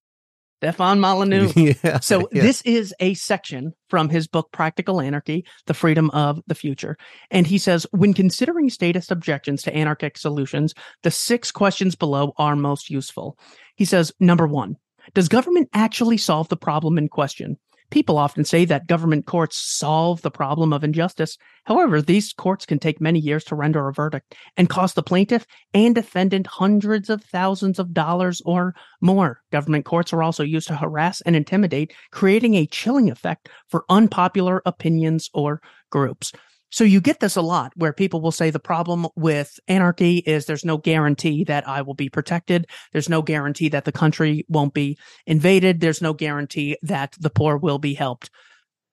Stefan 0.63 1.01
Molyneux. 1.01 1.53
yeah. 1.57 2.01
So 2.01 2.29
yeah. 2.33 2.43
this 2.43 2.61
is 2.63 2.95
a 3.01 3.15
section 3.15 3.73
from 3.89 4.11
his 4.11 4.27
book 4.27 4.51
Practical 4.53 5.01
Anarchy: 5.01 5.47
The 5.67 5.75
Freedom 5.75 6.11
of 6.11 6.43
the 6.47 6.55
Future. 6.55 6.97
And 7.31 7.47
he 7.47 7.59
says 7.59 7.87
when 7.93 8.13
considering 8.13 8.69
statist 8.69 9.11
objections 9.11 9.63
to 9.63 9.75
anarchic 9.75 10.19
solutions, 10.19 10.75
the 11.03 11.11
six 11.11 11.51
questions 11.51 11.95
below 11.97 12.33
are 12.37 12.57
most 12.57 12.91
useful. 12.91 13.39
He 13.77 13.87
says 13.87 14.13
number 14.21 14.47
1, 14.47 14.77
does 15.15 15.29
government 15.29 15.71
actually 15.73 16.19
solve 16.19 16.49
the 16.49 16.57
problem 16.57 16.99
in 16.99 17.09
question? 17.09 17.57
People 17.91 18.19
often 18.19 18.45
say 18.45 18.65
that 18.65 18.87
government 18.87 19.27
courts 19.27 19.57
solve 19.57 20.23
the 20.23 20.31
problem 20.31 20.73
of 20.73 20.85
injustice. 20.85 21.37
However, 21.65 22.01
these 22.01 22.33
courts 22.33 22.65
can 22.65 22.79
take 22.79 23.01
many 23.01 23.19
years 23.19 23.45
to 23.45 23.55
render 23.55 23.89
a 23.89 23.93
verdict 23.93 24.35
and 24.57 24.69
cost 24.69 24.95
the 24.95 25.03
plaintiff 25.03 25.45
and 25.75 25.95
defendant 25.95 26.47
hundreds 26.47 27.11
of 27.11 27.23
thousands 27.25 27.79
of 27.79 27.93
dollars 27.93 28.41
or 28.45 28.75
more. 29.01 29.41
Government 29.51 29.85
courts 29.85 30.13
are 30.13 30.23
also 30.23 30.45
used 30.45 30.69
to 30.69 30.77
harass 30.77 31.21
and 31.23 31.35
intimidate, 31.35 31.93
creating 32.13 32.55
a 32.55 32.67
chilling 32.67 33.11
effect 33.11 33.49
for 33.69 33.85
unpopular 33.89 34.63
opinions 34.65 35.29
or 35.35 35.61
groups. 35.91 36.33
So 36.71 36.85
you 36.85 37.01
get 37.01 37.21
this 37.21 37.37
a 37.37 37.43
lot 37.43 37.73
where 37.77 37.93
people 37.93 38.21
will 38.21 38.31
say 38.33 38.51
the 38.51 38.59
problem 38.59 39.07
with 39.17 39.59
anarchy 39.69 40.19
is 40.19 40.47
there's 40.47 40.65
no 40.65 40.79
guarantee 40.79 41.45
that 41.45 41.67
I 41.69 41.83
will 41.83 41.95
be 41.95 42.09
protected. 42.09 42.67
There's 42.93 43.09
no 43.09 43.23
guarantee 43.23 43.69
that 43.71 43.85
the 43.85 43.93
country 43.93 44.45
won't 44.49 44.75
be 44.75 44.97
invaded. 45.27 45.81
There's 45.81 46.03
no 46.03 46.13
guarantee 46.13 46.77
that 46.83 47.17
the 47.19 47.31
poor 47.31 47.57
will 47.57 47.79
be 47.79 47.95
helped. 47.95 48.31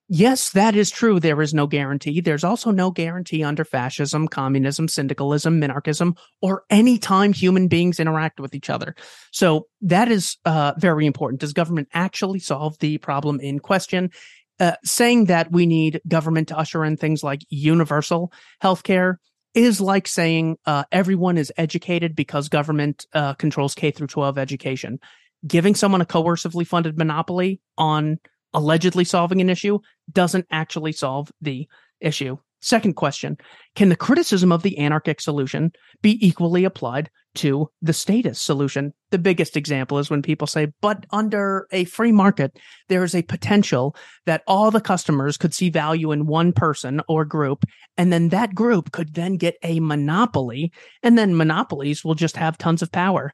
Yes, 0.10 0.52
that 0.52 0.74
is 0.74 0.90
true. 0.90 1.20
There 1.20 1.42
is 1.42 1.54
no 1.54 1.68
guarantee. 1.68 2.22
There's 2.22 2.46
also 2.46 2.72
no 2.72 2.92
guarantee 2.92 3.44
under 3.44 3.66
fascism, 3.66 4.30
communism, 4.30 4.88
syndicalism, 4.88 5.60
minarchism, 5.60 6.18
or 6.42 6.64
any 6.70 6.98
time 6.98 7.34
human 7.34 7.68
beings 7.68 8.00
interact 8.00 8.40
with 8.40 8.56
each 8.56 8.70
other. 8.70 8.96
So 9.32 9.68
that 9.82 10.10
is 10.10 10.38
uh, 10.46 10.74
very 10.78 11.06
important. 11.06 11.42
Does 11.42 11.52
government 11.52 11.90
actually 11.94 12.40
solve 12.40 12.80
the 12.80 13.00
problem 13.00 13.42
in 13.42 13.60
question? 13.60 14.12
Uh, 14.60 14.74
saying 14.84 15.26
that 15.26 15.52
we 15.52 15.68
need 15.68 16.02
government 16.08 16.48
to 16.48 16.58
usher 16.58 16.84
in 16.84 16.98
things 16.98 17.24
like 17.24 17.42
universal 17.50 18.32
healthcare 18.64 19.18
is 19.54 19.82
like 19.82 20.08
saying 20.08 20.58
uh, 20.66 20.84
everyone 20.92 21.38
is 21.38 21.52
educated 21.58 22.16
because 22.16 22.50
government 22.50 23.06
uh, 23.14 23.34
controls 23.36 23.76
K 23.76 23.92
through 23.92 24.08
12 24.08 24.38
education. 24.38 25.00
Giving 25.46 25.76
someone 25.76 26.02
a 26.02 26.06
coercively 26.06 26.66
funded 26.66 26.98
monopoly 26.98 27.62
on 27.78 28.20
allegedly 28.54 29.04
solving 29.04 29.42
an 29.42 29.50
issue 29.50 29.80
doesn't 30.12 30.46
actually 30.52 30.92
solve 30.92 31.32
the 31.42 31.68
issue. 32.00 32.38
Second 32.62 32.94
question 32.96 33.38
Can 33.76 33.90
the 33.90 33.96
criticism 33.96 34.52
of 34.52 34.64
the 34.64 34.78
anarchic 34.78 35.22
solution 35.22 35.72
be 36.02 36.18
equally 36.26 36.64
applied 36.64 37.10
to 37.38 37.70
the 37.82 37.94
statist 37.94 38.44
solution? 38.44 38.94
The 39.12 39.18
biggest 39.18 39.56
example 39.56 39.98
is 39.98 40.10
when 40.10 40.22
people 40.22 40.48
say, 40.48 40.68
but 40.82 41.06
under 41.12 41.68
a 41.72 41.86
free 41.86 42.12
market, 42.12 42.58
there 42.90 43.04
is 43.04 43.16
a 43.16 43.22
potential 43.22 43.96
that 44.26 44.44
all 44.48 44.70
the 44.70 44.82
customers 44.82 45.38
could 45.38 45.54
see 45.54 45.70
value 45.70 46.12
in 46.12 46.28
one 46.28 46.52
person 46.52 47.02
or 47.08 47.26
group, 47.26 47.64
and 47.98 48.12
then 48.12 48.30
that 48.30 48.54
group 48.54 48.92
could 48.92 49.14
then 49.14 49.38
get 49.38 49.56
a 49.64 49.80
monopoly, 49.80 50.72
and 51.02 51.18
then 51.18 51.38
monopolies 51.38 52.04
will 52.04 52.16
just 52.16 52.38
have 52.38 52.58
tons 52.58 52.82
of 52.82 52.92
power. 52.92 53.34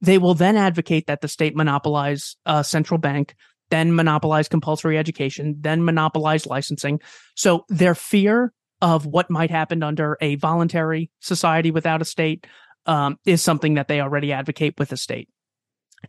They 0.00 0.18
will 0.18 0.34
then 0.34 0.56
advocate 0.56 1.06
that 1.06 1.22
the 1.22 1.28
state 1.28 1.56
monopolize 1.56 2.36
a 2.44 2.62
central 2.62 2.98
bank, 2.98 3.34
then 3.70 3.94
monopolize 3.94 4.48
compulsory 4.48 4.98
education, 4.98 5.56
then 5.60 5.84
monopolize 5.84 6.46
licensing. 6.46 7.00
So 7.34 7.64
their 7.68 7.94
fear 7.94 8.52
of 8.82 9.06
what 9.06 9.30
might 9.30 9.50
happen 9.50 9.82
under 9.82 10.18
a 10.20 10.34
voluntary 10.34 11.10
society 11.20 11.70
without 11.70 12.02
a 12.02 12.04
state 12.04 12.46
um, 12.86 13.18
is 13.24 13.42
something 13.42 13.74
that 13.74 13.88
they 13.88 14.00
already 14.00 14.32
advocate 14.32 14.78
with 14.78 14.90
the 14.90 14.96
state. 14.96 15.28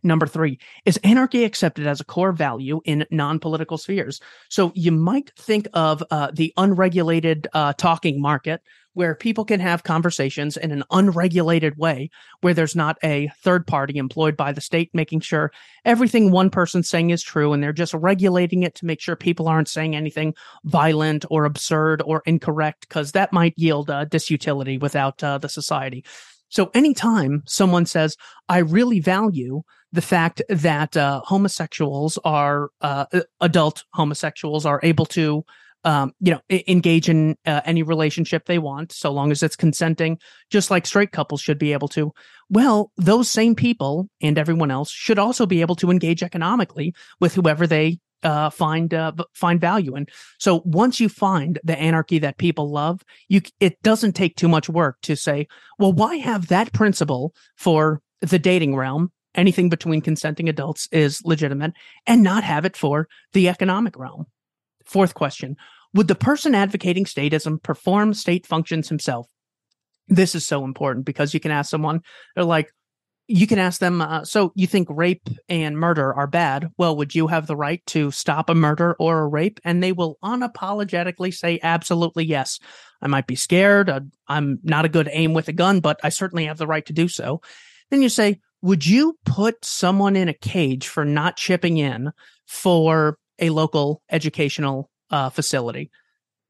Number 0.02 0.26
three, 0.26 0.58
is 0.84 0.98
anarchy 0.98 1.44
accepted 1.44 1.86
as 1.86 2.00
a 2.00 2.04
core 2.04 2.32
value 2.32 2.80
in 2.84 3.06
non 3.10 3.38
political 3.38 3.78
spheres? 3.78 4.20
So 4.48 4.72
you 4.74 4.92
might 4.92 5.32
think 5.38 5.68
of 5.72 6.02
uh, 6.10 6.30
the 6.32 6.52
unregulated 6.56 7.48
uh, 7.52 7.72
talking 7.74 8.20
market 8.20 8.60
where 8.96 9.14
people 9.14 9.44
can 9.44 9.60
have 9.60 9.82
conversations 9.82 10.56
in 10.56 10.70
an 10.70 10.82
unregulated 10.90 11.76
way, 11.76 12.08
where 12.40 12.54
there's 12.54 12.74
not 12.74 12.96
a 13.04 13.30
third 13.42 13.66
party 13.66 13.98
employed 13.98 14.38
by 14.38 14.52
the 14.52 14.60
state 14.60 14.88
making 14.94 15.20
sure 15.20 15.52
everything 15.84 16.30
one 16.30 16.48
person's 16.48 16.88
saying 16.88 17.10
is 17.10 17.22
true 17.22 17.52
and 17.52 17.62
they're 17.62 17.74
just 17.74 17.92
regulating 17.92 18.62
it 18.62 18.74
to 18.74 18.86
make 18.86 18.98
sure 18.98 19.14
people 19.14 19.48
aren't 19.48 19.68
saying 19.68 19.94
anything 19.94 20.32
violent 20.64 21.26
or 21.28 21.44
absurd 21.44 22.00
or 22.06 22.22
incorrect, 22.24 22.88
because 22.88 23.12
that 23.12 23.34
might 23.34 23.52
yield 23.58 23.90
uh, 23.90 24.06
disutility 24.06 24.80
without 24.80 25.22
uh, 25.22 25.36
the 25.36 25.48
society. 25.48 26.02
So 26.48 26.70
anytime 26.74 27.42
someone 27.46 27.86
says, 27.86 28.16
I 28.48 28.58
really 28.58 29.00
value 29.00 29.62
the 29.92 30.02
fact 30.02 30.42
that 30.48 30.96
uh, 30.96 31.20
homosexuals 31.24 32.18
are 32.24 32.70
uh, 32.80 33.06
adult 33.40 33.84
homosexuals 33.92 34.66
are 34.66 34.80
able 34.82 35.06
to 35.06 35.44
um, 35.84 36.12
you 36.18 36.32
know, 36.32 36.40
engage 36.66 37.08
in 37.08 37.36
uh, 37.46 37.60
any 37.64 37.84
relationship 37.84 38.46
they 38.46 38.58
want, 38.58 38.90
so 38.90 39.12
long 39.12 39.30
as 39.30 39.44
it's 39.44 39.54
consenting, 39.54 40.18
just 40.50 40.68
like 40.68 40.84
straight 40.84 41.12
couples 41.12 41.40
should 41.40 41.58
be 41.60 41.72
able 41.72 41.86
to. 41.88 42.12
Well, 42.50 42.90
those 42.96 43.30
same 43.30 43.54
people 43.54 44.08
and 44.20 44.36
everyone 44.36 44.72
else 44.72 44.90
should 44.90 45.20
also 45.20 45.46
be 45.46 45.60
able 45.60 45.76
to 45.76 45.92
engage 45.92 46.24
economically 46.24 46.92
with 47.20 47.34
whoever 47.34 47.68
they 47.68 48.00
uh, 48.22 48.50
find 48.50 48.92
uh, 48.94 49.12
find 49.34 49.60
value 49.60 49.96
in. 49.96 50.06
So 50.38 50.62
once 50.64 51.00
you 51.00 51.08
find 51.08 51.58
the 51.64 51.78
anarchy 51.78 52.18
that 52.20 52.38
people 52.38 52.70
love, 52.70 53.02
you 53.28 53.40
it 53.60 53.80
doesn't 53.82 54.12
take 54.12 54.36
too 54.36 54.48
much 54.48 54.68
work 54.68 54.98
to 55.02 55.16
say, 55.16 55.46
well, 55.78 55.92
why 55.92 56.16
have 56.16 56.48
that 56.48 56.72
principle 56.72 57.34
for 57.56 58.00
the 58.20 58.38
dating 58.38 58.76
realm? 58.76 59.12
Anything 59.34 59.68
between 59.68 60.00
consenting 60.00 60.48
adults 60.48 60.88
is 60.92 61.20
legitimate, 61.24 61.72
and 62.06 62.22
not 62.22 62.42
have 62.42 62.64
it 62.64 62.76
for 62.76 63.06
the 63.32 63.48
economic 63.48 63.98
realm. 63.98 64.26
Fourth 64.86 65.14
question 65.14 65.56
would 65.94 66.08
the 66.08 66.14
person 66.14 66.54
advocating 66.54 67.04
statism 67.06 67.62
perform 67.62 68.12
state 68.14 68.46
functions 68.46 68.88
himself? 68.88 69.26
This 70.08 70.34
is 70.34 70.46
so 70.46 70.64
important 70.64 71.06
because 71.06 71.34
you 71.34 71.40
can 71.40 71.50
ask 71.50 71.70
someone, 71.70 72.00
they're 72.34 72.44
like, 72.44 72.70
you 73.28 73.46
can 73.46 73.58
ask 73.58 73.80
them, 73.80 74.00
uh, 74.00 74.24
so 74.24 74.52
you 74.54 74.66
think 74.66 74.88
rape 74.90 75.28
and 75.48 75.78
murder 75.78 76.14
are 76.14 76.26
bad? 76.26 76.70
Well, 76.78 76.96
would 76.96 77.14
you 77.14 77.26
have 77.26 77.46
the 77.46 77.56
right 77.56 77.84
to 77.86 78.10
stop 78.10 78.48
a 78.48 78.54
murder 78.54 78.94
or 78.98 79.20
a 79.20 79.28
rape? 79.28 79.60
And 79.64 79.82
they 79.82 79.92
will 79.92 80.18
unapologetically 80.22 81.34
say, 81.34 81.58
absolutely 81.62 82.24
yes. 82.24 82.58
I 83.02 83.08
might 83.08 83.26
be 83.26 83.36
scared. 83.36 83.90
Uh, 83.90 84.00
I'm 84.28 84.60
not 84.62 84.84
a 84.84 84.90
good 84.90 85.08
aim 85.12 85.34
with 85.34 85.48
a 85.48 85.52
gun, 85.52 85.80
but 85.80 85.98
I 86.02 86.08
certainly 86.08 86.46
have 86.46 86.58
the 86.58 86.66
right 86.66 86.86
to 86.86 86.92
do 86.92 87.08
so. 87.08 87.40
Then 87.90 88.02
you 88.02 88.08
say, 88.08 88.40
would 88.62 88.86
you 88.86 89.18
put 89.24 89.64
someone 89.64 90.16
in 90.16 90.28
a 90.28 90.34
cage 90.34 90.88
for 90.88 91.04
not 91.04 91.36
chipping 91.36 91.76
in 91.76 92.12
for 92.46 93.18
a 93.38 93.50
local 93.50 94.02
educational 94.10 94.90
uh, 95.10 95.30
facility. 95.30 95.90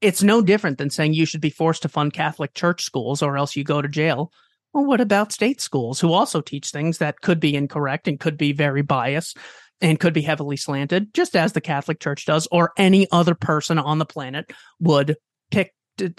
It's 0.01 0.23
no 0.23 0.43
different 0.43 0.79
than 0.79 0.91
saying 0.91 1.15
you 1.15 1.27
should 1.27 1.41
be 1.41 1.51
forced 1.51 1.83
to 1.83 1.89
fund 1.89 2.13
Catholic 2.13 2.55
church 2.55 2.83
schools 2.83 3.23
or 3.23 3.37
else 3.37 3.57
you 3.57 3.65
go 3.65 3.81
to 3.83 3.89
jail. 3.89 4.33
Well, 4.77 4.85
what 4.85 5.01
about 5.01 5.33
state 5.33 5.63
schools 5.63 6.01
who 6.01 6.13
also 6.13 6.43
teach 6.43 6.69
things 6.69 6.99
that 6.99 7.23
could 7.23 7.41
be 7.41 7.57
incorrect 7.57 8.07
and 8.09 8.21
could 8.21 8.37
be 8.37 8.53
very 8.53 8.83
biased 8.83 9.39
and 9.81 9.99
could 9.99 10.13
be 10.13 10.21
heavily 10.21 10.59
slanted, 10.59 11.15
just 11.15 11.35
as 11.35 11.55
the 11.55 11.63
Catholic 11.63 11.99
Church 11.99 12.27
does, 12.27 12.47
or 12.53 12.73
any 12.77 13.09
other 13.11 13.35
person 13.35 13.79
on 13.79 13.99
the 13.99 14.05
planet 14.05 14.53
would 14.79 15.17
pick 15.51 15.73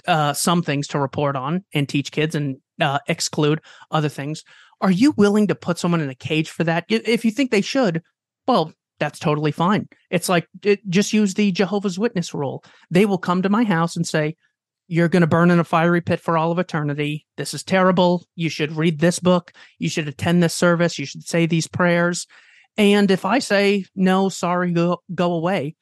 uh, 0.07 0.33
some 0.33 0.63
things 0.63 0.87
to 0.87 0.99
report 0.99 1.35
on 1.35 1.65
and 1.71 1.87
teach 1.87 2.11
kids 2.11 2.33
and 2.33 2.57
uh, 2.81 2.97
exclude 3.07 3.61
other 3.91 4.09
things. 4.09 4.43
Are 4.81 4.89
you 4.89 5.11
willing 5.11 5.45
to 5.49 5.55
put 5.55 5.77
someone 5.77 6.01
in 6.01 6.09
a 6.09 6.15
cage 6.15 6.49
for 6.49 6.63
that? 6.63 6.85
If 6.89 7.25
you 7.25 7.29
think 7.29 7.51
they 7.51 7.61
should, 7.61 8.01
well, 8.47 8.73
that's 8.99 9.19
totally 9.19 9.51
fine. 9.51 9.87
It's 10.09 10.29
like 10.29 10.47
it, 10.63 10.79
just 10.89 11.13
use 11.13 11.35
the 11.35 11.51
Jehovah's 11.51 11.99
Witness 11.99 12.33
rule. 12.33 12.63
They 12.89 13.05
will 13.05 13.19
come 13.19 13.43
to 13.43 13.49
my 13.49 13.65
house 13.65 13.95
and 13.95 14.07
say, 14.07 14.35
You're 14.87 15.09
going 15.09 15.21
to 15.21 15.27
burn 15.27 15.51
in 15.51 15.59
a 15.59 15.63
fiery 15.63 16.01
pit 16.01 16.19
for 16.19 16.37
all 16.37 16.51
of 16.51 16.59
eternity. 16.59 17.25
This 17.35 17.53
is 17.53 17.63
terrible. 17.63 18.25
You 18.35 18.49
should 18.49 18.71
read 18.71 18.99
this 18.99 19.19
book. 19.19 19.51
You 19.79 19.89
should 19.89 20.07
attend 20.07 20.41
this 20.41 20.53
service. 20.53 20.97
You 20.97 21.05
should 21.05 21.27
say 21.27 21.45
these 21.45 21.67
prayers. 21.67 22.25
And 22.77 23.11
if 23.11 23.25
I 23.25 23.39
say, 23.39 23.85
No, 23.95 24.29
sorry, 24.29 24.71
go, 24.71 25.01
go 25.13 25.33
away, 25.33 25.75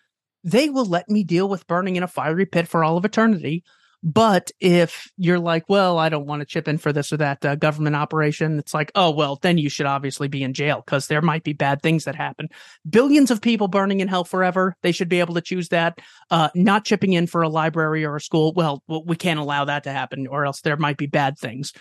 they 0.43 0.69
will 0.69 0.85
let 0.85 1.09
me 1.09 1.23
deal 1.23 1.47
with 1.47 1.67
burning 1.67 1.95
in 1.95 2.03
a 2.03 2.07
fiery 2.07 2.45
pit 2.45 2.67
for 2.67 2.83
all 2.83 2.97
of 2.97 3.05
eternity 3.05 3.63
but 4.07 4.51
if 4.59 5.11
you're 5.17 5.39
like, 5.39 5.65
well, 5.67 5.97
I 5.97 6.09
don't 6.09 6.27
want 6.27 6.41
to 6.41 6.45
chip 6.45 6.67
in 6.67 6.77
for 6.77 6.93
this 6.93 7.11
or 7.11 7.17
that 7.17 7.43
uh, 7.43 7.55
government 7.55 7.95
operation, 7.95 8.59
it's 8.59 8.73
like, 8.73 8.91
oh, 8.93 9.09
well, 9.09 9.39
then 9.41 9.57
you 9.57 9.67
should 9.67 9.87
obviously 9.87 10.27
be 10.27 10.43
in 10.43 10.53
jail 10.53 10.83
because 10.85 11.07
there 11.07 11.23
might 11.23 11.43
be 11.43 11.53
bad 11.53 11.81
things 11.81 12.03
that 12.03 12.13
happen. 12.13 12.47
Billions 12.87 13.31
of 13.31 13.41
people 13.41 13.67
burning 13.67 14.01
in 14.01 14.07
hell 14.07 14.23
forever. 14.23 14.77
They 14.83 14.91
should 14.91 15.09
be 15.09 15.21
able 15.21 15.33
to 15.33 15.41
choose 15.41 15.69
that. 15.69 15.97
Uh, 16.29 16.49
not 16.53 16.85
chipping 16.85 17.13
in 17.13 17.25
for 17.25 17.41
a 17.41 17.49
library 17.49 18.05
or 18.05 18.15
a 18.15 18.21
school. 18.21 18.53
Well, 18.53 18.83
we 18.87 19.15
can't 19.15 19.39
allow 19.39 19.65
that 19.65 19.83
to 19.85 19.91
happen 19.91 20.27
or 20.27 20.45
else 20.45 20.61
there 20.61 20.77
might 20.77 20.97
be 20.97 21.07
bad 21.07 21.39
things. 21.39 21.73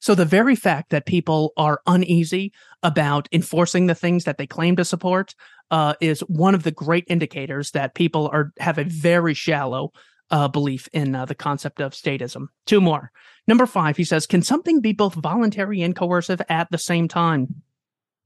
So 0.00 0.16
the 0.16 0.24
very 0.24 0.56
fact 0.56 0.90
that 0.90 1.06
people 1.06 1.52
are 1.56 1.80
uneasy 1.86 2.52
about 2.82 3.28
enforcing 3.30 3.86
the 3.86 3.94
things 3.94 4.24
that 4.24 4.36
they 4.36 4.48
claim 4.48 4.74
to 4.76 4.84
support 4.84 5.36
uh, 5.70 5.94
is 6.00 6.20
one 6.22 6.56
of 6.56 6.64
the 6.64 6.70
great 6.72 7.04
indicators 7.06 7.70
that 7.70 7.94
people 7.94 8.28
are 8.32 8.52
have 8.58 8.78
a 8.78 8.84
very 8.84 9.34
shallow 9.34 9.92
uh, 10.30 10.48
belief 10.48 10.88
in 10.92 11.14
uh, 11.14 11.24
the 11.24 11.34
concept 11.34 11.80
of 11.80 11.92
statism. 11.92 12.46
Two 12.66 12.80
more. 12.80 13.10
Number 13.46 13.66
five, 13.66 13.96
he 13.96 14.04
says, 14.04 14.26
can 14.26 14.42
something 14.42 14.80
be 14.80 14.92
both 14.92 15.14
voluntary 15.14 15.80
and 15.82 15.96
coercive 15.96 16.42
at 16.48 16.70
the 16.70 16.78
same 16.78 17.08
time? 17.08 17.62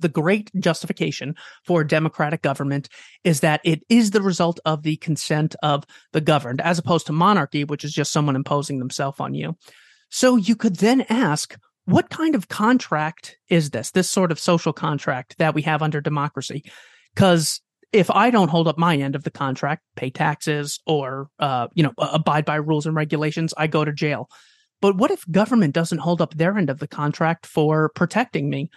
The 0.01 0.09
great 0.09 0.51
justification 0.59 1.37
for 1.65 1.85
democratic 1.85 2.43
government 2.43 2.89
is 3.23 3.41
that 3.41 3.61
it 3.63 3.85
is 3.89 4.11
the 4.11 4.23
result 4.23 4.59
of 4.65 4.83
the 4.83 4.97
consent 4.97 5.55
of 5.63 5.85
the 6.13 6.21
governed, 6.21 6.61
as 6.61 6.79
opposed 6.79 7.07
to 7.07 7.13
monarchy, 7.13 7.63
which 7.63 7.85
is 7.85 7.93
just 7.93 8.11
someone 8.11 8.35
imposing 8.35 8.81
themselves 8.81 9.21
on 9.21 9.35
you. 9.35 9.57
So 10.11 10.35
you 10.37 10.57
could 10.57 10.77
then 10.77 11.07
ask, 11.09 11.57
what 11.85 12.11
kind 12.11 12.35
of 12.35 12.49
contract 12.49 13.39
is 13.49 13.71
this? 13.71 13.93
This 13.93 14.11
sort 14.11 14.33
of 14.33 14.41
social 14.41 14.73
contract 14.73 15.39
that 15.39 15.55
we 15.55 15.63
have 15.63 15.83
under 15.83 16.01
democracy? 16.01 16.65
Because 17.15 17.61
if 17.93 18.11
I 18.11 18.31
don't 18.31 18.49
hold 18.49 18.69
up 18.69 18.79
my 18.79 18.97
end 18.97 19.15
of 19.15 19.25
the 19.25 19.31
contract, 19.31 19.83
pay 19.97 20.11
taxes 20.11 20.81
or 20.87 21.29
uh, 21.39 21.69
you 21.75 21.83
know 21.83 21.93
abide 21.99 22.45
by 22.45 22.57
rules 22.57 22.87
and 22.87 22.97
regulations, 22.97 23.53
I 23.57 23.67
go 23.67 23.85
to 23.85 23.93
jail. 23.93 24.29
But 24.81 24.97
what 24.97 25.11
if 25.11 25.25
government 25.31 25.75
doesn't 25.75 25.99
hold 25.99 26.21
up 26.21 26.35
their 26.35 26.59
end 26.59 26.69
of 26.69 26.81
the 26.81 26.89
contract 26.89 27.47
for 27.47 27.91
protecting 27.95 28.51
me? 28.51 28.71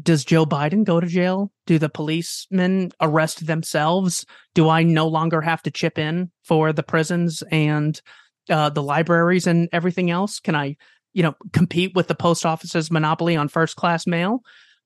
Does 0.00 0.24
Joe 0.24 0.46
Biden 0.46 0.84
go 0.84 1.00
to 1.00 1.06
jail? 1.06 1.52
Do 1.66 1.78
the 1.78 1.90
policemen 1.90 2.90
arrest 3.00 3.46
themselves? 3.46 4.24
Do 4.54 4.68
I 4.68 4.82
no 4.82 5.06
longer 5.06 5.42
have 5.42 5.62
to 5.62 5.70
chip 5.70 5.98
in 5.98 6.30
for 6.42 6.72
the 6.72 6.82
prisons 6.82 7.42
and 7.50 8.00
uh, 8.48 8.70
the 8.70 8.82
libraries 8.82 9.46
and 9.46 9.68
everything 9.72 10.10
else? 10.10 10.40
Can 10.40 10.56
I, 10.56 10.76
you 11.12 11.22
know, 11.22 11.34
compete 11.52 11.94
with 11.94 12.08
the 12.08 12.14
post 12.14 12.46
office's 12.46 12.90
monopoly 12.90 13.36
on 13.36 13.48
first 13.48 13.76
class 13.76 14.06
mail? 14.06 14.40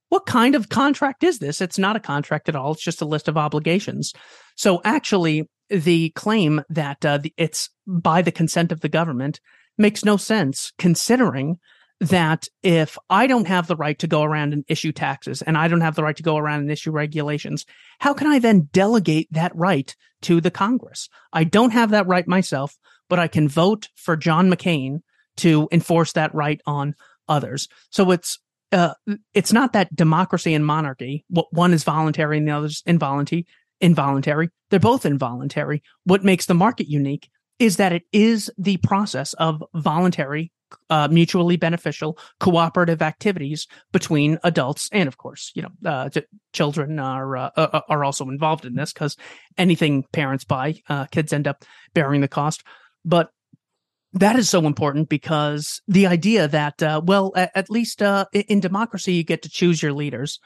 What 0.08 0.26
kind 0.26 0.54
of 0.54 0.68
contract 0.68 1.24
is 1.24 1.38
this? 1.38 1.60
It's 1.60 1.78
not 1.78 1.96
a 1.96 2.00
contract 2.00 2.48
at 2.48 2.56
all. 2.56 2.72
It's 2.72 2.82
just 2.82 3.02
a 3.02 3.06
list 3.06 3.28
of 3.28 3.36
obligations. 3.36 4.12
So 4.56 4.80
actually, 4.84 5.48
the 5.68 6.10
claim 6.10 6.62
that 6.68 7.04
uh, 7.04 7.18
the, 7.18 7.34
it's 7.36 7.70
by 7.86 8.22
the 8.22 8.32
consent 8.32 8.72
of 8.72 8.80
the 8.80 8.88
government 8.88 9.40
makes 9.78 10.04
no 10.04 10.16
sense 10.16 10.72
considering 10.78 11.58
that 12.00 12.46
if 12.62 12.98
I 13.08 13.26
don't 13.26 13.48
have 13.48 13.66
the 13.66 13.76
right 13.76 13.98
to 14.00 14.06
go 14.06 14.22
around 14.22 14.52
and 14.52 14.64
issue 14.68 14.92
taxes 14.92 15.42
and 15.42 15.56
I 15.56 15.66
don't 15.66 15.80
have 15.80 15.94
the 15.94 16.02
right 16.02 16.16
to 16.16 16.22
go 16.22 16.36
around 16.36 16.60
and 16.60 16.70
issue 16.70 16.90
regulations, 16.90 17.64
how 17.98 18.12
can 18.12 18.26
I 18.26 18.38
then 18.38 18.68
delegate 18.72 19.28
that 19.32 19.54
right 19.56 19.94
to 20.22 20.40
the 20.40 20.50
Congress? 20.50 21.08
I 21.32 21.44
don't 21.44 21.72
have 21.72 21.90
that 21.90 22.06
right 22.06 22.28
myself, 22.28 22.76
but 23.08 23.18
I 23.18 23.28
can 23.28 23.48
vote 23.48 23.88
for 23.96 24.16
John 24.16 24.50
McCain 24.50 25.00
to 25.38 25.68
enforce 25.72 26.12
that 26.12 26.34
right 26.34 26.60
on 26.66 26.94
others. 27.28 27.68
So 27.90 28.10
it's 28.10 28.38
uh, 28.76 28.94
it's 29.32 29.54
not 29.54 29.72
that 29.72 29.94
democracy 29.96 30.52
and 30.52 30.66
monarchy, 30.66 31.24
what 31.28 31.46
one 31.50 31.72
is 31.72 31.82
voluntary 31.82 32.36
and 32.36 32.46
the 32.46 32.52
other 32.52 32.66
is 32.66 32.82
involuntary, 32.84 33.46
involuntary. 33.80 34.50
They're 34.68 34.78
both 34.78 35.06
involuntary. 35.06 35.82
What 36.04 36.24
makes 36.24 36.44
the 36.44 36.54
market 36.54 36.86
unique 36.86 37.30
is 37.58 37.78
that 37.78 37.92
it 37.92 38.02
is 38.12 38.50
the 38.58 38.76
process 38.78 39.32
of 39.34 39.64
voluntary, 39.74 40.52
uh, 40.90 41.08
mutually 41.10 41.56
beneficial, 41.56 42.18
cooperative 42.38 43.00
activities 43.00 43.66
between 43.92 44.38
adults 44.44 44.90
and, 44.92 45.08
of 45.08 45.16
course, 45.16 45.52
you 45.54 45.62
know, 45.62 45.90
uh, 45.90 46.10
children 46.52 46.98
are 46.98 47.34
uh, 47.34 47.50
uh, 47.56 47.80
are 47.88 48.04
also 48.04 48.28
involved 48.28 48.66
in 48.66 48.74
this 48.74 48.92
because 48.92 49.16
anything 49.56 50.04
parents 50.12 50.44
buy, 50.44 50.74
uh, 50.90 51.06
kids 51.06 51.32
end 51.32 51.48
up 51.48 51.64
bearing 51.94 52.20
the 52.20 52.28
cost. 52.28 52.62
But 53.06 53.30
that 54.16 54.36
is 54.36 54.48
so 54.48 54.66
important 54.66 55.08
because 55.08 55.82
the 55.86 56.06
idea 56.06 56.48
that, 56.48 56.82
uh, 56.82 57.00
well, 57.04 57.32
at, 57.36 57.50
at 57.54 57.70
least 57.70 58.02
uh, 58.02 58.24
in 58.32 58.60
democracy, 58.60 59.12
you 59.12 59.24
get 59.24 59.42
to 59.42 59.50
choose 59.50 59.82
your 59.82 59.92
leaders. 59.92 60.38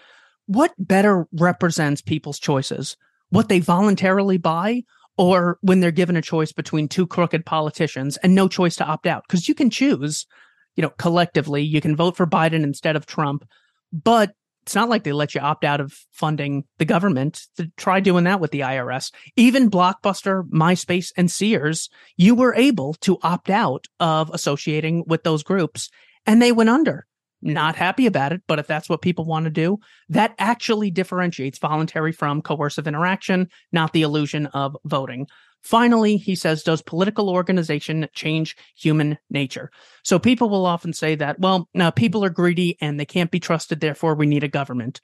What 0.47 0.73
better 0.79 1.27
represents 1.33 2.03
people's 2.03 2.41
choices? 2.41 2.97
What 3.29 3.49
they 3.49 3.61
voluntarily 3.61 4.39
buy 4.39 4.83
or 5.17 5.59
when 5.61 5.81
they're 5.81 5.93
given 5.93 6.17
a 6.17 6.23
choice 6.23 6.51
between 6.53 6.89
two 6.89 7.07
crooked 7.07 7.47
politicians 7.47 8.17
and 8.19 8.35
no 8.35 8.49
choice 8.49 8.75
to 8.77 8.85
opt 8.85 9.07
out? 9.07 9.23
Because 9.29 9.49
you 9.49 9.55
can 9.55 9.71
choose, 9.71 10.27
you 10.75 10.83
know, 10.83 10.91
collectively, 10.91 11.63
you 11.63 11.81
can 11.81 11.95
vote 11.95 12.17
for 12.17 12.27
Biden 12.27 12.65
instead 12.65 12.97
of 12.97 13.07
Trump, 13.07 13.45
but 13.93 14.33
it's 14.71 14.77
not 14.77 14.89
like 14.89 15.03
they 15.03 15.11
let 15.11 15.35
you 15.35 15.41
opt 15.41 15.65
out 15.65 15.81
of 15.81 15.93
funding 16.13 16.63
the 16.79 16.85
government. 16.85 17.43
Try 17.77 17.99
doing 17.99 18.23
that 18.23 18.39
with 18.39 18.53
the 18.53 18.61
IRS. 18.61 19.11
Even 19.35 19.69
Blockbuster, 19.69 20.49
MySpace, 20.49 21.11
and 21.17 21.29
Sears, 21.29 21.91
you 22.17 22.37
were 22.37 22.55
able 22.55 22.95
to 23.01 23.19
opt 23.25 23.51
out 23.51 23.87
of 23.99 24.31
associating 24.33 25.03
with 25.09 25.25
those 25.25 25.43
groups 25.43 25.91
and 26.25 26.41
they 26.41 26.53
went 26.53 26.71
under. 26.71 27.05
Not 27.43 27.75
happy 27.75 28.07
about 28.07 28.33
it, 28.33 28.43
but 28.47 28.61
if 28.61 28.69
that's 28.69 28.89
what 28.89 29.03
people 29.03 29.25
want 29.25 29.47
to 29.47 29.51
do, 29.51 29.79
that 30.09 30.37
actually 30.39 30.93
differentiates 30.93 31.59
voluntary 31.59 32.13
from 32.13 32.41
coercive 32.41 32.87
interaction, 32.87 33.49
not 33.73 33.93
the 33.93 34.03
illusion 34.03 34.47
of 34.47 34.77
voting. 34.85 35.27
Finally, 35.63 36.17
he 36.17 36.35
says, 36.35 36.63
does 36.63 36.83
political 36.83 37.29
organization 37.29 38.09
change 38.15 38.57
human 38.77 39.19
nature? 39.29 39.71
So 40.03 40.19
people 40.19 40.49
will 40.49 40.67
often 40.67 40.93
say 40.93 41.15
that, 41.17 41.39
well, 41.39 41.69
now 41.75 41.91
people 41.91 42.25
are 42.25 42.31
greedy 42.31 42.79
and 42.81 42.99
they 42.99 43.05
can't 43.05 43.31
be 43.31 43.41
trusted, 43.41 43.81
therefore 43.81 44.15
we 44.15 44.27
need 44.27 44.45
a 44.45 44.49
government. 44.49 45.01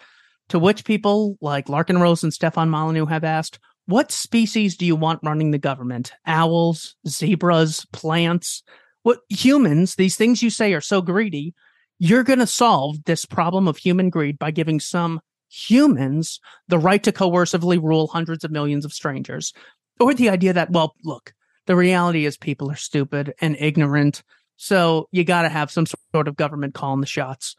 To 0.49 0.59
which 0.59 0.85
people 0.85 1.37
like 1.41 1.67
Larken 1.67 2.01
Rose 2.01 2.23
and 2.23 2.33
Stefan 2.33 2.71
Molyneux 2.71 3.07
have 3.07 3.25
asked, 3.25 3.59
what 3.87 4.11
species 4.11 4.77
do 4.77 4.87
you 4.87 4.97
want 4.97 5.21
running 5.23 5.51
the 5.51 5.59
government? 5.59 6.13
Owls, 6.27 6.97
zebras, 7.07 7.87
plants? 7.93 8.63
What 9.03 9.21
humans, 9.29 9.95
these 9.95 10.17
things 10.17 10.43
you 10.43 10.51
say 10.51 10.75
are 10.75 10.81
so 10.81 11.03
greedy, 11.03 11.55
you're 11.99 12.25
going 12.25 12.41
to 12.41 12.47
solve 12.47 13.05
this 13.05 13.25
problem 13.25 13.69
of 13.69 13.77
human 13.77 14.11
greed 14.11 14.39
by 14.39 14.51
giving 14.51 14.81
some 14.81 15.21
humans 15.49 16.41
the 16.69 16.79
right 16.79 17.03
to 17.05 17.13
coercively 17.13 17.81
rule 17.81 18.09
hundreds 18.09 18.45
of 18.45 18.51
millions 18.51 18.85
of 18.85 18.93
strangers 18.93 19.53
or 20.01 20.15
the 20.15 20.31
idea 20.31 20.53
that, 20.53 20.71
well, 20.71 20.95
look, 21.05 21.33
the 21.67 21.77
reality 21.77 22.25
is 22.27 22.37
people 22.37 22.71
are 22.71 22.77
stupid 22.77 23.35
and 23.41 23.57
ignorant. 23.59 24.23
So 24.57 25.09
you 25.13 25.25
got 25.25 25.43
to 25.43 25.49
have 25.49 25.71
some 25.71 25.87
sort 25.87 26.29
of 26.29 26.37
government 26.37 26.75
calling 26.75 27.01
the 27.01 27.07
shots 27.07 27.57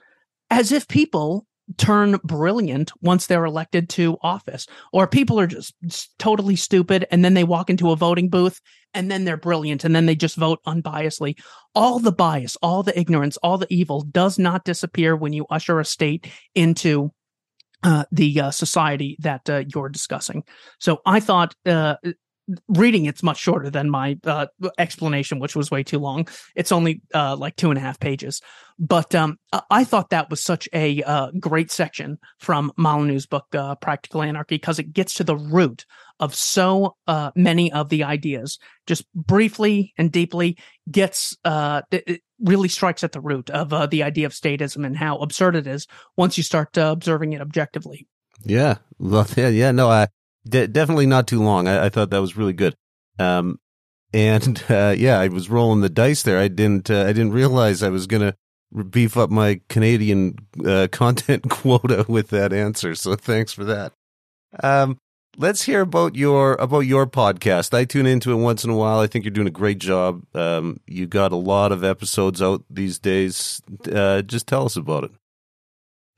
as 0.50 0.72
if 0.72 0.88
people 0.88 1.46
turn 1.78 2.18
brilliant 2.24 2.92
once 3.02 3.28
they're 3.28 3.44
elected 3.44 3.90
to 3.90 4.18
office 4.22 4.68
or 4.94 5.06
people 5.06 5.38
are 5.38 5.48
just 5.48 5.74
totally 6.18 6.56
stupid 6.56 7.06
and 7.12 7.26
then 7.26 7.34
they 7.34 7.44
walk 7.44 7.70
into 7.70 7.92
a 7.92 7.96
voting 7.96 8.30
booth 8.30 8.62
and 8.94 9.12
then 9.12 9.26
they're 9.26 9.36
brilliant 9.36 9.84
and 9.84 9.94
then 9.94 10.06
they 10.06 10.16
just 10.16 10.38
vote 10.38 10.60
unbiasedly 10.66 11.38
all 11.76 12.00
the 12.00 12.12
bias 12.12 12.56
all 12.62 12.84
the 12.84 12.98
ignorance 12.98 13.36
all 13.44 13.58
the 13.58 13.68
evil 13.70 14.02
does 14.02 14.40
not 14.40 14.64
disappear 14.64 15.14
when 15.14 15.34
you 15.34 15.46
usher 15.50 15.80
a 15.80 15.86
state 15.86 16.32
into 16.56 17.12
uh, 17.84 18.06
the 18.14 18.40
uh, 18.40 18.52
society 18.52 19.18
that 19.20 19.50
uh, 19.50 19.64
you're 19.74 19.90
discussing 19.90 20.44
so 20.80 21.00
i 21.06 21.20
thought 21.20 21.54
uh, 21.66 21.96
reading 22.68 23.06
it's 23.06 23.24
much 23.24 23.38
shorter 23.38 23.70
than 23.70 23.89
my 23.89 24.18
uh, 24.26 24.48
explanation, 24.78 25.39
which 25.39 25.56
was 25.56 25.72
way 25.72 25.84
too 25.84 26.00
long. 26.00 26.28
It's 26.56 26.72
only 26.72 27.02
uh, 27.14 27.36
like 27.36 27.56
two 27.56 27.70
and 27.70 27.78
a 27.78 27.82
half 27.82 28.00
pages. 28.00 28.41
But 28.80 29.16
um, 29.16 29.39
I 29.72 29.84
thought 29.84 30.12
that 30.12 30.30
was 30.30 30.41
such 30.41 30.70
a 30.72 31.02
uh, 31.04 31.32
great 31.39 31.72
section 31.72 32.20
from 32.39 32.72
Molyneux's 32.78 33.26
book, 33.26 33.48
uh, 33.54 33.76
Practical 33.76 34.22
Anarchy, 34.22 34.56
because 34.56 34.78
it 34.78 34.93
gets 34.93 35.16
to 35.16 35.24
the 35.24 35.36
root 35.36 35.86
of 36.20 36.36
so 36.36 36.95
uh, 37.08 37.32
many 37.36 37.72
of 37.72 37.89
the 37.89 38.04
ideas. 38.04 38.60
Just 38.86 39.12
briefly 39.14 39.93
and 39.98 40.12
deeply 40.12 40.58
gets 40.89 41.36
uh, 41.43 41.82
it 41.91 42.22
really 42.39 42.70
strikes 42.70 43.04
at 43.04 43.12
the 43.12 43.22
root 43.22 43.50
of 43.50 43.89
the 43.89 44.04
idea 44.04 44.28
of 44.28 44.32
statism 44.32 44.86
and 44.86 44.95
how 44.95 45.18
absurd 45.18 45.56
it 45.56 45.66
is 45.68 45.88
once 46.16 46.38
you 46.38 46.43
start 46.43 46.78
observing 46.78 47.34
it 47.34 47.41
objectively. 47.41 48.08
Yeah, 48.43 48.78
well, 49.00 49.28
yeah, 49.36 49.50
yeah. 49.50 49.72
No, 49.72 49.89
I 49.89 50.08
de- 50.48 50.68
definitely 50.68 51.06
not 51.06 51.28
too 51.28 51.41
long. 51.41 51.68
I, 51.68 51.86
I, 51.86 51.89
thought 51.89 52.10
that 52.10 52.22
was 52.22 52.38
really 52.38 52.54
good. 52.54 52.76
Um, 53.20 53.60
and 54.14 54.64
uh, 54.70 54.95
yeah, 54.98 55.20
I 55.20 55.28
was 55.28 55.50
rolling 55.50 55.82
the 55.82 55.89
dice 55.89 56.24
there. 56.24 56.39
I 56.39 56.48
didn't. 56.48 56.89
Uh, 56.89 57.04
I 57.04 57.14
didn't 57.14 57.32
realize 57.32 57.84
I 57.84 57.89
was 57.89 58.08
gonna 58.08 58.36
beef 58.89 59.18
up 59.18 59.30
my 59.30 59.62
Canadian 59.70 60.36
uh, 60.66 60.88
content 60.91 61.50
quota 61.50 62.06
with 62.08 62.30
that 62.30 62.54
answer. 62.54 62.95
So 62.95 63.16
thanks 63.16 63.54
for 63.54 63.66
that. 63.66 63.93
Um, 64.64 64.98
let's 65.38 65.64
hear 65.64 65.82
about 65.82 66.16
your 66.16 66.54
about 66.54 66.82
your 66.82 67.06
podcast. 67.06 67.74
I 67.74 67.86
tune 67.86 68.06
into 68.06 68.32
it 68.32 68.36
once 68.36 68.64
in 68.64 68.70
a 68.70 68.76
while. 68.76 69.00
I 69.00 69.08
think 69.08 69.26
you're 69.26 69.32
doing 69.32 69.48
a 69.48 69.52
great 69.52 69.80
job. 69.80 70.24
Um, 70.34 70.80
you 70.88 71.06
got 71.08 71.32
a 71.32 71.38
lot 71.38 71.72
of 71.72 71.84
episodes 71.84 72.41
out 72.41 72.64
these 72.70 73.00
days. 73.00 73.62
Uh, 73.91 74.22
just 74.22 74.48
tell 74.48 74.66
us 74.66 74.76
about 74.76 75.06
it. 75.06 75.12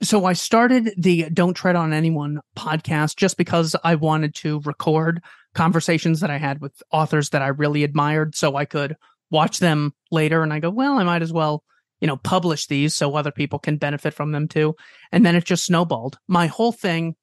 So 0.02 0.24
I 0.24 0.32
started 0.32 0.94
the 0.96 1.28
Don't 1.28 1.52
Tread 1.52 1.76
on 1.76 1.92
Anyone 1.92 2.40
podcast 2.56 3.16
just 3.16 3.36
because 3.36 3.76
I 3.84 3.96
wanted 3.96 4.34
to 4.36 4.60
record 4.60 5.22
conversations 5.54 6.20
that 6.20 6.30
I 6.30 6.38
had 6.38 6.62
with 6.62 6.82
authors 6.90 7.30
that 7.30 7.42
I 7.42 7.48
really 7.48 7.84
admired 7.84 8.34
so 8.34 8.56
I 8.56 8.64
could 8.64 8.96
watch 9.30 9.58
them 9.58 9.92
later 10.10 10.42
and 10.42 10.54
I 10.54 10.60
go, 10.60 10.70
well, 10.70 10.98
I 10.98 11.04
might 11.04 11.20
as 11.20 11.34
well, 11.34 11.64
you 12.00 12.06
know, 12.08 12.16
publish 12.16 12.66
these 12.66 12.94
so 12.94 13.14
other 13.14 13.30
people 13.30 13.58
can 13.58 13.76
benefit 13.76 14.14
from 14.14 14.32
them 14.32 14.48
too. 14.48 14.74
And 15.12 15.24
then 15.24 15.36
it 15.36 15.44
just 15.44 15.66
snowballed. 15.66 16.18
My 16.26 16.46
whole 16.46 16.72
thing 16.72 17.14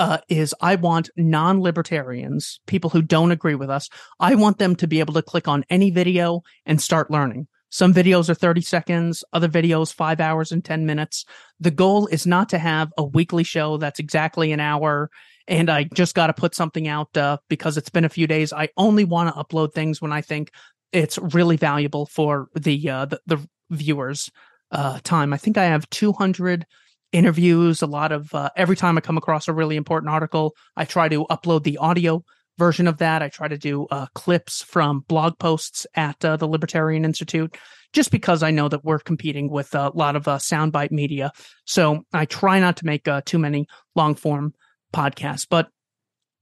uh, 0.00 0.18
is 0.28 0.56
I 0.60 0.74
want 0.74 1.10
non 1.16 1.60
libertarians, 1.60 2.58
people 2.66 2.90
who 2.90 3.00
don't 3.00 3.30
agree 3.30 3.54
with 3.54 3.70
us, 3.70 3.88
I 4.18 4.34
want 4.34 4.58
them 4.58 4.74
to 4.76 4.88
be 4.88 4.98
able 4.98 5.14
to 5.14 5.22
click 5.22 5.46
on 5.46 5.64
any 5.70 5.92
video 5.92 6.42
and 6.66 6.82
start 6.82 7.12
learning. 7.12 7.46
Some 7.74 7.92
videos 7.92 8.28
are 8.28 8.34
30 8.34 8.60
seconds, 8.60 9.24
other 9.32 9.48
videos, 9.48 9.92
five 9.92 10.20
hours 10.20 10.52
and 10.52 10.64
10 10.64 10.86
minutes. 10.86 11.24
The 11.58 11.72
goal 11.72 12.06
is 12.06 12.24
not 12.24 12.48
to 12.50 12.58
have 12.60 12.92
a 12.96 13.02
weekly 13.02 13.42
show 13.42 13.78
that's 13.78 13.98
exactly 13.98 14.52
an 14.52 14.60
hour. 14.60 15.10
And 15.48 15.68
I 15.68 15.82
just 15.92 16.14
got 16.14 16.28
to 16.28 16.34
put 16.34 16.54
something 16.54 16.86
out 16.86 17.16
uh, 17.16 17.38
because 17.48 17.76
it's 17.76 17.90
been 17.90 18.04
a 18.04 18.08
few 18.08 18.28
days. 18.28 18.52
I 18.52 18.68
only 18.76 19.02
want 19.02 19.34
to 19.34 19.42
upload 19.42 19.74
things 19.74 20.00
when 20.00 20.12
I 20.12 20.20
think 20.20 20.52
it's 20.92 21.18
really 21.18 21.56
valuable 21.56 22.06
for 22.06 22.46
the 22.54 22.88
uh, 22.88 23.06
the, 23.06 23.20
the, 23.26 23.48
viewers' 23.70 24.30
uh, 24.70 25.00
time. 25.02 25.32
I 25.32 25.36
think 25.36 25.58
I 25.58 25.64
have 25.64 25.90
200 25.90 26.66
interviews. 27.10 27.82
A 27.82 27.88
lot 27.88 28.12
of 28.12 28.32
uh, 28.32 28.50
every 28.54 28.76
time 28.76 28.96
I 28.96 29.00
come 29.00 29.18
across 29.18 29.48
a 29.48 29.52
really 29.52 29.74
important 29.74 30.10
article, 30.12 30.54
I 30.76 30.84
try 30.84 31.08
to 31.08 31.26
upload 31.26 31.64
the 31.64 31.78
audio 31.78 32.22
version 32.58 32.86
of 32.86 32.98
that. 32.98 33.22
I 33.22 33.28
try 33.28 33.48
to 33.48 33.58
do 33.58 33.86
uh, 33.90 34.06
clips 34.14 34.62
from 34.62 35.00
blog 35.00 35.38
posts 35.38 35.86
at 35.94 36.24
uh, 36.24 36.36
the 36.36 36.48
Libertarian 36.48 37.04
Institute, 37.04 37.56
just 37.92 38.10
because 38.10 38.42
I 38.42 38.50
know 38.50 38.68
that 38.68 38.84
we're 38.84 38.98
competing 38.98 39.50
with 39.50 39.74
a 39.74 39.90
lot 39.94 40.16
of 40.16 40.28
uh, 40.28 40.38
soundbite 40.38 40.90
media. 40.90 41.32
So 41.64 42.02
I 42.12 42.24
try 42.26 42.60
not 42.60 42.76
to 42.78 42.86
make 42.86 43.08
uh, 43.08 43.22
too 43.24 43.38
many 43.38 43.66
long 43.94 44.14
form 44.14 44.54
podcasts. 44.92 45.46
But 45.48 45.68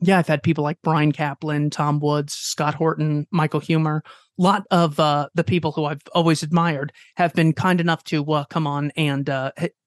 yeah, 0.01 0.19
I've 0.19 0.29
had 0.29 0.43
people 0.43 0.65
like 0.65 0.83
Bryan 0.83 1.13
Caplan, 1.13 1.71
Tom 1.71 2.01
Woods, 2.01 2.35
Scott 2.35 2.75
Horton, 2.75 3.27
Michael 3.31 3.61
Huemer. 3.61 4.01
A 4.39 4.43
lot 4.43 4.65
of 4.71 4.99
uh, 4.99 5.29
the 5.35 5.45
people 5.45 5.73
who 5.73 5.85
I've 5.85 6.01
always 6.15 6.43
admired 6.43 6.93
have 7.17 7.35
been 7.35 7.53
kind 7.53 7.81
enough 7.81 8.03
to 8.05 8.25
uh, 8.33 8.45
come 8.45 8.67
on 8.67 8.91
and 8.97 9.31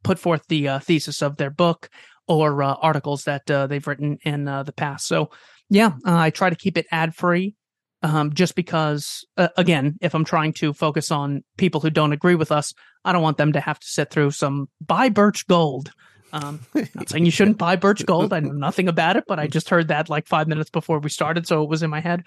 put 0.03 0.19
forth 0.19 0.43
the 0.47 0.79
thesis 0.81 1.21
of 1.21 1.37
their 1.37 1.49
book 1.49 1.89
or 2.27 2.63
articles 2.63 3.23
that 3.23 3.45
they've 3.45 3.85
written 3.85 4.17
in 4.23 4.45
the 4.45 4.73
past. 4.75 5.07
So 5.07 5.31
yeah, 5.69 5.93
uh, 6.05 6.17
I 6.17 6.29
try 6.29 6.49
to 6.49 6.55
keep 6.55 6.77
it 6.77 6.85
ad 6.91 7.15
free. 7.15 7.55
Um, 8.03 8.33
just 8.33 8.53
because, 8.53 9.25
uh, 9.35 9.47
again, 9.57 9.97
if 9.99 10.13
I'm 10.13 10.25
trying 10.25 10.53
to 10.53 10.73
focus 10.73 11.09
on 11.09 11.43
people 11.57 11.81
who 11.81 11.89
don't 11.89 12.13
agree 12.13 12.35
with 12.35 12.51
us, 12.51 12.71
I 13.03 13.11
don't 13.11 13.23
want 13.23 13.37
them 13.37 13.53
to 13.53 13.59
have 13.59 13.79
to 13.79 13.87
sit 13.87 14.11
through 14.11 14.31
some 14.31 14.67
buy 14.79 15.09
Birch 15.09 15.47
Gold. 15.47 15.91
Um, 16.31 16.59
not 16.93 17.09
saying 17.09 17.25
you 17.25 17.31
shouldn't 17.31 17.57
buy 17.57 17.77
Birch 17.77 18.05
Gold. 18.05 18.31
I 18.31 18.41
know 18.41 18.51
nothing 18.53 18.87
about 18.87 19.15
it, 19.15 19.23
but 19.27 19.39
I 19.39 19.47
just 19.47 19.69
heard 19.69 19.87
that 19.87 20.09
like 20.09 20.27
five 20.27 20.47
minutes 20.47 20.69
before 20.69 20.99
we 20.99 21.09
started, 21.09 21.47
so 21.47 21.63
it 21.63 21.69
was 21.69 21.81
in 21.81 21.89
my 21.89 21.99
head. 21.99 22.21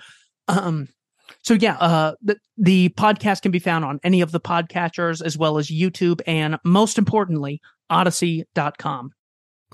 Um, 0.49 0.89
so 1.43 1.55
yeah, 1.55 1.77
uh, 1.77 2.15
the, 2.23 2.39
the 2.57 2.89
podcast 2.91 3.43
can 3.43 3.53
be 3.53 3.59
found 3.59 3.85
on 3.85 4.01
any 4.03 4.21
of 4.21 4.33
the 4.33 4.41
podcatchers 4.41 5.23
as 5.25 5.37
well 5.39 5.59
as 5.59 5.69
YouTube 5.69 6.21
and 6.27 6.59
most 6.65 6.99
importantly, 6.99 7.61
Odysee.com. 7.91 9.11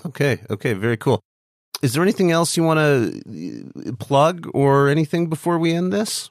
Okay. 0.05 0.39
Okay. 0.49 0.73
Very 0.73 0.97
cool. 0.97 1.23
Is 1.81 1.93
there 1.93 2.03
anything 2.03 2.31
else 2.31 2.55
you 2.55 2.63
want 2.63 2.79
to 2.79 3.71
uh, 3.87 3.91
plug 3.99 4.49
or 4.53 4.89
anything 4.89 5.27
before 5.29 5.57
we 5.57 5.73
end 5.73 5.91
this? 5.91 6.29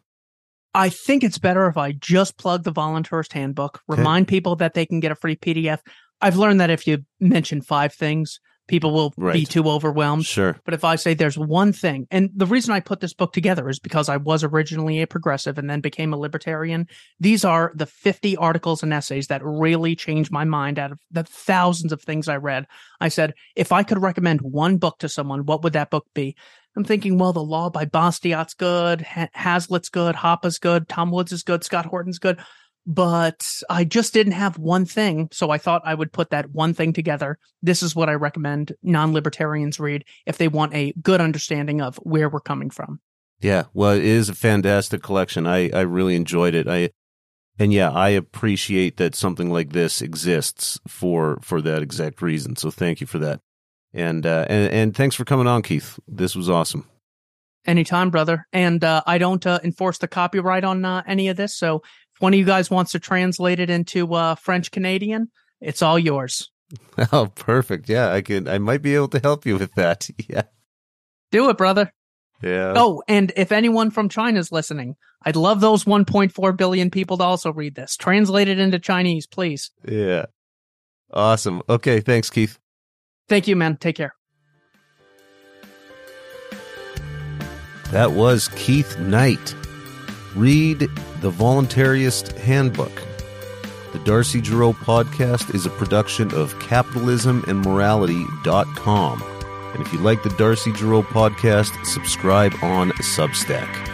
I 0.75 0.89
think 0.89 1.23
it's 1.23 1.39
better 1.39 1.69
if 1.69 1.77
I 1.77 1.93
just 1.93 2.37
plug 2.37 2.65
the 2.65 2.73
voluntaryist 2.73 3.33
handbook, 3.33 3.81
remind 3.87 4.25
okay. 4.25 4.37
people 4.37 4.57
that 4.57 4.75
they 4.75 4.85
can 4.85 4.99
get 5.01 5.13
a 5.13 5.17
free 5.17 5.37
PDF. 5.37 5.79
I've 6.21 6.37
learned 6.37 6.61
that 6.61 6.71
if 6.71 6.87
you 6.87 7.05
mention 7.21 7.61
five 7.61 7.95
things, 7.95 8.41
people 8.67 8.93
will 8.93 9.13
right. 9.17 9.35
be 9.35 9.45
too 9.45 9.69
overwhelmed. 9.69 10.25
Sure. 10.25 10.57
But 10.65 10.75
if 10.75 10.85
I 10.85 10.97
say 10.97 11.15
there's 11.15 11.39
one 11.39 11.73
thing, 11.73 12.07
and 12.11 12.31
the 12.35 12.47
reason 12.47 12.73
I 12.73 12.81
put 12.81 13.01
this 13.01 13.15
book 13.15 13.33
together 13.33 13.69
is 13.69 13.79
because 13.79 14.09
I 14.09 14.17
was 14.17 14.43
originally 14.43 15.03
a 15.03 15.07
progressive 15.07 15.59
and 15.59 15.69
then 15.69 15.81
became 15.81 16.13
a 16.13 16.19
libertarian. 16.19 16.87
These 17.21 17.45
are 17.45 17.73
the 17.75 17.87
50 17.87 18.37
articles 18.37 18.83
and 18.83 18.93
essays 18.93 19.27
that 19.29 19.45
really 19.45 19.95
changed 19.97 20.31
my 20.31 20.45
mind 20.45 20.79
out 20.79 20.93
of 20.93 20.99
the 21.11 21.25
thousands 21.25 21.93
of 21.93 22.03
things 22.03 22.29
I 22.29 22.37
read. 22.37 22.67
I 23.01 23.09
said, 23.09 23.35
if 23.57 23.73
I 23.73 23.83
could 23.83 24.01
recommend 24.01 24.41
one 24.41 24.79
book 24.79 24.99
to 25.01 25.09
someone, 25.09 25.45
what 25.47 25.63
would 25.63 25.75
that 25.75 25.91
book 25.91 26.07
be? 26.15 26.37
I'm 26.77 26.85
thinking, 26.85 27.19
well, 27.19 27.33
The 27.33 27.43
Law 27.43 27.71
by 27.71 27.85
Bastiat's 27.85 28.55
good, 28.55 29.01
Hazlitt's 29.03 29.89
good, 29.89 30.17
Hoppe's 30.17 30.59
good, 30.59 30.89
Tom 30.89 31.13
Woods 31.13 31.31
is 31.31 31.45
good, 31.45 31.63
Scott 31.63 31.87
Horton's 31.87 32.19
good 32.19 32.41
but 32.87 33.47
I 33.71 33.85
just 33.85 34.13
didn't 34.13 34.33
have 34.33 34.59
one 34.59 34.85
thing. 34.85 35.29
So 35.33 35.51
I 35.51 35.59
thought 35.59 35.83
I 35.85 35.95
would 35.95 36.13
put 36.13 36.31
that 36.31 36.51
one 36.51 36.75
thing 36.75 36.93
together. 36.93 37.39
This 37.63 37.83
is 37.83 37.97
what 37.97 38.09
I 38.09 38.15
recommend 38.15 38.75
non 38.83 39.13
libertarians 39.13 39.81
read 39.81 40.05
if 40.27 40.39
they 40.39 40.49
want 40.49 40.75
a 40.75 40.93
good 41.03 41.21
understanding 41.21 41.81
of 41.81 41.97
where 41.99 42.29
we're 42.29 42.41
coming 42.41 42.71
from. 42.71 43.01
Yeah. 43.41 43.65
Well, 43.73 43.93
it 43.93 44.05
is 44.05 44.29
a 44.29 44.35
fantastic 44.35 45.03
collection. 45.03 45.47
I, 45.47 45.71
I 45.71 45.81
really 45.81 46.15
enjoyed 46.15 46.55
it. 46.55 46.69
I, 46.69 46.91
and 47.59 47.73
yeah, 47.73 47.91
I 47.91 48.11
appreciate 48.11 48.97
that 48.99 49.15
something 49.15 49.51
like 49.51 49.73
this 49.73 50.03
exists 50.03 50.79
for, 50.89 51.39
for 51.43 51.63
that 51.63 51.83
exact 51.83 52.21
reason. 52.21 52.57
So 52.57 52.71
thank 52.71 53.01
you 53.01 53.07
for 53.07 53.19
that. 53.19 53.41
And, 53.93 54.27
uh, 54.27 54.47
and, 54.49 54.73
and 54.73 54.97
thanks 54.97 55.15
for 55.15 55.25
coming 55.25 55.47
on, 55.47 55.63
Keith. 55.63 55.99
This 56.09 56.35
was 56.35 56.51
awesome. 56.51 56.89
Anytime, 57.67 58.11
brother. 58.11 58.47
And, 58.53 58.83
uh, 58.83 59.03
I 59.07 59.19
don't, 59.19 59.47
uh, 59.47 59.61
enforce 59.63 59.99
the 59.99 60.09
copyright 60.09 60.65
on, 60.65 60.85
uh, 60.85 61.03
any 61.07 61.29
of 61.29 61.37
this. 61.37 61.57
So 61.57 61.83
one 62.25 62.33
of 62.33 62.39
you 62.39 62.47
guys 62.47 62.71
wants 62.71 62.93
to 62.93 62.99
translate 62.99 63.61
it 63.61 63.69
into 63.69 64.15
uh, 64.15 64.35
French 64.35 64.71
Canadian, 64.71 65.31
it's 65.61 65.83
all 65.83 65.99
yours. 65.99 66.51
Oh, 67.13 67.27
perfect. 67.27 67.89
Yeah, 67.89 68.11
I 68.11 68.23
can. 68.23 68.49
I 68.49 68.59
might 68.59 68.81
be 68.81 68.95
able 68.95 69.09
to 69.09 69.21
help 69.21 69.45
you 69.47 69.59
with 69.59 69.75
that. 69.75 70.09
Yeah. 70.29 70.45
Do 71.31 71.51
it, 71.51 71.59
brother. 71.59 71.93
Yeah. 72.43 72.73
Oh, 72.77 73.03
and 73.07 73.31
if 73.37 73.53
anyone 73.53 73.91
from 73.91 74.09
China 74.09 74.41
is 74.41 74.51
listening, 74.51 74.97
I'd 75.23 75.37
love 75.37 75.61
those 75.61 75.85
1.4 75.85 76.57
billion 76.57 76.91
people 76.91 77.19
to 77.19 77.25
also 77.25 77.53
read 77.53 77.75
this. 77.75 77.97
Translate 77.97 78.49
it 78.49 78.59
into 78.59 78.79
Chinese, 78.79 79.27
please. 79.27 79.71
Yeah. 79.87 80.27
Awesome. 81.13 81.63
Okay. 81.69 82.01
Thanks, 82.01 82.31
Keith. 82.31 82.59
Thank 83.29 83.47
you, 83.47 83.55
man. 83.55 83.77
Take 83.77 83.97
care. 83.97 84.15
That 87.91 88.13
was 88.13 88.49
Keith 88.57 88.99
Knight. 88.99 89.55
Read 90.35 90.81
The 91.21 91.31
Voluntaryist 91.31 92.37
Handbook. 92.39 93.03
The 93.93 94.01
Darcy 94.01 94.43
Gerow 94.43 94.75
podcast 94.75 95.55
is 95.55 95.67
a 95.67 95.71
production 95.71 96.35
of 96.35 96.53
capitalismandmorality.com. 96.55 99.23
And 99.75 99.87
if 99.87 99.93
you 99.93 100.01
like 100.01 100.25
the 100.25 100.31
Darcy 100.31 100.73
Gerow 100.73 101.05
podcast, 101.05 101.87
subscribe 101.87 102.55
on 102.63 102.91
Substack. 102.93 103.94